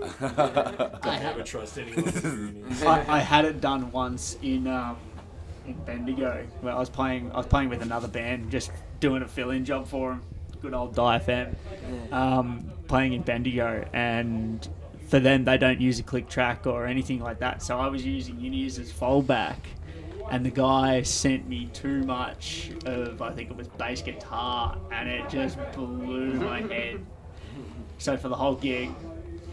Don't 0.00 1.06
ever 1.06 1.42
trust 1.42 1.78
anyone. 1.78 2.04
with. 2.04 2.84
I, 2.86 3.04
I 3.08 3.18
had 3.20 3.44
it 3.44 3.60
done 3.60 3.90
once 3.92 4.36
in 4.42 4.66
um, 4.66 4.96
in 5.66 5.74
Bendigo 5.84 6.46
where 6.60 6.74
I 6.74 6.78
was 6.78 6.90
playing. 6.90 7.30
I 7.32 7.38
was 7.38 7.46
playing 7.46 7.68
with 7.68 7.82
another 7.82 8.08
band, 8.08 8.50
just 8.50 8.70
doing 9.00 9.22
a 9.22 9.28
fill-in 9.28 9.64
job 9.64 9.88
for 9.88 10.10
them. 10.10 10.22
Good 10.62 10.74
old 10.74 10.94
DFM, 10.96 11.54
um, 12.12 12.70
playing 12.88 13.12
in 13.12 13.22
Bendigo, 13.22 13.86
and 13.92 14.66
for 15.08 15.20
them 15.20 15.44
they 15.44 15.58
don't 15.58 15.80
use 15.80 15.98
a 15.98 16.02
click 16.02 16.28
track 16.28 16.66
or 16.66 16.86
anything 16.86 17.20
like 17.20 17.38
that. 17.40 17.62
So 17.62 17.78
I 17.78 17.88
was 17.88 18.04
using 18.04 18.40
Unis 18.40 18.78
as 18.78 18.92
fallback, 18.92 19.56
and 20.30 20.44
the 20.44 20.50
guy 20.50 21.02
sent 21.02 21.48
me 21.48 21.66
too 21.72 22.02
much 22.04 22.70
of 22.86 23.20
I 23.22 23.32
think 23.32 23.50
it 23.50 23.56
was 23.56 23.68
bass 23.68 24.02
guitar, 24.02 24.78
and 24.90 25.08
it 25.08 25.28
just 25.28 25.58
blew 25.72 26.34
my 26.34 26.60
head. 26.62 27.04
So 27.98 28.16
for 28.16 28.28
the 28.28 28.36
whole 28.36 28.54
gig, 28.56 28.90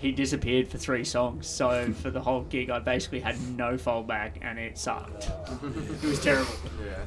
he 0.03 0.11
disappeared 0.11 0.67
for 0.67 0.77
three 0.77 1.05
songs. 1.05 1.47
So 1.47 1.93
for 1.93 2.11
the 2.11 2.19
whole 2.19 2.41
gig, 2.41 2.69
I 2.69 2.79
basically 2.79 3.21
had 3.21 3.39
no 3.57 3.75
fallback, 3.75 4.33
and 4.41 4.59
it 4.59 4.77
sucked. 4.77 5.31
it 5.63 6.03
was 6.03 6.19
terrible. 6.21 6.51
Yeah. 6.85 6.97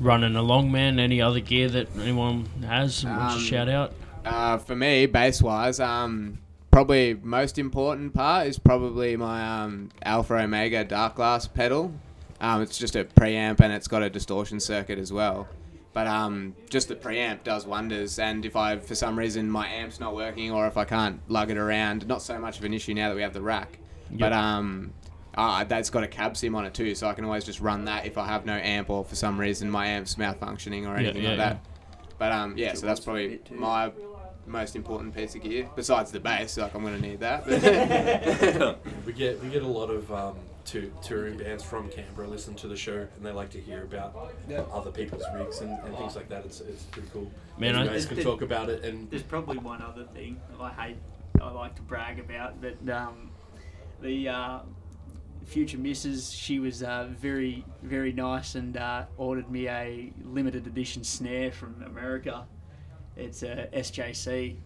Running 0.00 0.36
along, 0.36 0.70
man. 0.70 1.00
Any 1.00 1.20
other 1.20 1.40
gear 1.40 1.68
that 1.70 1.88
anyone 1.98 2.48
has? 2.64 3.04
wants 3.04 3.34
Um, 3.34 3.40
to 3.40 3.44
shout 3.44 3.68
out? 3.68 3.92
Uh, 4.24 4.58
for 4.58 4.76
me, 4.76 5.06
bass 5.06 5.42
wise, 5.42 5.80
um, 5.80 6.38
probably 6.70 7.14
most 7.20 7.58
important 7.58 8.14
part 8.14 8.46
is 8.46 8.60
probably 8.60 9.16
my 9.16 9.62
um, 9.62 9.90
Alpha 10.04 10.34
Omega 10.34 10.84
Darkglass 10.84 11.52
pedal. 11.52 11.92
Um, 12.40 12.62
it's 12.62 12.78
just 12.78 12.94
a 12.94 13.04
preamp 13.04 13.60
and 13.60 13.72
it's 13.72 13.88
got 13.88 14.02
a 14.02 14.10
distortion 14.10 14.60
circuit 14.60 14.98
as 14.98 15.12
well. 15.12 15.48
But 15.96 16.08
um, 16.08 16.54
just 16.68 16.88
the 16.88 16.94
preamp 16.94 17.42
does 17.42 17.64
wonders. 17.66 18.18
And 18.18 18.44
if 18.44 18.54
I, 18.54 18.76
for 18.76 18.94
some 18.94 19.18
reason, 19.18 19.50
my 19.50 19.66
amp's 19.66 19.98
not 19.98 20.14
working 20.14 20.52
or 20.52 20.66
if 20.66 20.76
I 20.76 20.84
can't 20.84 21.22
lug 21.26 21.50
it 21.50 21.56
around, 21.56 22.06
not 22.06 22.20
so 22.20 22.38
much 22.38 22.58
of 22.58 22.64
an 22.64 22.74
issue 22.74 22.92
now 22.92 23.08
that 23.08 23.14
we 23.14 23.22
have 23.22 23.32
the 23.32 23.40
rack. 23.40 23.78
But 24.10 24.34
um, 24.34 24.92
uh, 25.34 25.64
that's 25.64 25.88
got 25.88 26.04
a 26.04 26.06
cab 26.06 26.36
sim 26.36 26.54
on 26.54 26.66
it 26.66 26.74
too, 26.74 26.94
so 26.94 27.06
I 27.06 27.14
can 27.14 27.24
always 27.24 27.44
just 27.44 27.60
run 27.60 27.86
that 27.86 28.04
if 28.04 28.18
I 28.18 28.26
have 28.26 28.44
no 28.44 28.52
amp 28.52 28.90
or 28.90 29.06
for 29.06 29.14
some 29.14 29.40
reason 29.40 29.70
my 29.70 29.86
amp's 29.86 30.16
malfunctioning 30.16 30.86
or 30.86 30.96
anything 30.96 31.22
yeah, 31.22 31.30
like 31.30 31.38
yeah. 31.38 31.48
that. 31.48 31.66
But 32.18 32.32
um, 32.32 32.58
yeah, 32.58 32.74
so 32.74 32.84
that's 32.84 33.00
probably 33.00 33.40
my 33.50 33.90
most 34.44 34.76
important 34.76 35.16
piece 35.16 35.34
of 35.34 35.40
gear 35.40 35.66
besides 35.76 36.12
the 36.12 36.20
bass. 36.20 36.58
Like 36.58 36.74
I'm 36.74 36.82
gonna 36.82 36.98
need 36.98 37.20
that. 37.20 38.78
We 39.06 39.14
get 39.14 39.42
we 39.42 39.48
get 39.48 39.62
a 39.62 39.66
lot 39.66 39.88
of 39.88 40.12
um, 40.12 40.36
tou- 40.66 40.92
touring 41.02 41.38
bands 41.38 41.62
from 41.62 41.88
Canberra 41.88 42.28
listen 42.28 42.54
to 42.56 42.68
the 42.68 42.76
show 42.76 43.06
and 43.16 43.24
they 43.24 43.32
like 43.32 43.50
to 43.50 43.60
hear 43.60 43.84
about 43.84 44.14
other 44.72 44.90
people's 44.90 45.22
rigs 45.34 45.60
and, 45.60 45.70
and 45.84 45.96
things 45.96 46.16
like 46.16 46.28
that. 46.28 46.44
It's, 46.44 46.60
it's 46.60 46.82
pretty 46.84 47.08
cool. 47.12 47.30
Man, 47.58 47.74
you 47.74 47.80
I- 47.80 47.86
guys 47.86 48.06
can 48.06 48.22
talk 48.22 48.42
about 48.42 48.68
it 48.68 48.84
and 48.84 49.10
There's 49.10 49.22
probably 49.22 49.58
one 49.58 49.80
other 49.82 50.04
thing 50.04 50.40
I 50.60 50.70
hate. 50.70 50.96
I 51.40 51.50
like 51.50 51.74
to 51.76 51.82
brag 51.82 52.18
about, 52.18 52.60
but 52.60 52.76
um, 52.90 53.30
the 54.00 54.28
uh, 54.28 54.58
future 55.44 55.78
missus, 55.78 56.30
she 56.32 56.58
was 56.58 56.82
uh, 56.82 57.08
very, 57.10 57.64
very 57.82 58.12
nice 58.12 58.54
and 58.54 58.76
uh, 58.76 59.04
ordered 59.16 59.50
me 59.50 59.68
a 59.68 60.12
limited 60.24 60.66
edition 60.66 61.04
snare 61.04 61.52
from 61.52 61.82
America. 61.84 62.46
It's 63.16 63.42
a 63.42 63.68
SJC, 63.72 64.56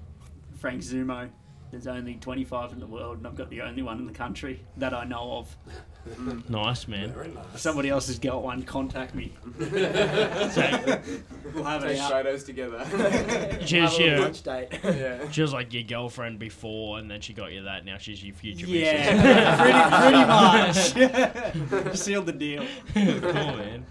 Frank 0.58 0.82
Zummo. 0.82 1.28
There's 1.70 1.86
only 1.86 2.14
25 2.14 2.72
in 2.72 2.80
the 2.80 2.86
world, 2.86 3.18
and 3.18 3.26
I've 3.26 3.36
got 3.36 3.50
the 3.50 3.62
only 3.62 3.82
one 3.82 3.98
in 3.98 4.06
the 4.06 4.12
country 4.12 4.64
that 4.76 4.92
I 4.94 5.04
know 5.04 5.38
of. 5.38 5.56
Nice, 6.48 6.88
man. 6.88 7.12
very 7.12 7.28
nice. 7.28 7.60
Somebody 7.60 7.90
else 7.90 8.06
has 8.08 8.18
got 8.18 8.42
one, 8.42 8.62
contact 8.62 9.14
me. 9.14 9.32
so, 9.58 9.66
we'll 11.54 11.64
have 11.64 11.82
Take 11.82 11.98
out. 11.98 12.10
photos 12.10 12.44
together. 12.44 12.84
She, 13.66 13.76
Have 13.78 13.92
a 13.92 13.94
she, 13.94 14.04
little 14.04 14.22
lunch 14.24 14.42
date. 14.42 14.68
yeah. 14.82 15.30
she 15.30 15.42
was 15.42 15.52
like 15.52 15.72
your 15.72 15.82
girlfriend 15.82 16.38
before, 16.38 16.98
and 16.98 17.10
then 17.10 17.20
she 17.20 17.32
got 17.34 17.52
you 17.52 17.62
that. 17.64 17.84
Now 17.84 17.98
she's 17.98 18.24
your 18.24 18.34
future 18.34 18.66
Yeah, 18.66 20.72
pretty, 20.72 21.60
pretty 21.60 21.84
much. 21.84 21.96
Sealed 21.96 22.26
the 22.26 22.32
deal. 22.32 22.64
missus. 22.94 23.20
cool, 23.20 23.32
man. 23.32 23.86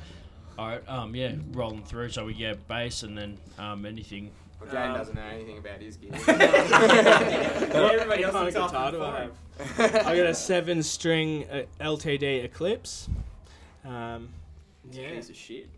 All 0.57 0.68
right, 0.68 0.89
um, 0.89 1.16
yeah, 1.16 1.34
rolling 1.51 1.84
through. 1.84 2.10
So 2.10 2.26
we 2.26 2.34
get 2.34 2.68
bass, 2.68 3.03
and 3.03 3.18
then 3.18 3.38
um, 3.57 3.86
anything. 3.86 4.32
Well, 4.60 4.70
Jane 4.72 4.93
doesn't 4.93 5.16
know 5.16 5.22
anything 5.22 5.57
about 5.57 5.82
his 5.82 5.97
gear. 5.97 6.12
everybody 6.28 8.24
else 8.24 8.34
What 8.34 8.39
kind 8.39 8.47
is 8.49 8.55
off 8.55 8.72
guitar 8.72 8.91
the 8.91 8.97
do 8.97 9.03
I 9.03 9.22
have? 9.22 9.32
I 10.05 10.16
got 10.16 10.26
a 10.26 10.34
seven 10.49 10.84
string 10.84 11.45
uh, 11.49 11.64
LTD 11.80 12.43
Eclipse. 12.43 13.07
Um, 13.86 14.30
yeah. 14.91 15.12
Piece 15.12 15.30
of 15.30 15.36
shit. 15.36 15.70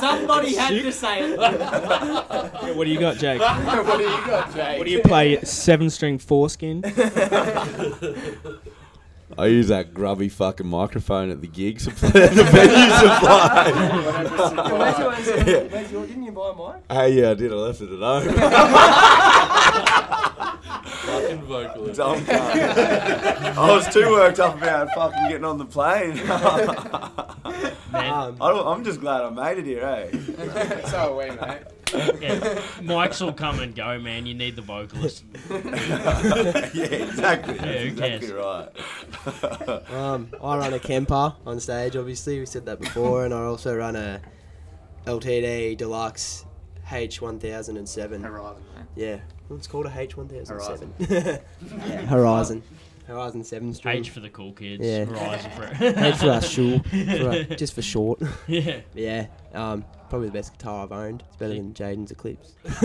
Somebody 0.00 0.54
had 0.54 0.70
to 0.82 0.92
say 0.92 1.32
it. 1.32 1.40
Yeah, 1.40 2.72
What 2.72 2.84
do 2.84 2.90
you 2.90 3.00
got, 3.00 3.16
Jake? 3.16 3.40
what 3.40 3.98
do 3.98 4.04
you 4.04 4.26
got, 4.26 4.54
Jake? 4.54 4.78
What 4.78 4.84
do 4.84 4.90
you 4.90 5.00
play? 5.00 5.40
Seven 5.42 5.90
string 5.90 6.18
foreskin. 6.18 6.82
I 9.38 9.46
use 9.46 9.68
that 9.68 9.94
grubby 9.94 10.28
fucking 10.28 10.66
microphone 10.66 11.30
at 11.30 11.40
the 11.40 11.46
gigs 11.46 11.84
supply, 11.84 12.10
the 12.10 12.44
venue 12.44 12.90
supply. 12.90 13.72
where's 14.72 15.28
your, 15.28 15.64
where's 15.68 15.92
your, 15.92 16.06
didn't 16.06 16.24
you 16.24 16.32
buy 16.32 16.50
a 16.50 16.54
mic? 16.54 16.82
hey, 16.90 17.20
yeah, 17.20 17.30
I 17.30 17.34
did. 17.34 17.52
I 17.52 17.56
left 17.56 17.80
it 17.80 17.90
at 17.90 17.98
home. 17.98 19.22
fucking 21.02 21.42
vocalist. 21.42 21.96
Dumb 21.98 22.20
cunt. 22.20 23.56
I 23.56 23.72
was 23.74 23.92
too 23.92 24.10
worked 24.10 24.40
up 24.40 24.56
about 24.56 24.90
fucking 24.94 25.28
getting 25.28 25.44
on 25.44 25.58
the 25.58 25.64
plane. 25.64 26.16
Man, 27.92 28.12
Um, 28.12 28.36
I 28.40 28.48
don't, 28.50 28.66
I'm 28.66 28.84
just 28.84 29.00
glad 29.00 29.22
I 29.22 29.30
made 29.30 29.58
it 29.58 29.66
here, 29.66 29.82
eh? 29.84 30.10
so 30.86 31.14
are 31.14 31.16
we, 31.16 31.30
mate. 31.36 32.20
yeah. 32.22 32.60
Mike's 32.82 33.20
will 33.20 33.32
come 33.34 33.60
and 33.60 33.74
go, 33.74 33.98
man. 33.98 34.24
You 34.26 34.34
need 34.34 34.56
the 34.56 34.62
vocalist. 34.62 35.24
yeah, 35.50 35.60
exactly. 36.72 37.54
Yeah, 37.56 37.60
That's 37.62 37.82
who 37.82 37.88
exactly 37.88 38.28
cares? 38.28 38.32
right. 38.32 39.90
um, 39.92 40.28
I 40.42 40.56
run 40.56 40.72
a 40.72 40.78
Kemper 40.78 41.34
on 41.46 41.60
stage, 41.60 41.96
obviously. 41.96 42.38
We 42.40 42.46
said 42.46 42.64
that 42.66 42.80
before, 42.80 43.24
and 43.26 43.34
I 43.34 43.42
also 43.42 43.76
run 43.76 43.96
a 43.96 44.20
LTD 45.06 45.76
Deluxe 45.76 46.46
H1007. 46.88 48.22
Horizon. 48.22 48.62
Yeah, 48.96 49.18
it's 49.50 49.66
called 49.66 49.86
a 49.86 49.90
H1007? 49.90 50.48
Horizon. 50.48 50.94
yeah, 51.08 52.06
Horizon. 52.06 52.62
Horizon 53.06 53.42
7 53.44 53.74
string. 53.74 53.98
H 53.98 54.10
for 54.10 54.20
the 54.20 54.28
cool 54.30 54.52
kids. 54.52 54.84
Yeah. 54.84 55.04
Horizon 55.04 55.50
for 55.52 55.64
H 55.84 56.16
for 56.16 56.30
us, 56.30 56.48
sure. 56.48 56.80
For 56.80 57.28
us, 57.30 57.46
just 57.58 57.74
for 57.74 57.82
short. 57.82 58.20
Yeah. 58.46 58.80
Yeah. 58.94 59.26
Um, 59.54 59.84
probably 60.12 60.28
the 60.28 60.34
best 60.34 60.52
guitar 60.52 60.84
I've 60.84 60.92
owned. 60.92 61.22
It's 61.26 61.36
better 61.38 61.54
than 61.54 61.72
Jaden's 61.72 62.10
Eclipse. 62.10 62.52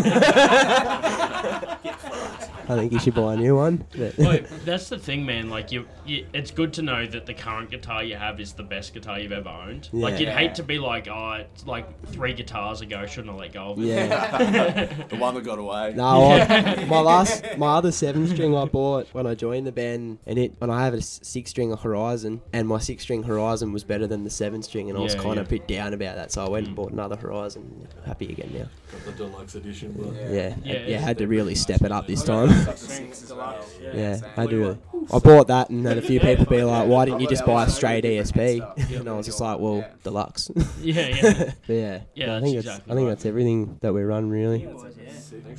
I 2.69 2.75
think 2.75 2.91
you 2.91 2.99
should 2.99 3.15
buy 3.15 3.33
a 3.33 3.37
new 3.37 3.55
one. 3.55 3.85
but- 3.95 4.17
Well, 4.17 4.39
that's 4.65 4.89
the 4.89 4.99
thing, 4.99 5.25
man. 5.25 5.49
Like 5.49 5.71
you, 5.71 5.87
you, 6.05 6.25
it's 6.33 6.51
good 6.51 6.73
to 6.73 6.81
know 6.81 7.05
that 7.05 7.25
the 7.25 7.33
current 7.33 7.71
guitar 7.71 8.03
you 8.03 8.15
have 8.15 8.39
is 8.41 8.53
the 8.53 8.63
best 8.63 8.93
guitar 8.93 9.19
you've 9.19 9.31
ever 9.31 9.49
owned. 9.49 9.89
Like 9.93 10.19
you'd 10.19 10.29
hate 10.29 10.55
to 10.55 10.63
be 10.63 10.77
like, 10.77 11.07
oh, 11.07 11.33
it's 11.33 11.65
like 11.65 11.87
three 12.07 12.33
guitars 12.33 12.81
ago, 12.81 13.05
shouldn't 13.05 13.31
have 13.31 13.39
let 13.39 13.53
go 13.53 13.71
of 13.71 13.79
it. 13.79 13.85
Yeah. 13.85 14.85
the 15.09 15.15
one 15.15 15.35
that 15.35 15.43
got 15.43 15.59
away. 15.59 15.93
No, 15.95 16.31
I, 16.31 16.85
my 16.85 16.99
last, 16.99 17.43
my 17.57 17.75
other 17.75 17.91
seven 17.91 18.27
string 18.27 18.55
I 18.55 18.65
bought 18.65 19.07
when 19.13 19.25
I 19.27 19.33
joined 19.35 19.67
the 19.67 19.71
band, 19.71 20.19
and 20.25 20.37
it 20.37 20.53
when 20.59 20.69
I 20.69 20.83
have 20.83 20.93
a 20.93 20.97
s- 20.97 21.19
six 21.23 21.51
string 21.51 21.75
Horizon, 21.75 22.41
and 22.53 22.67
my 22.67 22.79
six 22.79 23.03
string 23.03 23.23
Horizon 23.23 23.71
was 23.73 23.83
better 23.83 24.07
than 24.07 24.23
the 24.23 24.29
seven 24.29 24.61
string, 24.63 24.89
and 24.89 24.97
I 24.97 25.01
was 25.01 25.15
Yeah, 25.15 25.21
kind 25.21 25.35
yeah. 25.35 25.41
of 25.41 25.47
a 25.47 25.49
bit 25.49 25.67
down 25.67 25.93
about 25.93 26.15
that, 26.15 26.31
so 26.31 26.45
I 26.45 26.49
went 26.49 26.67
and 26.67 26.73
mm. 26.75 26.77
bought 26.77 26.91
another 26.91 27.16
Horizon. 27.21 27.87
Happy 28.05 28.31
again 28.31 28.51
now. 28.53 28.69
Got 28.91 29.03
the 29.05 29.11
deluxe 29.11 29.55
edition, 29.55 29.93
but 29.97 30.13
Yeah, 30.15 30.29
Yeah, 30.31 30.55
yeah, 30.63 30.73
it's- 30.75 31.03
had 31.03 31.17
to 31.17 31.27
really 31.27 31.55
step 31.55 31.81
it 31.81 31.91
up 31.91 32.07
this 32.07 32.23
time. 32.23 32.47
got 32.47 32.65
the 32.65 32.77
six 32.77 33.23
as 33.23 33.33
well. 33.33 33.55
Yeah. 33.93 34.19
I 34.37 34.41
had 34.41 34.49
to 34.49 34.57
really. 34.57 34.77
I 35.13 35.19
bought 35.19 35.47
that 35.47 35.69
and 35.69 35.85
then 35.85 35.97
a 35.97 36.01
few 36.11 36.19
people 36.19 36.45
be 36.45 36.63
like, 36.63 36.87
"Why 36.87 37.05
didn't 37.05 37.19
you 37.21 37.27
just 37.27 37.45
buy 37.45 37.65
a 37.65 37.69
straight 37.69 38.03
ESP?" 38.05 38.61
And 38.99 39.09
I 39.09 39.13
was 39.13 39.25
just 39.25 39.39
like, 39.41 39.59
"Well, 39.59 39.77
Yeah. 39.79 39.87
deluxe." 40.03 40.51
Yeah, 40.81 41.07
yeah. 41.07 41.51
Yeah, 41.67 41.99
Yeah, 42.15 42.25
no, 42.27 42.35
I 42.37 42.39
that's 42.39 42.43
think 42.43 42.55
that's 42.55 42.67
exactly 42.67 42.91
I 42.91 42.95
think 42.95 43.07
that's 43.09 43.25
everything 43.25 43.77
that 43.81 43.93
we 43.93 44.03
run 44.03 44.29
really. 44.29 44.67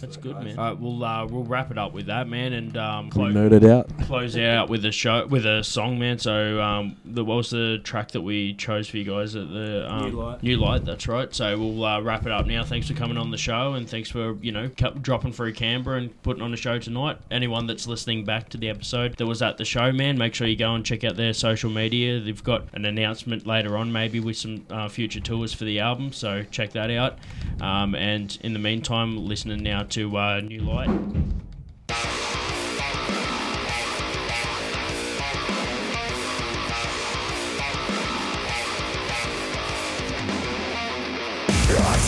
That's 0.00 0.16
good, 0.16 0.36
man. 0.42 0.58
All 0.58 0.64
right, 0.70 0.78
we'll 0.78 1.04
uh, 1.04 1.26
we'll 1.26 1.44
wrap 1.44 1.70
it 1.70 1.78
up 1.78 1.92
with 1.92 2.06
that, 2.06 2.28
man, 2.28 2.52
and 2.52 2.76
um, 2.76 3.10
clo- 3.10 3.28
Noted 3.28 3.64
out. 3.64 3.88
close 4.02 4.36
it 4.36 4.44
out 4.44 4.68
with 4.70 4.84
a 4.84 4.92
show 4.92 5.26
with 5.26 5.44
a 5.44 5.62
song, 5.64 5.98
man. 5.98 6.18
So, 6.18 6.60
um, 6.60 6.96
the, 7.04 7.24
what 7.24 7.36
was 7.36 7.50
the 7.50 7.80
track 7.82 8.12
that 8.12 8.20
we 8.20 8.54
chose 8.54 8.88
for 8.88 8.96
you 8.96 9.04
guys 9.04 9.34
at 9.34 9.48
the 9.50 9.90
um, 9.92 10.10
New 10.10 10.16
Light. 10.16 10.42
New 10.42 10.56
Light, 10.56 10.84
that's 10.84 11.08
right. 11.08 11.34
So 11.34 11.58
we'll 11.58 11.84
uh, 11.84 12.00
wrap 12.00 12.26
it 12.26 12.32
up 12.32 12.46
now. 12.46 12.62
Thanks 12.64 12.88
for 12.88 12.94
coming 12.94 13.17
on 13.18 13.30
the 13.30 13.38
show, 13.38 13.74
and 13.74 13.88
thanks 13.88 14.10
for 14.10 14.34
you 14.36 14.52
know 14.52 14.68
dropping 14.68 15.32
through 15.32 15.52
Canberra 15.52 15.98
and 15.98 16.22
putting 16.22 16.42
on 16.42 16.52
a 16.52 16.56
show 16.56 16.78
tonight. 16.78 17.18
Anyone 17.30 17.66
that's 17.66 17.86
listening 17.86 18.24
back 18.24 18.48
to 18.50 18.58
the 18.58 18.68
episode 18.68 19.16
that 19.16 19.26
was 19.26 19.42
at 19.42 19.58
the 19.58 19.64
show, 19.64 19.92
man, 19.92 20.18
make 20.18 20.34
sure 20.34 20.46
you 20.46 20.56
go 20.56 20.74
and 20.74 20.84
check 20.84 21.04
out 21.04 21.16
their 21.16 21.32
social 21.32 21.70
media. 21.70 22.20
They've 22.20 22.42
got 22.42 22.66
an 22.74 22.84
announcement 22.84 23.46
later 23.46 23.76
on, 23.76 23.92
maybe 23.92 24.20
with 24.20 24.36
some 24.36 24.64
uh, 24.70 24.88
future 24.88 25.20
tours 25.20 25.52
for 25.52 25.64
the 25.64 25.80
album. 25.80 26.12
So 26.12 26.44
check 26.50 26.72
that 26.72 26.90
out. 26.90 27.18
Um, 27.60 27.94
and 27.94 28.36
in 28.42 28.52
the 28.52 28.58
meantime, 28.58 29.16
listening 29.16 29.62
now 29.62 29.82
to 29.84 30.16
uh, 30.16 30.40
New 30.40 30.60
Light. 30.60 32.37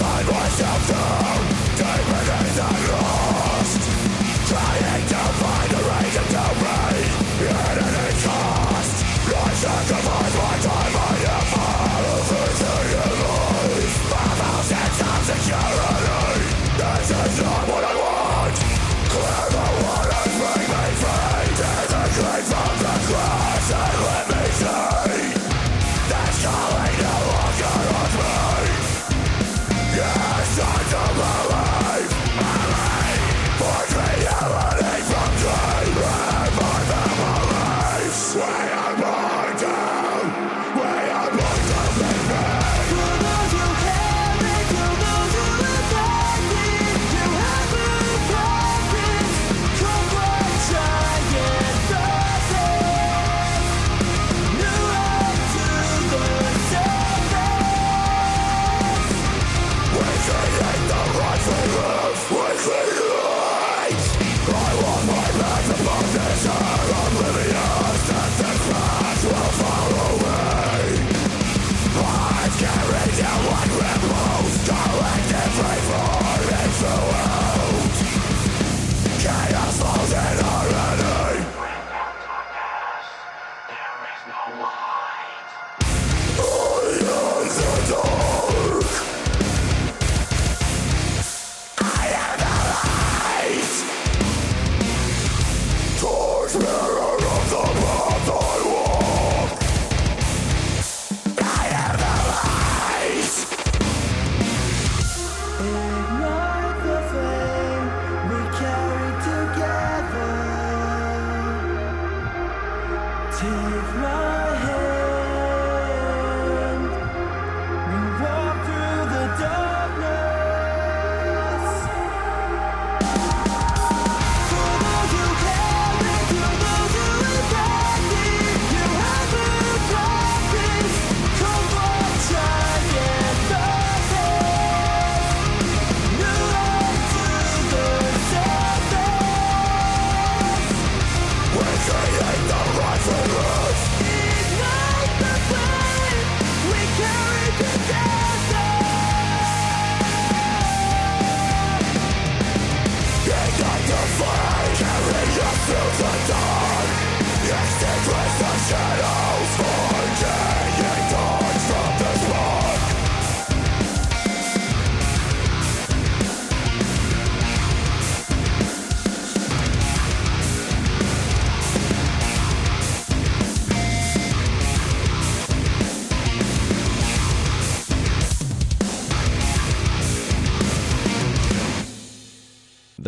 This 0.01 0.61
is 0.61 0.91
not 0.91 1.60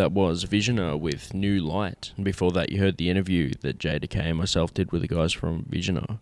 that 0.02 0.10
was 0.10 0.44
Visioner 0.46 0.98
with 0.98 1.32
New 1.32 1.60
Light, 1.60 2.10
and 2.16 2.24
before 2.24 2.50
that, 2.50 2.72
you 2.72 2.80
heard 2.80 2.96
the 2.96 3.08
interview 3.08 3.52
that 3.60 3.78
JDecay 3.78 4.30
and 4.30 4.36
myself 4.36 4.74
did 4.74 4.90
with 4.90 5.00
the 5.00 5.06
guys 5.06 5.32
from 5.32 5.64
Visioner. 5.70 6.18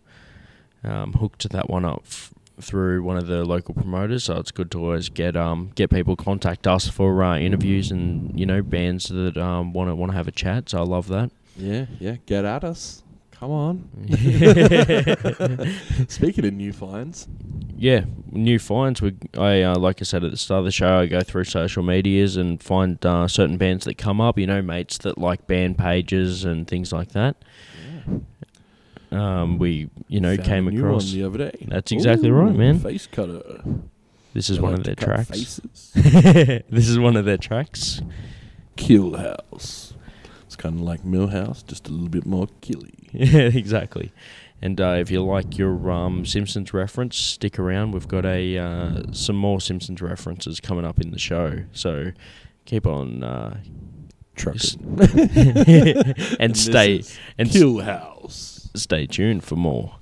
Um, 0.83 1.13
hooked 1.13 1.49
that 1.49 1.67
one 1.67 1.83
up 1.83 2.03
f- 2.05 2.31
through 2.59 3.01
one 3.01 3.17
of 3.17 3.25
the 3.25 3.43
local 3.43 3.73
promoters, 3.73 4.25
so 4.25 4.37
it's 4.37 4.51
good 4.51 4.69
to 4.71 4.85
always 4.85 5.09
get 5.09 5.35
um 5.35 5.71
get 5.73 5.89
people 5.89 6.15
contact 6.15 6.67
us 6.67 6.87
for 6.87 7.23
uh, 7.23 7.39
interviews 7.39 7.89
and 7.89 8.39
you 8.39 8.45
know 8.45 8.61
bands 8.61 9.07
that 9.07 9.35
um 9.35 9.73
want 9.73 9.89
to 9.89 9.95
want 9.95 10.11
to 10.11 10.15
have 10.15 10.27
a 10.27 10.31
chat. 10.31 10.69
So 10.69 10.77
I 10.77 10.83
love 10.83 11.07
that. 11.07 11.31
Yeah, 11.57 11.87
yeah. 11.99 12.17
Get 12.27 12.45
at 12.45 12.63
us. 12.63 13.01
Come 13.31 13.49
on. 13.49 13.89
Speaking 16.07 16.45
of 16.45 16.53
new 16.53 16.71
finds, 16.71 17.27
yeah, 17.81 18.05
new 18.31 18.59
finds. 18.59 19.01
We, 19.01 19.15
I 19.35 19.63
uh, 19.63 19.75
like 19.75 20.01
I 20.01 20.03
said 20.03 20.23
at 20.23 20.29
the 20.29 20.37
start 20.37 20.59
of 20.59 20.65
the 20.65 20.71
show, 20.71 20.99
I 20.99 21.07
go 21.07 21.21
through 21.21 21.45
social 21.45 21.81
medias 21.81 22.37
and 22.37 22.61
find 22.61 23.03
uh, 23.03 23.27
certain 23.27 23.57
bands 23.57 23.85
that 23.85 23.97
come 23.97 24.21
up. 24.21 24.37
You 24.37 24.45
know, 24.45 24.61
mates 24.61 24.99
that 24.99 25.17
like 25.17 25.47
band 25.47 25.79
pages 25.79 26.45
and 26.45 26.67
things 26.67 26.93
like 26.93 27.13
that. 27.13 27.37
Um, 29.11 29.57
we, 29.57 29.89
you 30.07 30.19
know, 30.19 30.35
Found 30.35 30.47
came 30.47 30.67
a 30.67 30.71
new 30.71 30.83
one 30.83 30.91
across 30.91 31.11
the 31.11 31.23
other 31.23 31.39
day. 31.39 31.65
That's 31.67 31.91
exactly 31.91 32.29
Ooh, 32.29 32.33
right, 32.33 32.55
man. 32.55 32.77
Face 32.77 33.07
cutter. 33.07 33.63
This 34.35 34.51
is 34.51 34.57
They 34.57 34.61
one 34.61 34.73
like 34.73 34.79
of 34.81 34.85
their 34.85 34.95
tracks. 34.95 35.59
this 35.95 36.87
is 36.87 36.99
one 36.99 37.15
of 37.15 37.25
their 37.25 37.37
tracks. 37.37 37.99
Kill 38.75 39.17
House. 39.17 39.95
It's 40.45 40.55
kind 40.55 40.75
of 40.75 40.81
like 40.81 41.03
Milhouse, 41.03 41.65
just 41.65 41.87
a 41.87 41.91
little 41.91 42.09
bit 42.09 42.27
more 42.27 42.47
killy. 42.61 42.93
Yeah, 43.11 43.39
exactly. 43.53 44.11
And 44.61 44.79
uh, 44.79 44.95
if 44.99 45.09
you 45.09 45.23
like 45.23 45.57
your 45.57 45.89
um, 45.89 46.25
Simpsons 46.25 46.73
reference, 46.73 47.17
stick 47.17 47.57
around. 47.57 47.93
We've 47.93 48.07
got 48.07 48.25
a 48.25 48.57
uh, 48.57 49.03
some 49.11 49.35
more 49.35 49.59
Simpsons 49.59 50.01
references 50.01 50.59
coming 50.59 50.85
up 50.85 50.99
in 50.99 51.11
the 51.11 51.19
show, 51.19 51.63
so 51.73 52.11
keep 52.65 52.85
on 52.85 53.23
uh, 53.23 53.57
and, 54.45 54.57
And 56.39 56.57
stay 56.57 57.03
and 57.37 57.49
Kill 57.49 57.79
House. 57.79 58.69
Stay 58.75 59.05
tuned 59.07 59.43
for 59.43 59.55
more 59.55 59.95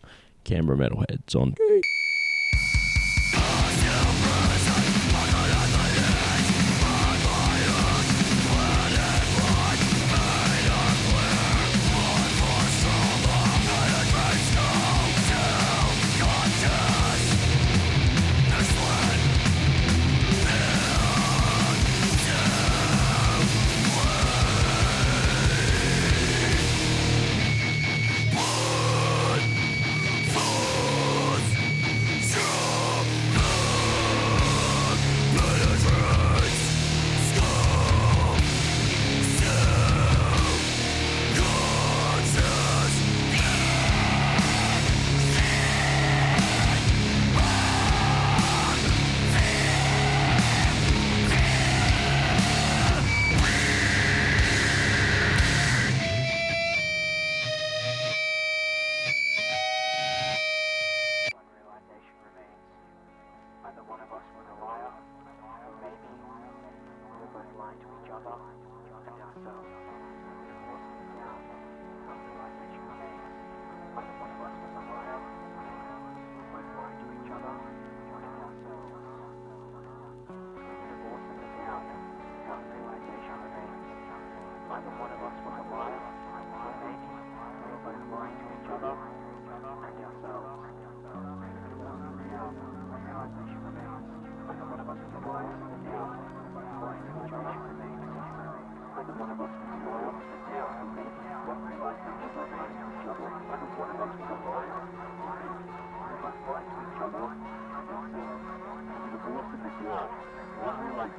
Canberra 0.43 0.77
Metalheads 0.77 1.35
on. 1.35 1.55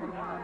for 0.01 0.07
a 0.07 0.13
while. 0.13 0.40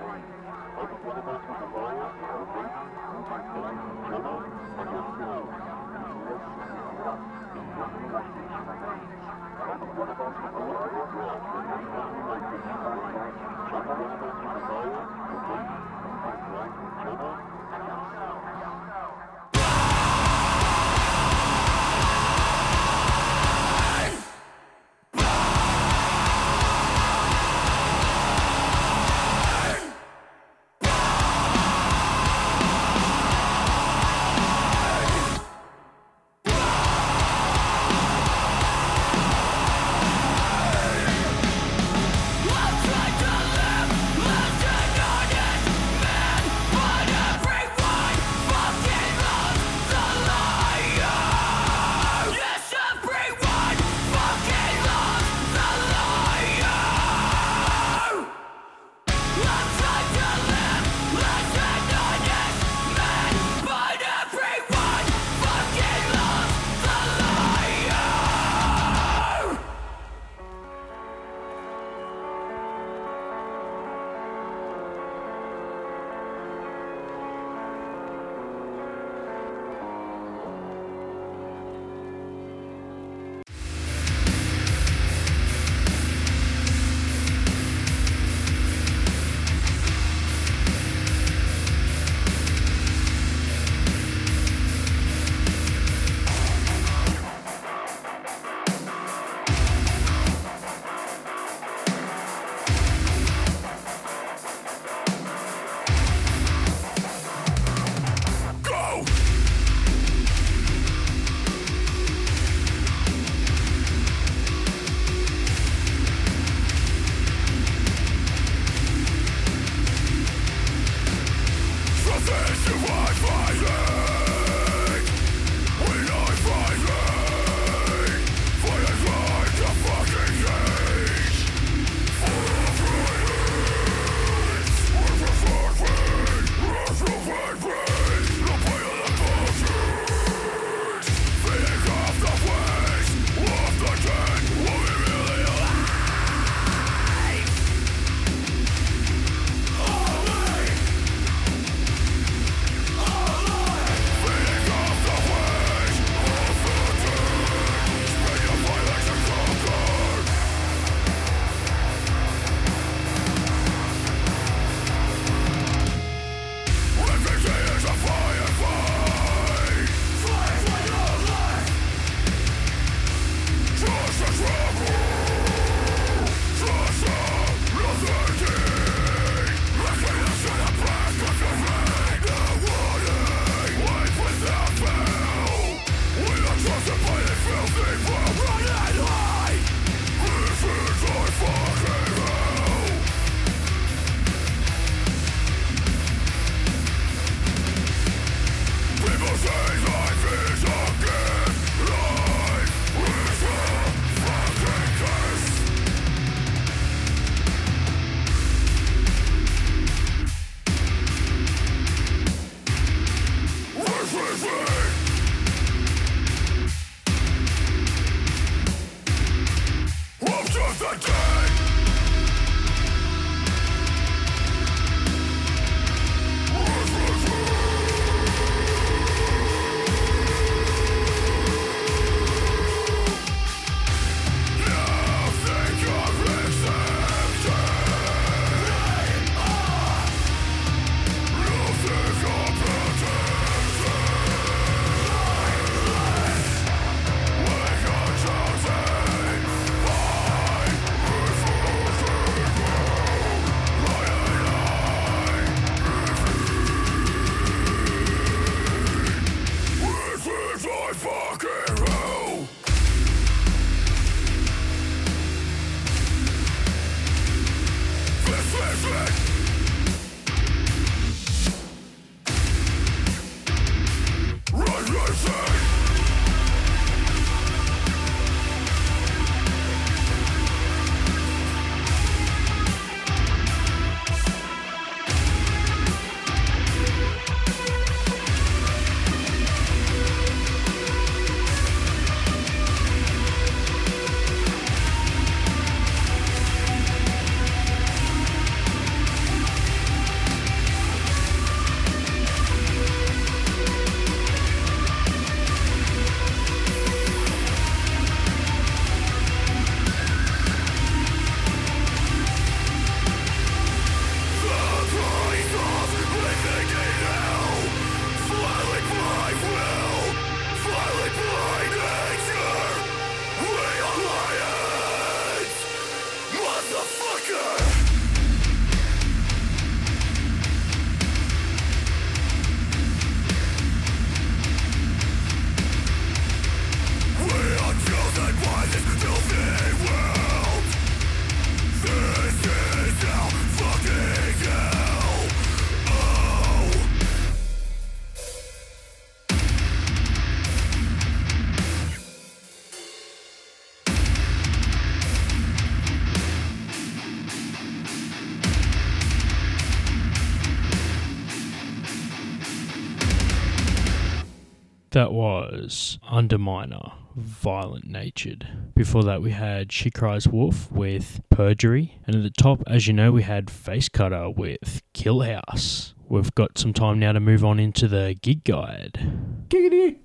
That 364.97 365.13
was 365.13 365.99
Underminer, 366.11 366.95
Violent 367.15 367.87
Natured. 367.87 368.49
Before 368.75 369.03
that, 369.03 369.21
we 369.21 369.31
had 369.33 369.71
She 369.71 369.91
Cries 369.91 370.27
Wolf 370.27 370.73
with 370.73 371.21
Perjury. 371.29 371.99
And 372.07 372.17
at 372.17 372.23
the 372.23 372.31
top, 372.31 372.63
as 372.67 372.87
you 372.87 372.95
know, 372.95 373.13
we 373.13 373.23
had 373.23 373.51
Face 373.51 373.91
Cutter 373.91 374.31
with 374.31 374.81
Kill 374.95 375.21
House. 375.21 375.93
We've 376.09 376.35
got 376.35 376.57
some 376.57 376.73
time 376.73 376.99
now 376.99 377.13
to 377.13 377.21
move 377.21 377.45
on 377.45 377.61
into 377.61 377.89
the 377.89 378.17
gig 378.23 378.43
guide. 378.45 379.47
Giggity. 379.51 379.99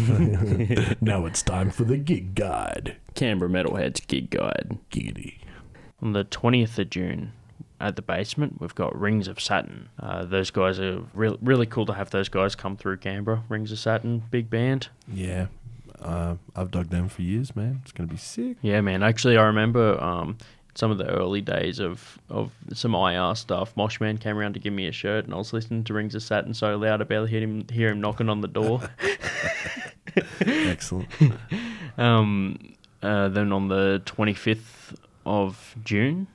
now 1.00 1.24
it's 1.24 1.42
time 1.42 1.70
for 1.70 1.84
the 1.84 1.96
gig 1.96 2.34
guide. 2.34 2.96
Canberra 3.14 3.48
Metalhead's 3.48 4.00
gig 4.00 4.30
guide. 4.30 4.78
Giggity. 4.90 5.38
On 6.02 6.12
the 6.12 6.24
20th 6.24 6.76
of 6.76 6.90
June, 6.90 7.34
at 7.80 7.96
the 7.96 8.02
basement, 8.02 8.60
we've 8.60 8.74
got 8.74 8.98
Rings 8.98 9.28
of 9.28 9.40
Saturn. 9.40 9.88
Uh, 10.00 10.24
those 10.24 10.50
guys 10.50 10.80
are 10.80 11.02
re- 11.14 11.38
really 11.40 11.66
cool 11.66 11.86
to 11.86 11.94
have 11.94 12.10
those 12.10 12.28
guys 12.28 12.54
come 12.54 12.76
through 12.76 12.96
Canberra. 12.98 13.44
Rings 13.48 13.70
of 13.72 13.78
Saturn, 13.78 14.22
big 14.30 14.50
band. 14.50 14.88
Yeah. 15.12 15.46
Uh, 16.00 16.36
I've 16.54 16.70
dug 16.70 16.88
them 16.88 17.08
for 17.08 17.22
years, 17.22 17.54
man. 17.56 17.80
It's 17.82 17.92
going 17.92 18.08
to 18.08 18.12
be 18.12 18.18
sick. 18.18 18.56
Yeah, 18.62 18.80
man. 18.80 19.02
Actually, 19.02 19.36
I 19.36 19.44
remember 19.44 20.00
um, 20.02 20.38
some 20.74 20.90
of 20.90 20.98
the 20.98 21.06
early 21.06 21.40
days 21.40 21.80
of, 21.80 22.18
of 22.30 22.52
some 22.72 22.94
IR 22.94 23.34
stuff. 23.34 23.74
Moshman 23.74 24.20
came 24.20 24.38
around 24.38 24.54
to 24.54 24.60
give 24.60 24.72
me 24.72 24.86
a 24.86 24.92
shirt, 24.92 25.24
and 25.24 25.34
I 25.34 25.36
was 25.36 25.52
listening 25.52 25.84
to 25.84 25.94
Rings 25.94 26.14
of 26.14 26.22
Saturn 26.22 26.54
so 26.54 26.76
loud 26.76 27.00
I 27.00 27.04
barely 27.04 27.30
hear 27.30 27.40
him 27.40 27.66
hear 27.68 27.88
him 27.90 28.00
knocking 28.00 28.28
on 28.28 28.40
the 28.40 28.48
door. 28.48 28.82
Excellent. 30.40 31.08
um, 31.98 32.58
uh, 33.02 33.28
then 33.28 33.52
on 33.52 33.68
the 33.68 34.02
twenty 34.04 34.34
fifth 34.34 34.96
of 35.26 35.74
June, 35.84 36.28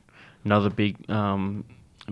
another 0.46 0.70
big 0.70 1.10
um, 1.10 1.66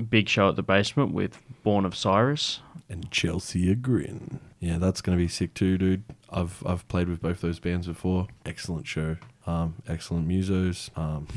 big 0.10 0.30
show 0.30 0.50
at 0.50 0.56
the 0.56 0.64
basement 0.64 1.14
with 1.14 1.38
Born 1.64 1.86
of 1.86 1.94
Osiris. 1.94 2.62
and 2.90 3.10
Chelsea 3.12 3.74
Grin. 3.76 4.40
Yeah, 4.60 4.78
that's 4.78 5.02
gonna 5.02 5.18
be 5.18 5.28
sick 5.28 5.54
too, 5.54 5.78
dude. 5.78 6.04
I've 6.30 6.64
I've 6.66 6.88
played 6.88 7.10
with 7.10 7.22
both 7.22 7.42
those 7.42 7.60
bands 7.60 7.88
before. 7.88 8.28
Excellent 8.46 8.88
show. 8.88 9.18
Um, 9.48 9.76
excellent 9.88 10.28
musos. 10.28 10.96
Um, 10.98 11.28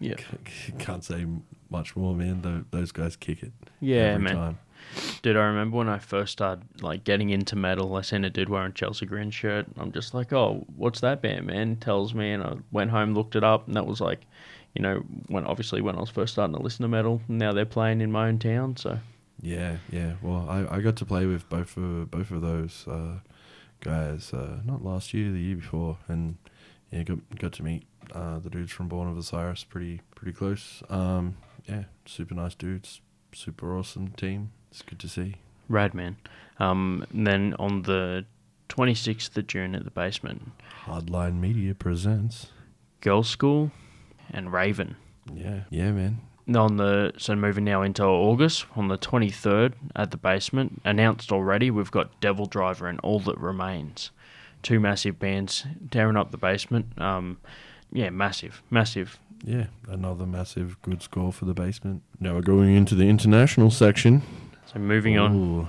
Yeah. 0.00 0.14
c- 0.46 0.72
can't 0.78 1.02
say 1.04 1.26
much 1.70 1.96
more, 1.96 2.14
man. 2.14 2.40
Tho- 2.42 2.64
those 2.70 2.92
guys 2.92 3.16
kick 3.16 3.42
it. 3.42 3.52
Yeah, 3.80 3.96
every 4.14 4.24
man. 4.24 4.34
time. 4.34 4.58
Dude, 5.22 5.36
I 5.36 5.40
remember 5.40 5.76
when 5.76 5.88
I 5.88 5.98
first 5.98 6.32
started 6.32 6.64
like 6.80 7.02
getting 7.04 7.30
into 7.30 7.56
metal, 7.56 7.96
I 7.96 8.02
seen 8.02 8.24
a 8.24 8.30
dude 8.30 8.48
wearing 8.48 8.72
Chelsea 8.72 9.06
Grin 9.06 9.30
shirt. 9.32 9.66
I'm 9.76 9.90
just 9.92 10.14
like, 10.14 10.32
oh, 10.32 10.64
what's 10.76 11.00
that 11.00 11.20
band, 11.20 11.46
man? 11.46 11.76
Tells 11.76 12.14
me, 12.14 12.30
and 12.30 12.42
I 12.44 12.54
went 12.70 12.90
home, 12.92 13.12
looked 13.12 13.34
it 13.34 13.42
up, 13.44 13.66
and 13.66 13.74
that 13.76 13.86
was 13.86 14.00
like, 14.00 14.20
you 14.78 14.82
know, 14.82 15.00
when 15.26 15.44
obviously 15.44 15.80
when 15.80 15.96
I 15.96 16.00
was 16.00 16.08
first 16.08 16.34
starting 16.34 16.54
to 16.54 16.62
listen 16.62 16.84
to 16.84 16.88
metal. 16.88 17.20
Now 17.26 17.52
they're 17.52 17.66
playing 17.66 18.00
in 18.00 18.12
my 18.12 18.28
own 18.28 18.38
town, 18.38 18.76
so 18.76 19.00
Yeah, 19.42 19.78
yeah. 19.90 20.14
Well, 20.22 20.46
I, 20.48 20.76
I 20.76 20.80
got 20.80 20.94
to 20.96 21.04
play 21.04 21.26
with 21.26 21.48
both 21.48 21.76
of 21.76 22.10
both 22.12 22.30
of 22.30 22.42
those 22.42 22.86
uh, 22.86 23.18
guys 23.80 24.32
uh, 24.32 24.60
not 24.64 24.84
last 24.84 25.12
year, 25.12 25.32
the 25.32 25.40
year 25.40 25.56
before, 25.56 25.98
and 26.06 26.36
yeah, 26.92 27.02
got 27.02 27.18
got 27.36 27.52
to 27.54 27.64
meet 27.64 27.86
uh, 28.14 28.38
the 28.38 28.48
dudes 28.48 28.70
from 28.70 28.86
Born 28.88 29.08
of 29.08 29.18
Osiris 29.18 29.64
pretty 29.64 30.00
pretty 30.14 30.32
close. 30.32 30.80
Um, 30.88 31.36
yeah, 31.68 31.84
super 32.06 32.34
nice 32.34 32.54
dudes, 32.54 33.00
super 33.32 33.76
awesome 33.76 34.12
team. 34.12 34.52
It's 34.70 34.82
good 34.82 35.00
to 35.00 35.08
see. 35.08 35.34
rad, 35.68 35.92
man. 35.92 36.18
Um, 36.60 37.04
and 37.12 37.26
then 37.26 37.54
on 37.58 37.82
the 37.82 38.26
26th 38.68 39.36
of 39.36 39.46
June 39.48 39.74
at 39.74 39.84
the 39.84 39.90
basement, 39.90 40.52
Hardline 40.84 41.40
Media 41.40 41.74
presents. 41.74 42.48
Girlschool 43.02 43.70
and 44.32 44.52
Raven. 44.52 44.96
Yeah, 45.34 45.60
yeah, 45.70 45.90
man. 45.92 46.20
on 46.54 46.76
the 46.78 47.12
so 47.18 47.34
moving 47.36 47.64
now 47.64 47.82
into 47.82 48.02
August 48.04 48.64
on 48.76 48.88
the 48.88 48.96
23rd 48.98 49.74
at 49.94 50.10
the 50.10 50.16
basement 50.16 50.80
announced 50.84 51.30
already 51.30 51.70
we've 51.70 51.90
got 51.90 52.18
DevilDriver 52.22 52.88
and 52.88 52.98
All 53.00 53.20
That 53.20 53.36
Remains 53.38 54.10
two 54.62 54.80
massive 54.80 55.18
bands 55.18 55.66
tearing 55.90 56.16
up 56.16 56.30
the 56.30 56.38
basement 56.38 56.86
um 57.00 57.36
yeah 57.92 58.08
massive 58.10 58.62
massive 58.70 59.18
Yeah, 59.44 59.66
another 59.88 60.24
massive 60.26 60.80
good 60.82 61.02
score 61.02 61.32
for 61.32 61.44
the 61.44 61.54
basement. 61.54 62.02
Now 62.18 62.34
we're 62.34 62.40
going 62.40 62.74
into 62.74 62.94
the 62.94 63.08
international 63.08 63.70
section. 63.70 64.22
so 64.66 64.78
moving 64.78 65.18
on 65.18 65.68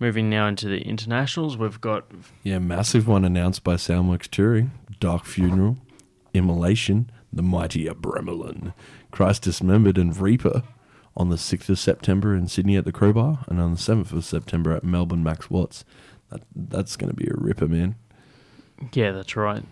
moving 0.00 0.28
now 0.30 0.46
into 0.48 0.66
the 0.68 0.80
internationals 0.80 1.56
we've 1.58 1.80
got 1.80 2.04
Yeah, 2.42 2.58
massive 2.58 3.06
one 3.06 3.24
announced 3.26 3.62
by 3.62 3.74
Soundworks 3.74 4.28
Touring, 4.30 4.70
Dark 4.98 5.24
Funeral, 5.26 5.76
Immolation, 6.32 7.10
The 7.34 7.42
Mighty 7.42 7.86
Abramelin, 7.86 8.72
Christ 9.10 9.42
Dismembered 9.42 9.98
and 9.98 10.16
Reaper 10.16 10.62
on 11.16 11.30
the 11.30 11.36
6th 11.36 11.68
of 11.68 11.78
September 11.78 12.34
in 12.34 12.48
Sydney 12.48 12.76
at 12.76 12.84
the 12.84 12.92
Crowbar 12.92 13.44
and 13.48 13.60
on 13.60 13.72
the 13.72 13.78
7th 13.78 14.12
of 14.12 14.24
September 14.24 14.72
at 14.72 14.84
Melbourne 14.84 15.22
Max 15.22 15.50
Watts. 15.50 15.84
That, 16.30 16.42
that's 16.54 16.96
going 16.96 17.10
to 17.10 17.16
be 17.16 17.26
a 17.26 17.34
ripper, 17.36 17.68
man. 17.68 17.96
yeah 18.92 19.12
that's 19.12 19.36
right 19.36 19.62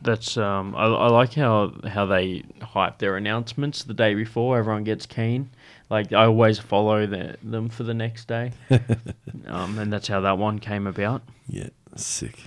that's 0.00 0.38
um 0.38 0.74
I, 0.74 0.84
I 0.86 1.08
like 1.08 1.34
how 1.34 1.74
how 1.86 2.06
they 2.06 2.42
hype 2.62 2.98
their 2.98 3.16
announcements 3.18 3.84
the 3.84 3.92
day 3.92 4.14
before 4.14 4.58
everyone 4.58 4.82
gets 4.84 5.04
keen 5.04 5.50
like 5.90 6.12
I 6.14 6.24
always 6.24 6.58
follow 6.58 7.06
the, 7.06 7.36
them 7.42 7.68
for 7.68 7.82
the 7.82 7.92
next 7.92 8.28
day 8.28 8.52
um 9.46 9.78
and 9.78 9.92
that's 9.92 10.08
how 10.08 10.20
that 10.22 10.38
one 10.38 10.58
came 10.58 10.86
about 10.86 11.20
Yeah, 11.48 11.68
sick. 11.96 12.38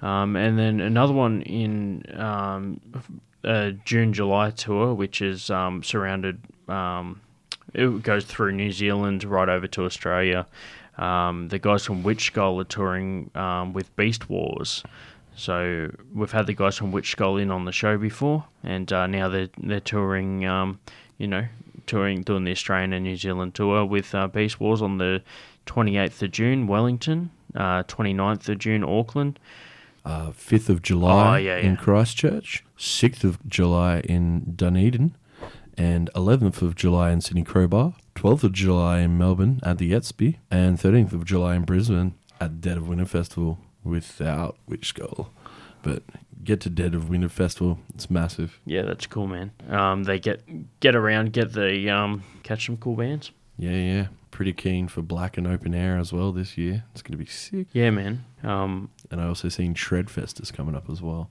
Um, 0.00 0.34
and 0.36 0.58
then 0.58 0.80
another 0.80 1.12
one 1.12 1.42
in 1.42 2.04
um, 2.14 2.80
uh, 3.44 3.70
June 3.84 4.12
July 4.12 4.50
tour, 4.50 4.94
which 4.94 5.20
is 5.20 5.50
um, 5.50 5.82
surrounded. 5.82 6.40
Um, 6.68 7.20
it 7.74 8.02
goes 8.02 8.24
through 8.24 8.52
New 8.52 8.72
Zealand 8.72 9.24
right 9.24 9.48
over 9.48 9.66
to 9.68 9.84
Australia. 9.84 10.46
Um, 10.98 11.48
the 11.48 11.58
guys 11.58 11.84
from 11.84 12.02
Witchskull 12.02 12.60
are 12.60 12.64
touring 12.64 13.30
um, 13.34 13.72
with 13.72 13.94
Beast 13.96 14.28
Wars. 14.28 14.82
So 15.34 15.90
we've 16.14 16.30
had 16.30 16.46
the 16.46 16.52
guys 16.52 16.76
from 16.76 16.92
Witchskull 16.92 17.40
in 17.40 17.50
on 17.50 17.64
the 17.64 17.72
show 17.72 17.96
before, 17.96 18.44
and 18.62 18.92
uh, 18.92 19.06
now 19.06 19.28
they're 19.28 19.48
they're 19.58 19.80
touring. 19.80 20.44
Um, 20.44 20.80
you 21.18 21.28
know, 21.28 21.46
touring 21.86 22.22
doing 22.22 22.42
the 22.44 22.50
Australian 22.50 22.92
and 22.92 23.04
New 23.04 23.16
Zealand 23.16 23.54
tour 23.54 23.84
with 23.84 24.14
uh, 24.14 24.26
Beast 24.26 24.58
Wars 24.58 24.82
on 24.82 24.98
the 24.98 25.22
28th 25.66 26.22
of 26.22 26.30
June, 26.32 26.66
Wellington. 26.66 27.30
Uh, 27.54 27.82
29th 27.82 28.48
of 28.48 28.58
June, 28.58 28.82
Auckland. 28.82 29.38
Uh, 30.04 30.30
5th 30.30 30.68
of 30.68 30.82
July 30.82 31.34
Oh, 31.34 31.36
yeah, 31.38 31.56
in. 31.58 31.76
Christchurch, 31.76 32.64
6th 32.76 33.22
of 33.24 33.38
July 33.48 34.00
in 34.00 34.54
Dunedin, 34.56 35.14
and 35.78 36.10
11th 36.14 36.60
of 36.60 36.74
July 36.74 37.10
in 37.12 37.20
Sydney 37.20 37.44
Crowbar, 37.44 37.94
12th 38.16 38.42
of 38.44 38.52
July 38.52 38.98
in 39.00 39.16
Melbourne 39.16 39.60
at 39.62 39.78
the 39.78 39.92
Yetsby, 39.92 40.38
and 40.50 40.76
13th 40.78 41.12
of 41.12 41.24
July 41.24 41.54
in 41.54 41.62
Brisbane 41.62 42.14
at 42.40 42.60
Dead 42.60 42.76
of 42.76 42.88
Winter 42.88 43.04
Festival 43.04 43.58
without 43.84 44.56
Witchskull. 44.68 45.28
But 45.82 46.02
get 46.44 46.60
to 46.62 46.70
Dead 46.70 46.94
of 46.94 47.08
Winter 47.08 47.28
Festival, 47.28 47.78
it's 47.94 48.10
massive. 48.10 48.58
Yeah, 48.66 48.82
that's 48.82 49.06
cool, 49.06 49.26
man. 49.28 49.52
Um, 49.68 50.02
they 50.04 50.18
get 50.18 50.42
get 50.80 50.94
around, 50.96 51.32
get 51.32 51.52
the 51.52 51.88
um, 51.90 52.22
catch 52.42 52.66
some 52.66 52.76
cool 52.76 52.96
bands. 52.96 53.30
Yeah, 53.56 53.70
yeah. 53.70 54.06
Pretty 54.32 54.52
keen 54.54 54.88
for 54.88 55.02
Blacken 55.02 55.46
Open 55.46 55.74
Air 55.74 55.98
as 55.98 56.12
well 56.12 56.32
this 56.32 56.58
year. 56.58 56.84
It's 56.92 57.02
going 57.02 57.12
to 57.12 57.18
be 57.24 57.26
sick. 57.30 57.68
Yeah, 57.72 57.90
man. 57.90 58.24
Um, 58.42 58.88
And 59.10 59.20
I 59.20 59.26
also 59.28 59.48
seen 59.48 59.74
Shredfest 59.74 60.42
is 60.42 60.50
coming 60.50 60.74
up 60.74 60.90
as 60.90 61.00
well. 61.00 61.30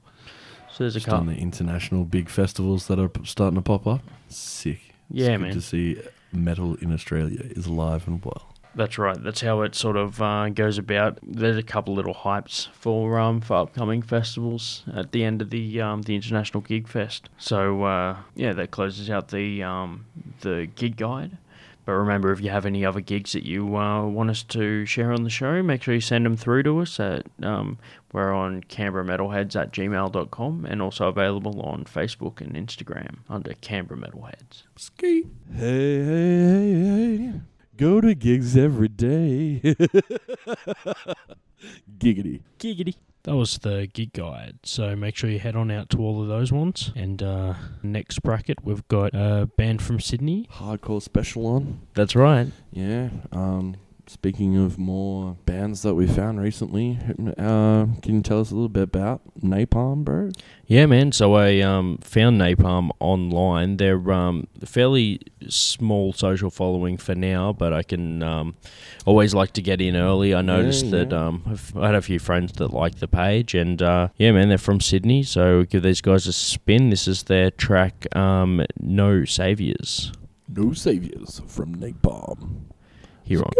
so 0.72 0.84
there's 0.86 0.96
a 0.96 1.00
Just 1.00 1.10
on 1.12 1.20
couple. 1.26 1.34
the 1.34 1.40
international 1.42 2.06
big 2.06 2.30
festivals 2.30 2.88
that 2.88 3.00
are 3.00 3.10
starting 3.26 3.56
to 3.58 3.62
pop 3.62 3.86
up. 3.88 4.02
Sick. 4.30 4.94
Yeah, 5.10 5.32
it's 5.32 5.42
man. 5.42 5.54
to 5.54 5.62
see 5.62 5.98
metal 6.32 6.76
in 6.76 6.94
Australia 6.94 7.42
is 7.44 7.66
alive 7.66 8.08
and 8.08 8.24
well. 8.24 8.48
That's 8.76 8.98
right. 8.98 9.22
That's 9.22 9.42
how 9.42 9.64
it 9.64 9.76
sort 9.76 9.98
of 9.98 10.22
uh, 10.22 10.48
goes 10.48 10.78
about. 10.78 11.18
There's 11.24 11.58
a 11.58 11.64
couple 11.64 11.94
little 11.94 12.14
hypes 12.14 12.70
for 12.72 13.20
um 13.20 13.42
for 13.42 13.56
upcoming 13.58 14.02
festivals 14.02 14.84
at 14.96 15.12
the 15.12 15.26
end 15.26 15.42
of 15.42 15.50
the 15.50 15.82
um 15.82 16.04
the 16.04 16.16
international 16.16 16.62
gig 16.62 16.88
fest. 16.88 17.30
So 17.38 17.84
uh, 17.84 18.16
yeah, 18.36 18.54
that 18.54 18.72
closes 18.72 19.10
out 19.10 19.28
the 19.30 19.62
um 19.64 20.06
the 20.40 20.70
gig 20.76 20.96
guide. 20.96 21.38
But 21.86 21.94
remember, 21.94 22.32
if 22.32 22.42
you 22.42 22.50
have 22.50 22.66
any 22.66 22.86
other 22.86 23.02
gigs 23.02 23.32
that 23.34 23.44
you 23.46 23.76
uh, 23.76 24.06
want 24.06 24.30
us 24.30 24.44
to 24.44 24.86
share 24.86 25.12
on 25.12 25.24
the 25.24 25.30
show, 25.30 25.62
make 25.64 25.84
sure 25.84 25.94
you 25.94 26.02
send 26.02 26.26
them 26.26 26.38
through 26.38 26.64
to 26.64 26.80
us 26.80 27.00
at 27.00 27.26
um, 27.42 27.78
we're 28.14 28.34
on 28.34 28.62
Canberra 28.64 29.06
Metalheads 29.06 29.56
at 29.56 29.72
gmail.com 29.72 30.66
and 30.66 30.82
also 30.82 31.08
available 31.08 31.62
on 31.62 31.86
Facebook 31.86 32.42
and 32.42 32.54
Instagram 32.54 33.20
under 33.30 33.54
Canberra 33.62 34.00
Metalheads. 34.00 34.64
Ski. 34.76 35.26
Hey, 35.54 36.04
hey, 36.06 36.74
hey, 36.74 37.18
hey. 37.18 37.42
Go 37.78 38.02
to 38.02 38.14
gigs 38.16 38.56
every 38.58 38.88
day. 38.90 39.62
Giggity. 41.98 42.42
Giggity. 42.60 42.96
That 43.24 43.36
was 43.36 43.60
the 43.60 43.88
gig 43.94 44.14
guide. 44.14 44.58
So 44.64 44.96
make 44.96 45.16
sure 45.16 45.30
you 45.30 45.38
head 45.40 45.56
on 45.56 45.70
out 45.70 45.92
to 45.92 46.00
all 46.00 46.22
of 46.22 46.28
those 46.28 46.52
ones. 46.52 46.92
And 46.96 47.22
uh, 47.22 47.54
next 47.84 48.24
bracket, 48.24 48.64
we've 48.64 48.88
got 48.88 49.14
a 49.14 49.48
band 49.58 49.82
from 49.84 50.00
Sydney. 50.00 50.48
Hardcore 50.52 51.02
special 51.02 51.46
on. 51.46 51.82
That's 51.94 52.16
right. 52.16 52.52
Yeah. 52.72 53.10
Um, 53.32 53.76
speaking 54.12 54.58
of 54.58 54.78
more 54.78 55.38
bands 55.46 55.84
that 55.84 55.96
we 55.96 56.06
found 56.06 56.42
recently, 56.42 57.00
uh, 57.38 57.86
can 58.02 58.16
you 58.16 58.22
tell 58.22 58.42
us 58.42 58.52
a 58.52 58.54
little 58.54 58.68
bit 58.70 58.84
about 58.84 59.22
Napalm, 59.42 60.04
bro? 60.04 60.32
Yeah, 60.68 60.86
man. 60.86 61.14
So 61.14 61.36
I 61.36 61.62
um, 61.62 61.98
found 62.00 62.40
Napalm 62.40 62.90
online. 63.00 63.78
They're 63.78 64.12
um, 64.12 64.48
a 64.62 64.66
fairly 64.66 65.22
small 65.48 66.12
social 66.12 66.50
following 66.50 66.98
for 66.98 67.16
now, 67.16 67.54
but 67.54 67.72
I 67.72 67.84
can 67.84 68.22
um, 68.22 68.56
always 69.06 69.34
like 69.34 69.54
to 69.54 69.62
get 69.62 69.80
in 69.80 69.96
early. 69.96 70.36
I 70.36 70.42
noticed 70.42 70.86
Yeah, 70.86 70.92
that 70.92 71.12
yeah. 71.12 71.28
um, 71.28 71.44
I've, 71.46 71.70
had 71.70 71.96
a 71.96 72.02
few 72.02 72.20
friends 72.20 72.52
that 72.54 72.74
like 72.74 72.96
the 73.00 73.08
page, 73.08 73.56
and 73.56 73.82
uh, 73.82 74.10
yeah, 74.18 74.32
man, 74.34 74.50
they're 74.50 74.58
from 74.58 74.82
Sydney. 74.82 75.24
So 75.24 75.64
give 75.64 75.84
these 75.84 76.02
guys 76.02 76.28
a 76.28 76.34
spin. 76.34 76.90
This 76.90 77.08
is 77.08 77.24
their 77.24 77.50
track, 77.50 78.14
um, 78.16 78.66
"No 78.78 79.24
Saviors," 79.26 80.12
No 80.50 80.74
Saviors 80.74 81.42
from 81.48 81.76
Napalm. 81.76 82.64
here 83.24 83.40
on 83.42 83.52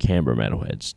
Canberra 0.00 0.36
Metalheads. 0.36 0.94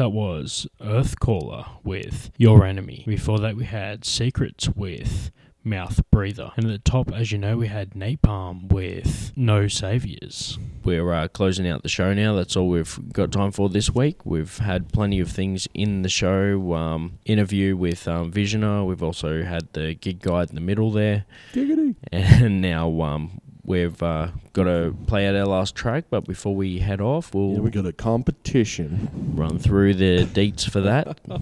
That 0.00 0.12
was 0.12 0.66
Earthcaller 0.80 1.66
with 1.84 2.30
Your 2.38 2.64
Enemy. 2.64 3.04
Before 3.06 3.38
that, 3.40 3.54
we 3.54 3.66
had 3.66 4.06
Secrets 4.06 4.66
with 4.66 5.30
Mouth 5.62 6.00
Breather. 6.10 6.52
And 6.56 6.64
at 6.64 6.70
the 6.70 6.90
top, 6.90 7.12
as 7.12 7.32
you 7.32 7.36
know, 7.36 7.58
we 7.58 7.66
had 7.66 7.90
Napalm 7.90 8.72
with 8.72 9.30
No 9.36 9.68
Saviors. 9.68 10.58
We're 10.84 11.12
uh, 11.12 11.28
closing 11.28 11.68
out 11.68 11.82
the 11.82 11.90
show 11.90 12.14
now. 12.14 12.34
That's 12.34 12.56
all 12.56 12.70
we've 12.70 13.12
got 13.12 13.30
time 13.30 13.52
for 13.52 13.68
this 13.68 13.94
week. 13.94 14.24
We've 14.24 14.56
had 14.56 14.90
plenty 14.90 15.20
of 15.20 15.30
things 15.30 15.68
in 15.74 16.00
the 16.00 16.08
show. 16.08 16.72
Um, 16.72 17.18
interview 17.26 17.76
with 17.76 18.08
um, 18.08 18.32
Visioner. 18.32 18.86
We've 18.86 19.02
also 19.02 19.42
had 19.42 19.70
the 19.74 19.92
gig 19.96 20.20
guide 20.20 20.48
in 20.48 20.54
the 20.54 20.62
middle 20.62 20.90
there. 20.90 21.26
Giggity. 21.52 21.96
And 22.10 22.62
now 22.62 23.02
um, 23.02 23.42
we've 23.64 24.02
uh, 24.02 24.28
got 24.52 24.64
to 24.64 24.94
play 25.06 25.26
out 25.26 25.34
our 25.34 25.46
last 25.46 25.74
track. 25.74 26.04
But 26.10 26.26
before 26.26 26.54
we 26.54 26.78
head 26.78 27.00
off, 27.00 27.34
we'll 27.34 27.54
Yeah, 27.54 27.60
we 27.60 27.70
got 27.70 27.86
a 27.86 27.92
competition. 27.92 29.10
run 29.34 29.58
through 29.58 29.94
the 29.94 30.24
dates 30.24 30.64
for 30.64 30.80
that. 30.80 31.18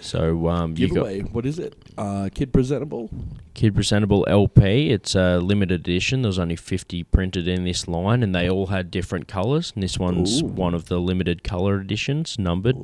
So 0.00 0.48
um, 0.48 0.74
you 0.76 0.88
got 0.88 0.94
Giveaway. 0.94 1.20
What 1.22 1.46
is 1.46 1.58
it? 1.58 1.74
Uh, 1.96 2.28
Kid 2.34 2.52
Presentable. 2.52 3.08
Kid 3.54 3.74
Presentable 3.74 4.26
LP. 4.28 4.90
It's 4.90 5.14
a 5.14 5.38
limited 5.38 5.80
edition. 5.80 6.20
There's 6.20 6.38
only 6.38 6.56
50 6.56 7.02
printed 7.04 7.48
in 7.48 7.64
this 7.64 7.88
line, 7.88 8.22
and 8.22 8.34
they 8.34 8.48
all 8.50 8.66
had 8.66 8.90
different 8.90 9.26
colours. 9.26 9.72
And 9.74 9.82
this 9.82 9.98
one's 9.98 10.42
Ooh. 10.42 10.46
one 10.46 10.74
of 10.74 10.86
the 10.86 10.98
limited 10.98 11.42
colour 11.42 11.80
editions, 11.80 12.38
numbered. 12.38 12.76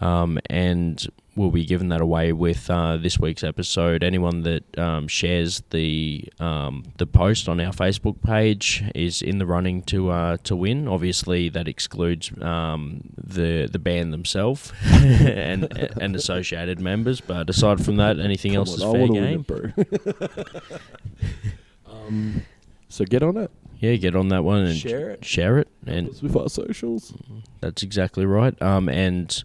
Um, 0.00 0.38
and 0.50 1.06
we'll 1.36 1.50
be 1.50 1.64
giving 1.64 1.88
that 1.90 2.00
away 2.00 2.32
with 2.32 2.68
uh, 2.70 2.96
this 2.96 3.18
week's 3.18 3.44
episode. 3.44 4.02
Anyone 4.02 4.42
that 4.42 4.78
um, 4.78 5.06
shares 5.06 5.62
the 5.70 6.24
um, 6.40 6.84
the 6.96 7.06
post 7.06 7.48
on 7.48 7.60
our 7.60 7.72
Facebook 7.72 8.22
page 8.22 8.82
is 8.94 9.22
in 9.22 9.38
the 9.38 9.46
running 9.46 9.82
to 9.82 10.10
uh, 10.10 10.36
to 10.44 10.56
win. 10.56 10.88
Obviously, 10.88 11.48
that 11.50 11.68
excludes 11.68 12.32
um, 12.42 13.02
the 13.16 13.68
the 13.70 13.78
band 13.78 14.12
themselves 14.12 14.72
and 14.84 15.64
and 16.00 16.16
associated 16.16 16.80
members. 16.80 17.20
But 17.20 17.50
aside 17.50 17.84
from 17.84 17.96
that, 17.96 18.18
anything 18.18 18.52
Come 18.52 18.60
else 18.60 18.80
on, 18.82 18.96
is 18.96 19.08
fair 19.08 19.08
game. 19.08 19.44
it, 19.76 20.80
um, 21.86 22.42
so 22.88 23.04
get 23.04 23.22
on 23.22 23.36
it. 23.36 23.50
Yeah, 23.78 23.94
get 23.96 24.16
on 24.16 24.28
that 24.28 24.42
one 24.42 24.62
and 24.62 24.76
Share 24.76 25.10
it. 25.10 25.24
Share 25.24 25.58
it, 25.58 25.68
and 25.86 26.08
with 26.22 26.34
our 26.34 26.48
socials. 26.48 27.12
That's 27.60 27.82
exactly 27.82 28.24
right. 28.24 28.60
Um, 28.62 28.88
and 28.88 29.44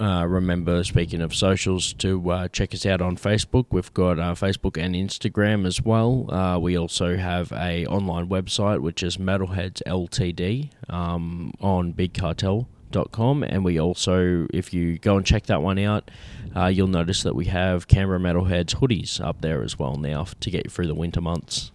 uh, 0.00 0.26
remember, 0.26 0.84
speaking 0.84 1.20
of 1.20 1.34
socials, 1.34 1.92
to 1.94 2.30
uh, 2.30 2.48
check 2.48 2.74
us 2.74 2.86
out 2.86 3.00
on 3.00 3.16
Facebook. 3.16 3.66
We've 3.70 3.92
got 3.94 4.18
uh, 4.18 4.34
Facebook 4.34 4.76
and 4.76 4.94
Instagram 4.94 5.66
as 5.66 5.82
well. 5.82 6.32
Uh, 6.32 6.58
we 6.58 6.76
also 6.76 7.16
have 7.16 7.52
a 7.52 7.86
online 7.86 8.28
website 8.28 8.80
which 8.80 9.02
is 9.02 9.16
Metalheads 9.16 9.82
Ltd 9.86 10.70
um, 10.88 11.52
on 11.60 11.92
BigCartel.com, 12.90 13.42
and 13.42 13.64
we 13.64 13.80
also, 13.80 14.46
if 14.52 14.72
you 14.72 14.98
go 14.98 15.16
and 15.16 15.26
check 15.26 15.46
that 15.46 15.62
one 15.62 15.78
out, 15.78 16.10
uh, 16.54 16.66
you'll 16.66 16.86
notice 16.86 17.22
that 17.22 17.34
we 17.34 17.46
have 17.46 17.88
Canberra 17.88 18.18
Metalheads 18.18 18.76
hoodies 18.76 19.20
up 19.20 19.40
there 19.42 19.62
as 19.62 19.78
well 19.78 19.96
now 19.96 20.26
to 20.40 20.50
get 20.50 20.64
you 20.64 20.70
through 20.70 20.86
the 20.86 20.94
winter 20.94 21.20
months. 21.20 21.70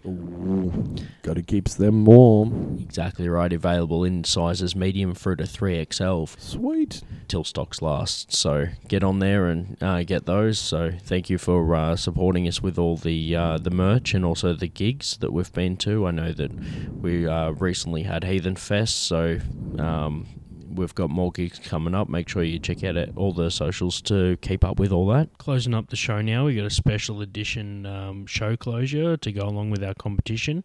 Got 1.22 1.34
to 1.34 1.42
keep 1.42 1.68
them 1.68 2.04
warm. 2.04 2.78
Exactly 2.80 3.28
right. 3.28 3.52
Available 3.52 4.04
in 4.04 4.24
sizes 4.24 4.74
medium 4.74 5.14
through 5.14 5.36
to 5.36 5.44
3XL. 5.44 6.40
Sweet. 6.40 7.02
Till 7.28 7.44
stocks 7.44 7.80
last. 7.80 8.32
So 8.32 8.66
get 8.88 9.04
on 9.04 9.20
there 9.20 9.46
and 9.46 9.80
uh, 9.80 10.02
get 10.02 10.26
those. 10.26 10.58
So 10.58 10.92
thank 11.02 11.30
you 11.30 11.38
for 11.38 11.74
uh, 11.74 11.96
supporting 11.96 12.48
us 12.48 12.60
with 12.60 12.78
all 12.78 12.96
the 12.96 13.36
uh, 13.36 13.58
the 13.58 13.70
merch 13.70 14.14
and 14.14 14.24
also 14.24 14.52
the 14.52 14.68
gigs 14.68 15.16
that 15.18 15.32
we've 15.32 15.52
been 15.52 15.76
to. 15.78 16.06
I 16.06 16.10
know 16.10 16.32
that 16.32 16.52
we 17.00 17.26
uh, 17.26 17.50
recently 17.50 18.02
had 18.02 18.24
Heathen 18.24 18.56
Fest. 18.56 18.96
So 19.04 19.38
um, 19.78 20.26
we've 20.74 20.94
got 20.94 21.10
more 21.10 21.30
gigs 21.32 21.58
coming 21.58 21.94
up. 21.94 22.08
Make 22.08 22.28
sure 22.28 22.42
you 22.42 22.58
check 22.58 22.82
out 22.84 22.96
it- 22.96 23.12
all 23.16 23.32
the 23.32 23.50
socials 23.50 24.00
to 24.02 24.36
keep 24.42 24.64
up 24.64 24.78
with 24.78 24.92
all 24.92 25.06
that. 25.08 25.36
Closing 25.38 25.74
up 25.74 25.90
the 25.90 25.96
show 25.96 26.20
now, 26.20 26.46
we 26.46 26.54
got 26.56 26.64
a 26.66 26.70
special 26.70 27.20
edition 27.20 27.86
um, 27.86 28.26
show 28.26 28.56
closure 28.56 29.16
to 29.16 29.32
go 29.32 29.42
along 29.46 29.70
with 29.70 29.82
our 29.84 29.94
competition. 29.94 30.64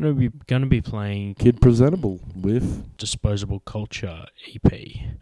Going 0.00 0.14
to 0.14 0.30
be 0.30 0.38
going 0.46 0.62
to 0.62 0.68
be 0.68 0.80
playing 0.80 1.34
Kid 1.34 1.60
Presentable 1.60 2.20
with 2.36 2.96
Disposable 2.98 3.58
Culture 3.60 4.26
EP. 4.54 4.72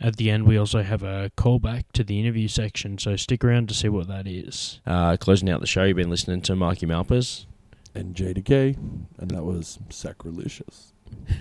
At 0.01 0.17
the 0.17 0.31
end, 0.31 0.47
we 0.47 0.59
also 0.59 0.83
have 0.83 1.03
a 1.03 1.31
callback 1.39 1.85
to 1.95 2.05
the 2.05 2.21
interview 2.21 2.47
section, 2.47 2.99
so 2.99 3.17
stick 3.17 3.43
around 3.43 3.69
to 3.71 3.75
see 3.75 3.89
what 3.89 4.07
that 4.09 4.27
is. 4.27 4.81
Uh, 4.87 5.17
closing 5.17 5.49
out 5.49 5.61
the 5.61 5.67
show, 5.67 5.85
you've 5.85 5.97
been 5.97 6.11
listening 6.11 6.43
to 6.43 6.55
Marky 6.55 6.85
Malphas. 6.87 7.47
and 7.95 8.15
JDecay, 8.15 8.77
and 9.19 9.31
that 9.31 9.45
was 9.45 9.79
sacrilegious. 9.89 10.93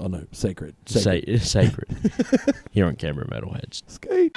Oh 0.00 0.06
no, 0.06 0.26
sacred. 0.32 0.74
Sa- 0.86 1.00
sacred. 1.40 1.88
Here 2.72 2.86
on 2.86 2.96
Canberra 2.96 3.26
Metalheads. 3.28 3.82
Skate. 3.88 4.36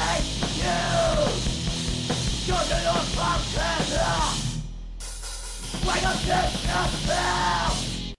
hate 0.00 0.26
you 0.58 0.78
You're 2.46 2.66
gonna 2.70 3.02